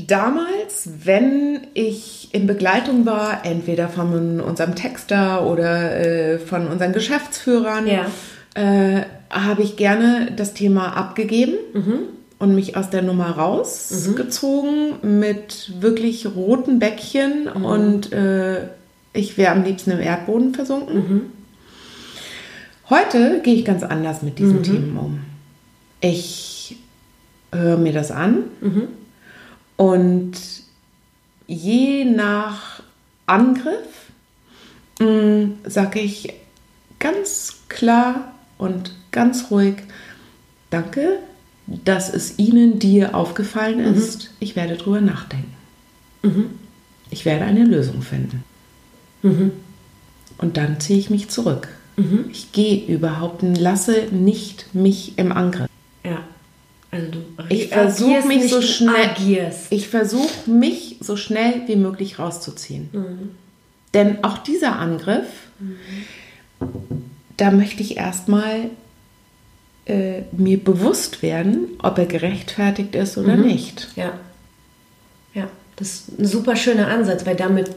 Damals, 0.06 0.90
wenn 1.04 1.66
ich 1.74 2.28
in 2.32 2.46
Begleitung 2.46 3.04
war, 3.04 3.44
entweder 3.44 3.88
von 3.88 4.40
unserem 4.40 4.76
Texter 4.76 5.44
oder 5.46 5.98
äh, 5.98 6.38
von 6.38 6.68
unseren 6.68 6.92
Geschäftsführern, 6.92 7.86
ja. 7.86 8.06
äh, 8.54 9.02
habe 9.30 9.62
ich 9.62 9.76
gerne 9.76 10.32
das 10.36 10.54
Thema 10.54 10.96
abgegeben 10.96 11.54
mhm. 11.72 11.98
Und 12.38 12.54
mich 12.54 12.76
aus 12.76 12.90
der 12.90 13.02
Nummer 13.02 13.30
rausgezogen 13.30 14.94
mhm. 15.02 15.18
mit 15.18 15.72
wirklich 15.80 16.26
roten 16.26 16.78
Bäckchen 16.78 17.48
mhm. 17.54 17.64
und 17.64 18.12
äh, 18.12 18.68
ich 19.12 19.36
wäre 19.36 19.52
am 19.52 19.64
liebsten 19.64 19.90
im 19.90 20.00
Erdboden 20.00 20.54
versunken. 20.54 20.94
Mhm. 20.96 21.22
Heute 22.90 23.40
gehe 23.42 23.54
ich 23.54 23.64
ganz 23.64 23.82
anders 23.82 24.22
mit 24.22 24.38
diesen 24.38 24.58
mhm. 24.58 24.62
Themen 24.62 24.96
um. 24.96 25.20
Ich 26.00 26.76
höre 27.52 27.76
mir 27.76 27.92
das 27.92 28.10
an 28.10 28.44
mhm. 28.60 28.88
Und 29.78 30.32
je 31.46 32.04
nach 32.04 32.82
Angriff 33.26 34.10
mm, 34.98 35.52
sage 35.64 36.00
ich 36.00 36.34
ganz 36.98 37.60
klar 37.68 38.34
und 38.58 38.92
ganz 39.12 39.52
ruhig, 39.52 39.76
danke, 40.70 41.20
dass 41.68 42.12
es 42.12 42.38
Ihnen, 42.38 42.78
dir 42.78 43.14
aufgefallen 43.14 43.78
mhm. 43.78 43.98
ist. 43.98 44.24
Mhm. 44.24 44.28
Ich 44.40 44.56
werde 44.56 44.76
drüber 44.76 45.00
nachdenken. 45.00 45.54
Mhm. 46.22 46.50
Ich 47.10 47.24
werde 47.24 47.44
eine 47.44 47.64
Lösung 47.64 48.02
finden. 48.02 48.42
Mhm. 49.22 49.52
Und 50.38 50.56
dann 50.56 50.80
ziehe 50.80 50.98
ich 50.98 51.10
mich 51.10 51.28
zurück. 51.28 51.68
Mhm. 51.96 52.26
Ich 52.30 52.52
gehe 52.52 52.86
überhaupt, 52.86 53.42
lasse 53.42 54.08
nicht 54.10 54.74
mich 54.74 55.18
im 55.18 55.32
Angriff. 55.32 55.68
Ja. 56.04 56.20
Also 56.90 57.06
du 57.10 57.18
ich 57.50 57.68
versuche 57.68 58.26
mich 58.26 58.50
so 58.50 58.62
schnell. 58.62 59.10
Agierst. 59.10 59.70
Ich 59.70 59.88
versuche 59.88 60.50
mich 60.50 60.96
so 61.00 61.16
schnell 61.16 61.62
wie 61.66 61.76
möglich 61.76 62.18
rauszuziehen. 62.18 62.88
Mhm. 62.92 63.30
Denn 63.92 64.24
auch 64.24 64.38
dieser 64.38 64.76
Angriff, 64.76 65.26
da 67.36 67.50
möchte 67.50 67.82
ich 67.82 67.96
erstmal 67.96 68.70
äh, 69.88 70.22
mir 70.32 70.62
bewusst 70.62 71.22
werden, 71.22 71.68
ob 71.82 71.98
er 71.98 72.06
gerechtfertigt 72.06 72.94
ist 72.94 73.18
oder 73.18 73.36
mhm. 73.36 73.46
nicht. 73.46 73.88
Ja. 73.96 74.12
Ja, 75.34 75.48
das 75.76 75.88
ist 75.88 76.18
ein 76.18 76.26
super 76.26 76.56
schöner 76.56 76.88
Ansatz, 76.88 77.26
weil 77.26 77.36
damit 77.36 77.70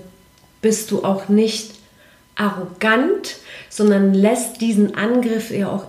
bist 0.62 0.91
du 0.91 1.03
auch 1.03 1.30
nicht 1.30 1.72
arrogant, 2.36 3.38
sondern 3.70 4.14
lässt 4.14 4.62
diesen 4.62 4.95
Angriff 4.95 5.51
ja 5.51 5.72
auch 5.72 5.86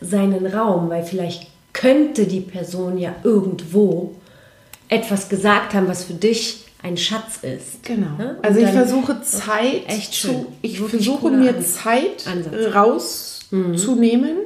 seinen 0.00 0.46
Raum, 0.46 0.88
weil 0.88 1.04
vielleicht 1.04 1.48
könnte 1.72 2.26
die 2.26 2.40
Person 2.40 2.98
ja 2.98 3.14
irgendwo 3.22 4.14
etwas 4.88 5.28
gesagt 5.28 5.74
haben, 5.74 5.88
was 5.88 6.04
für 6.04 6.14
dich 6.14 6.64
ein 6.82 6.96
Schatz 6.96 7.38
ist. 7.42 7.82
Genau. 7.82 8.16
Ne? 8.16 8.38
Also 8.42 8.60
ich 8.60 8.68
versuche 8.68 9.20
Zeit 9.22 9.88
echt 9.88 10.14
zu, 10.14 10.52
ich 10.62 10.78
versuche 10.78 11.30
mir 11.30 11.54
Ansatz. 11.54 11.82
Zeit 11.82 12.28
rauszunehmen. 12.74 14.36
Mhm. 14.36 14.45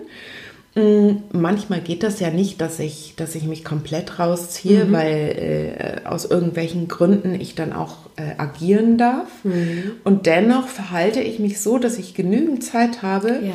Manchmal 1.32 1.80
geht 1.80 2.02
das 2.02 2.20
ja 2.20 2.30
nicht, 2.30 2.60
dass 2.60 2.78
ich, 2.78 3.14
dass 3.16 3.34
ich 3.34 3.44
mich 3.44 3.64
komplett 3.64 4.18
rausziehe, 4.18 4.84
mhm. 4.84 4.92
weil 4.92 6.00
äh, 6.04 6.08
aus 6.08 6.24
irgendwelchen 6.24 6.88
Gründen 6.88 7.34
ich 7.34 7.54
dann 7.54 7.72
auch 7.72 7.96
äh, 8.16 8.38
agieren 8.38 8.98
darf. 8.98 9.28
Mhm. 9.44 9.92
Und 10.04 10.26
dennoch 10.26 10.68
verhalte 10.68 11.20
ich 11.20 11.38
mich 11.38 11.60
so, 11.60 11.78
dass 11.78 11.98
ich 11.98 12.14
genügend 12.14 12.64
Zeit 12.64 13.02
habe, 13.02 13.40
ja. 13.42 13.54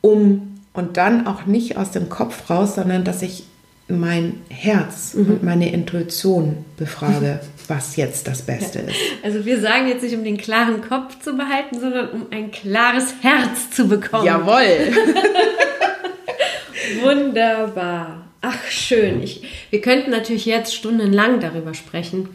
um 0.00 0.52
und 0.72 0.98
dann 0.98 1.26
auch 1.26 1.46
nicht 1.46 1.78
aus 1.78 1.90
dem 1.90 2.10
Kopf 2.10 2.50
raus, 2.50 2.74
sondern 2.74 3.02
dass 3.02 3.22
ich 3.22 3.44
mein 3.88 4.40
Herz 4.48 5.14
mhm. 5.14 5.30
und 5.30 5.42
meine 5.42 5.72
Intuition 5.72 6.64
befrage, 6.76 7.40
was 7.68 7.96
jetzt 7.96 8.28
das 8.28 8.42
Beste 8.42 8.80
ist. 8.80 8.96
Also 9.22 9.44
wir 9.44 9.60
sagen 9.60 9.88
jetzt 9.88 10.02
nicht, 10.02 10.14
um 10.14 10.24
den 10.24 10.36
klaren 10.36 10.82
Kopf 10.82 11.20
zu 11.20 11.36
behalten, 11.36 11.80
sondern 11.80 12.10
um 12.10 12.26
ein 12.30 12.50
klares 12.50 13.14
Herz 13.22 13.70
zu 13.70 13.88
bekommen. 13.88 14.24
Jawohl. 14.24 14.62
Wunderbar. 17.02 18.26
Ach, 18.40 18.64
schön. 18.68 19.22
Ich, 19.22 19.42
wir 19.70 19.80
könnten 19.80 20.10
natürlich 20.10 20.46
jetzt 20.46 20.74
stundenlang 20.74 21.40
darüber 21.40 21.74
sprechen, 21.74 22.28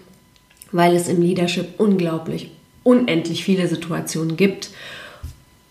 weil 0.72 0.96
es 0.96 1.08
im 1.08 1.22
Leadership 1.22 1.80
unglaublich, 1.80 2.52
unendlich 2.84 3.44
viele 3.44 3.68
Situationen 3.68 4.38
gibt, 4.38 4.70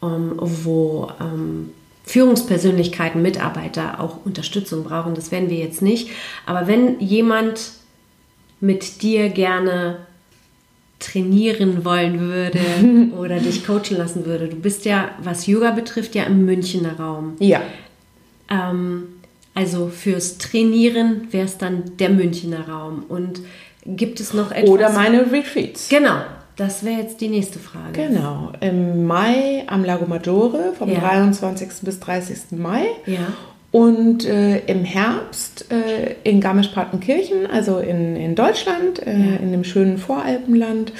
um, 0.00 0.12
ähm, 0.12 0.32
wo 0.38 1.10
um, 1.18 1.26
ähm, 1.26 1.70
Führungspersönlichkeiten, 2.04 3.22
Mitarbeiter 3.22 4.00
auch 4.00 4.24
Unterstützung 4.24 4.82
brauchen. 4.82 5.14
Das 5.14 5.30
werden 5.30 5.50
wir 5.50 5.58
jetzt 5.58 5.82
nicht. 5.82 6.08
Aber 6.46 6.66
wenn 6.66 6.98
jemand 6.98 7.72
mit 8.60 9.02
dir 9.02 9.28
gerne 9.28 9.98
trainieren 11.00 11.84
wollen 11.84 12.20
würde 12.20 12.60
oder 13.18 13.38
dich 13.38 13.66
coachen 13.66 13.96
lassen 13.96 14.26
würde. 14.26 14.48
Du 14.48 14.56
bist 14.56 14.84
ja, 14.84 15.10
was 15.22 15.46
Yoga 15.46 15.72
betrifft, 15.72 16.14
ja 16.14 16.24
im 16.24 16.44
Münchner 16.44 16.98
Raum. 16.98 17.36
Ja. 17.40 17.62
Ähm, 18.50 19.08
also 19.54 19.88
fürs 19.88 20.38
Trainieren 20.38 21.28
wäre 21.30 21.46
es 21.46 21.58
dann 21.58 21.96
der 21.98 22.10
Münchner 22.10 22.68
Raum. 22.68 23.04
Und 23.08 23.40
gibt 23.84 24.20
es 24.20 24.34
noch 24.34 24.52
etwas? 24.52 24.70
Oder 24.70 24.90
meine 24.90 25.30
Retreats. 25.30 25.88
Genau. 25.88 26.20
Das 26.56 26.84
wäre 26.84 27.00
jetzt 27.00 27.20
die 27.22 27.28
nächste 27.28 27.58
Frage. 27.58 28.08
Genau. 28.08 28.52
Im 28.60 29.06
Mai 29.06 29.64
am 29.66 29.82
Lago 29.82 30.04
Maggiore 30.06 30.74
vom 30.76 30.90
ja. 30.90 31.00
23. 31.00 31.68
bis 31.82 32.00
30. 32.00 32.58
Mai. 32.58 32.84
Ja. 33.06 33.32
Und 33.72 34.26
äh, 34.26 34.58
im 34.66 34.84
Herbst 34.84 35.70
äh, 35.70 36.16
in 36.24 36.40
Garmisch-Partenkirchen, 36.40 37.46
also 37.46 37.78
in, 37.78 38.16
in 38.16 38.34
Deutschland, 38.34 39.06
äh, 39.06 39.10
ja. 39.10 39.36
in 39.36 39.52
dem 39.52 39.64
schönen 39.64 39.96
Voralpenland, 39.96 40.92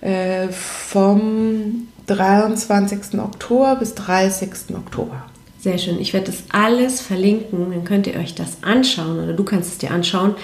äh, 0.00 0.48
vom 0.48 1.88
23. 2.06 3.18
Oktober 3.20 3.76
bis 3.76 3.94
30. 3.96 4.74
Oktober. 4.76 5.24
Sehr 5.62 5.78
schön. 5.78 6.00
Ich 6.00 6.12
werde 6.12 6.26
das 6.26 6.42
alles 6.50 7.00
verlinken, 7.00 7.70
dann 7.70 7.84
könnt 7.84 8.08
ihr 8.08 8.16
euch 8.16 8.34
das 8.34 8.64
anschauen 8.64 9.22
oder 9.22 9.32
du 9.32 9.44
kannst 9.44 9.70
es 9.70 9.78
dir 9.78 9.92
anschauen. 9.92 10.34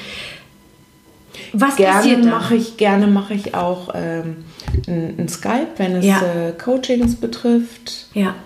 Was 1.53 1.75
gerne 1.75 2.19
mache 2.19 2.55
ich 2.55 2.77
gerne 2.77 3.09
mache 3.09 3.35
ich 3.35 3.55
auch 3.55 3.89
ähm, 3.95 4.45
ein, 4.87 5.16
ein, 5.19 5.29
Skype, 5.29 5.66
wenn 5.77 5.97
es 5.97 6.05
ja. 6.05 6.21
Äh, 6.21 6.53
Coachings 6.53 7.16
betrifft. 7.16 8.07
Ja. 8.14 8.37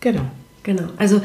Genau. 0.00 0.22
Genau. 0.62 0.84
Also 0.96 1.20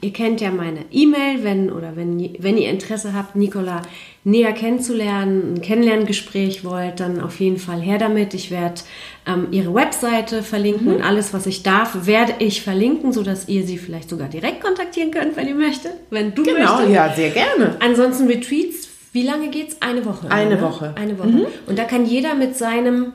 Ihr 0.00 0.12
kennt 0.12 0.40
ja 0.40 0.50
meine 0.50 0.80
E-Mail, 0.90 1.42
wenn 1.42 1.72
oder 1.72 1.96
wenn, 1.96 2.36
wenn 2.38 2.58
ihr 2.58 2.68
Interesse 2.68 3.14
habt, 3.14 3.34
Nicola 3.34 3.82
näher 4.24 4.52
kennenzulernen, 4.52 5.54
ein 5.54 5.62
Kennenlerngespräch 5.62 6.64
wollt, 6.64 7.00
dann 7.00 7.20
auf 7.20 7.40
jeden 7.40 7.58
Fall 7.58 7.80
her 7.80 7.96
damit. 7.96 8.34
Ich 8.34 8.50
werde 8.50 8.82
ähm, 9.26 9.48
ihre 9.52 9.72
Webseite 9.72 10.42
verlinken 10.42 10.88
mhm. 10.88 10.94
und 10.96 11.02
alles, 11.02 11.32
was 11.32 11.46
ich 11.46 11.62
darf, 11.62 12.06
werde 12.06 12.34
ich 12.40 12.62
verlinken, 12.62 13.12
sodass 13.12 13.48
ihr 13.48 13.64
sie 13.64 13.78
vielleicht 13.78 14.10
sogar 14.10 14.28
direkt 14.28 14.62
kontaktieren 14.62 15.12
könnt, 15.12 15.36
wenn 15.36 15.48
ihr 15.48 15.54
möchtet. 15.54 15.92
Wenn 16.10 16.34
du 16.34 16.42
genau, 16.42 16.74
möchtest. 16.74 16.92
ja, 16.92 17.12
sehr 17.14 17.30
gerne. 17.30 17.76
Ansonsten 17.80 18.26
Retreats, 18.26 18.88
wie 19.12 19.22
lange 19.22 19.48
geht 19.48 19.68
es? 19.68 19.82
Eine 19.82 20.04
Woche. 20.04 20.30
Eine 20.30 20.56
ne? 20.56 20.60
Woche. 20.60 20.92
Eine 20.96 21.18
Woche. 21.18 21.28
Mhm. 21.28 21.46
Und 21.66 21.78
da 21.78 21.84
kann 21.84 22.04
jeder 22.04 22.34
mit 22.34 22.56
seinem 22.56 23.12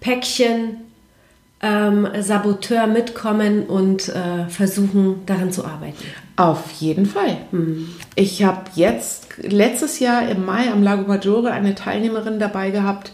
Päckchen 0.00 0.78
ähm, 1.62 2.08
Saboteur 2.20 2.88
mitkommen 2.88 3.64
und 3.66 4.08
äh, 4.08 4.48
versuchen, 4.48 5.24
daran 5.26 5.52
zu 5.52 5.64
arbeiten. 5.64 6.02
Auf 6.36 6.72
jeden 6.72 7.06
Fall. 7.06 7.38
Mhm. 7.52 7.88
Ich 8.16 8.42
habe 8.42 8.62
jetzt 8.74 9.28
letztes 9.38 10.00
Jahr 10.00 10.28
im 10.28 10.44
Mai 10.44 10.70
am 10.70 10.82
Lago 10.82 11.06
Maggiore 11.06 11.52
eine 11.52 11.74
Teilnehmerin 11.74 12.40
dabei 12.40 12.70
gehabt, 12.70 13.12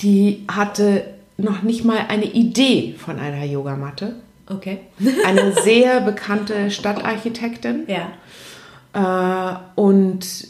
die 0.00 0.44
hatte 0.48 1.04
noch 1.36 1.62
nicht 1.62 1.84
mal 1.84 1.98
eine 2.08 2.26
Idee 2.26 2.94
von 2.96 3.18
einer 3.18 3.44
Yogamatte. 3.44 4.14
Okay. 4.48 4.78
eine 5.26 5.52
sehr 5.52 6.00
bekannte 6.00 6.70
Stadtarchitektin. 6.70 7.86
Ja. 7.88 8.12
Äh, 8.94 9.80
und 9.80 10.48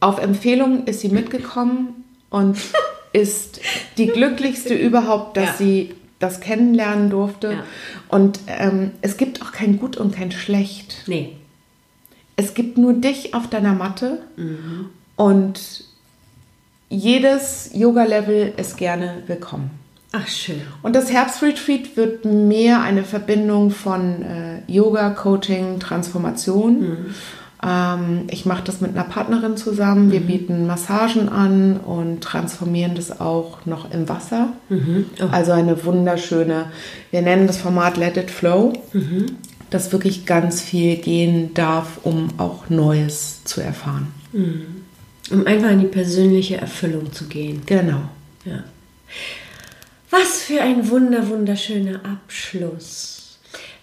auf 0.00 0.18
Empfehlung 0.18 0.86
ist 0.86 1.00
sie 1.00 1.08
mitgekommen 1.08 2.04
und 2.30 2.58
ist 3.12 3.60
die 3.96 4.08
glücklichste 4.08 4.74
überhaupt, 4.74 5.36
dass 5.36 5.50
ja. 5.50 5.54
sie 5.54 5.94
das 6.24 6.40
kennenlernen 6.40 7.10
durfte. 7.10 7.52
Ja. 7.52 7.64
Und 8.08 8.40
ähm, 8.46 8.92
es 9.02 9.16
gibt 9.16 9.42
auch 9.42 9.52
kein 9.52 9.78
Gut 9.78 9.96
und 9.96 10.14
kein 10.14 10.32
Schlecht. 10.32 11.04
Nee. 11.06 11.36
Es 12.36 12.54
gibt 12.54 12.78
nur 12.78 12.94
dich 12.94 13.34
auf 13.34 13.48
deiner 13.48 13.74
Matte 13.74 14.22
mhm. 14.36 14.86
und 15.16 15.84
jedes 16.88 17.70
Yoga-Level 17.72 18.54
ist 18.56 18.76
gerne 18.76 19.22
willkommen. 19.26 19.70
Ach, 20.12 20.28
schön. 20.28 20.60
Und 20.82 20.94
das 20.94 21.10
Herbstretreat 21.10 21.96
wird 21.96 22.24
mehr 22.24 22.82
eine 22.82 23.02
Verbindung 23.04 23.70
von 23.70 24.22
äh, 24.22 24.62
Yoga, 24.68 25.10
Coaching, 25.10 25.80
Transformation. 25.80 26.80
Mhm. 26.80 27.14
Ähm, 27.64 28.24
ich 28.30 28.44
mache 28.44 28.64
das 28.64 28.80
mit 28.80 28.90
einer 28.90 29.04
Partnerin 29.04 29.56
zusammen. 29.56 30.12
Wir 30.12 30.20
mhm. 30.20 30.26
bieten 30.26 30.66
Massagen 30.66 31.28
an 31.28 31.78
und 31.78 32.20
transformieren 32.20 32.94
das 32.94 33.20
auch 33.20 33.64
noch 33.64 33.90
im 33.90 34.08
Wasser. 34.08 34.52
Mhm. 34.68 35.06
Oh. 35.20 35.26
Also 35.30 35.52
eine 35.52 35.84
wunderschöne, 35.84 36.66
wir 37.10 37.22
nennen 37.22 37.46
das 37.46 37.58
Format 37.58 37.96
Let 37.96 38.16
It 38.16 38.30
Flow, 38.30 38.72
mhm. 38.92 39.26
das 39.70 39.92
wirklich 39.92 40.26
ganz 40.26 40.60
viel 40.60 40.96
gehen 40.96 41.54
darf, 41.54 42.00
um 42.02 42.28
auch 42.38 42.68
Neues 42.68 43.44
zu 43.44 43.60
erfahren. 43.60 44.08
Mhm. 44.32 44.62
Um 45.30 45.46
einfach 45.46 45.70
in 45.70 45.80
die 45.80 45.86
persönliche 45.86 46.58
Erfüllung 46.58 47.12
zu 47.12 47.24
gehen. 47.26 47.62
Genau. 47.64 48.02
Ja. 48.44 48.64
Was 50.10 50.42
für 50.42 50.60
ein 50.60 50.90
wunder, 50.90 51.28
wunderschöner 51.28 52.00
Abschluss. 52.04 53.13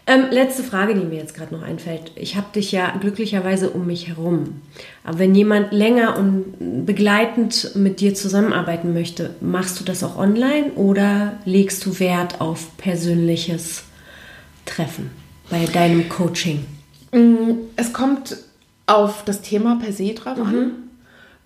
Ähm, 0.07 0.25
letzte 0.31 0.63
Frage, 0.63 0.95
die 0.95 1.05
mir 1.05 1.17
jetzt 1.17 1.35
gerade 1.35 1.53
noch 1.53 1.61
einfällt. 1.61 2.11
Ich 2.15 2.35
habe 2.35 2.47
dich 2.55 2.71
ja 2.71 2.91
glücklicherweise 2.99 3.69
um 3.69 3.85
mich 3.85 4.07
herum. 4.07 4.61
Aber 5.03 5.19
wenn 5.19 5.35
jemand 5.35 5.71
länger 5.71 6.17
und 6.17 6.85
begleitend 6.85 7.75
mit 7.75 7.99
dir 7.99 8.15
zusammenarbeiten 8.15 8.93
möchte, 8.93 9.35
machst 9.41 9.79
du 9.79 9.83
das 9.83 10.03
auch 10.03 10.17
online 10.17 10.71
oder 10.73 11.33
legst 11.45 11.85
du 11.85 11.99
Wert 11.99 12.41
auf 12.41 12.75
persönliches 12.77 13.83
Treffen 14.65 15.11
bei 15.49 15.65
deinem 15.65 16.09
Coaching? 16.09 16.65
Mm, 17.11 17.51
es 17.75 17.93
kommt 17.93 18.37
auf 18.87 19.23
das 19.23 19.41
Thema 19.41 19.77
per 19.81 19.93
se 19.93 20.13
drauf 20.13 20.37
mhm. 20.37 20.43
an. 20.43 20.71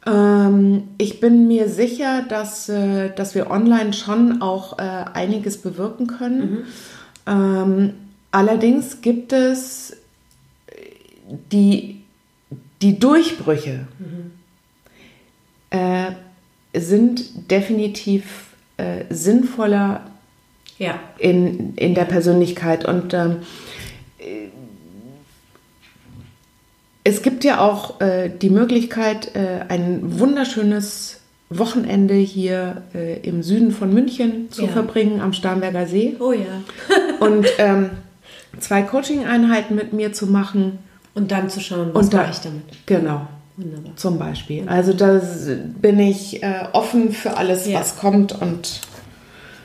Ähm, 0.08 0.84
ich 0.98 1.20
bin 1.20 1.48
mir 1.50 1.68
sicher, 1.68 2.24
dass, 2.30 2.70
äh, 2.70 3.10
dass 3.14 3.36
wir 3.36 3.52
online 3.52 3.92
schon 3.92 4.42
auch 4.42 4.80
äh, 4.80 4.82
einiges 4.82 5.58
bewirken 5.62 6.08
können. 6.08 6.66
Mhm. 7.28 7.94
Allerdings 8.36 9.00
gibt 9.00 9.32
es 9.32 9.96
die, 11.54 12.02
die 12.82 13.00
Durchbrüche 13.00 13.88
mhm. 13.98 14.32
äh, 15.70 16.12
sind 16.78 17.50
definitiv 17.50 18.48
äh, 18.76 19.06
sinnvoller 19.10 20.02
ja. 20.78 21.00
in, 21.18 21.76
in 21.76 21.96
der 21.96 22.04
Persönlichkeit. 22.04 22.84
Und 22.84 23.14
ähm, 23.14 23.38
es 27.06 27.22
gibt 27.22 27.46
ja 27.46 27.62
auch 27.62 28.02
äh, 28.02 28.30
die 28.30 28.50
Möglichkeit, 28.50 29.34
äh, 29.34 29.64
ein 29.70 30.20
wunderschönes 30.20 31.22
Wochenende 31.50 32.16
hier 32.16 32.84
äh, 32.94 33.18
im 33.22 33.44
Süden 33.44 33.72
von 33.72 33.94
München 33.94 34.52
zu 34.52 34.64
ja. 34.64 34.68
verbringen, 34.68 35.22
am 35.22 35.32
Starnberger 35.32 35.88
See. 35.88 36.18
Oh 36.20 36.34
ja. 36.34 36.62
Und 37.22 37.48
ähm, 37.60 37.92
zwei 38.60 38.82
Coaching-Einheiten 38.82 39.76
mit 39.76 39.94
mir 39.94 40.14
zu 40.14 40.28
machen. 40.28 40.80
Und 41.14 41.32
dann 41.32 41.50
zu 41.50 41.62
schauen, 41.62 41.92
was 41.94 42.10
da, 42.10 42.18
mache 42.18 42.32
ich 42.32 42.40
damit. 42.40 42.64
Genau. 42.86 43.26
Wunderbar. 43.56 43.96
Zum 43.96 44.20
Beispiel. 44.20 44.68
Also 44.68 44.92
da 44.92 45.22
bin 45.80 45.98
ich 45.98 46.44
äh, 46.44 46.68
offen 46.74 47.14
für 47.14 47.38
alles, 47.38 47.66
ja. 47.66 47.80
was 47.80 47.98
kommt 47.98 48.34
und 48.34 48.82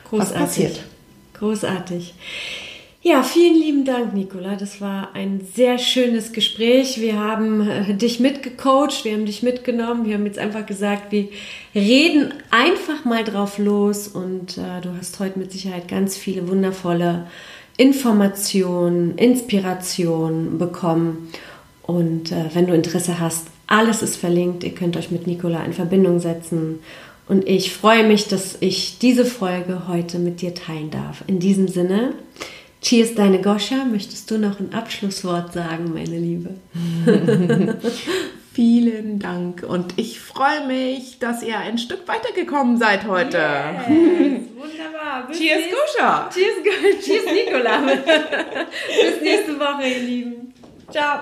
Großartig. 0.09 0.19
was 0.19 0.31
passiert. 0.31 0.83
Großartig. 1.33 2.13
Ja, 3.03 3.23
vielen 3.23 3.55
lieben 3.55 3.83
Dank, 3.83 4.13
Nicola. 4.13 4.55
Das 4.55 4.79
war 4.79 5.15
ein 5.15 5.41
sehr 5.55 5.79
schönes 5.79 6.33
Gespräch. 6.33 7.01
Wir 7.01 7.19
haben 7.19 7.67
äh, 7.67 7.95
dich 7.95 8.19
mitgecoacht, 8.19 9.03
wir 9.03 9.13
haben 9.13 9.25
dich 9.25 9.41
mitgenommen. 9.41 10.05
Wir 10.05 10.13
haben 10.13 10.25
jetzt 10.27 10.37
einfach 10.37 10.67
gesagt, 10.67 11.11
wir 11.11 11.29
reden 11.73 12.31
einfach 12.51 13.03
mal 13.03 13.23
drauf 13.23 13.57
los 13.57 14.07
und 14.07 14.59
äh, 14.59 14.81
du 14.83 14.95
hast 14.97 15.19
heute 15.19 15.39
mit 15.39 15.51
Sicherheit 15.51 15.87
ganz 15.87 16.15
viele 16.15 16.47
wundervolle 16.47 17.25
Informationen, 17.77 19.17
Inspiration 19.17 20.57
bekommen. 20.57 21.31
Und 21.83 22.31
äh, 22.31 22.45
wenn 22.53 22.67
du 22.67 22.73
Interesse 22.73 23.19
hast, 23.19 23.47
alles 23.67 24.01
ist 24.01 24.17
verlinkt. 24.17 24.63
Ihr 24.63 24.75
könnt 24.75 24.97
euch 24.97 25.11
mit 25.11 25.27
Nicola 25.27 25.63
in 25.63 25.73
Verbindung 25.73 26.19
setzen. 26.19 26.79
Und 27.27 27.47
ich 27.47 27.73
freue 27.73 28.05
mich, 28.05 28.27
dass 28.27 28.57
ich 28.59 28.99
diese 28.99 29.25
Folge 29.25 29.87
heute 29.87 30.19
mit 30.19 30.41
dir 30.41 30.53
teilen 30.53 30.91
darf. 30.91 31.23
In 31.27 31.39
diesem 31.39 31.67
Sinne, 31.67 32.13
Cheers, 32.81 33.13
deine 33.13 33.41
Goscha. 33.41 33.85
Möchtest 33.85 34.31
du 34.31 34.37
noch 34.37 34.59
ein 34.59 34.73
Abschlusswort 34.73 35.53
sagen, 35.53 35.93
meine 35.93 36.17
Liebe? 36.17 36.55
Vielen 38.53 39.19
Dank 39.19 39.63
und 39.63 39.97
ich 39.97 40.19
freue 40.19 40.67
mich, 40.67 41.19
dass 41.19 41.41
ihr 41.41 41.57
ein 41.57 41.77
Stück 41.77 42.05
weitergekommen 42.05 42.77
seid 42.77 43.07
heute. 43.07 43.37
Yes, 43.37 44.41
wunderbar. 44.57 45.27
Bis 45.27 45.37
Cheers, 45.37 45.63
Guscha. 45.69 46.29
Cheers, 46.33 47.05
Cheers, 47.05 47.25
Nicola. 47.31 47.77
Bis 47.87 49.21
nächste 49.21 49.57
Woche, 49.57 49.87
ihr 49.87 49.99
Lieben. 49.99 50.53
Ciao. 50.91 51.21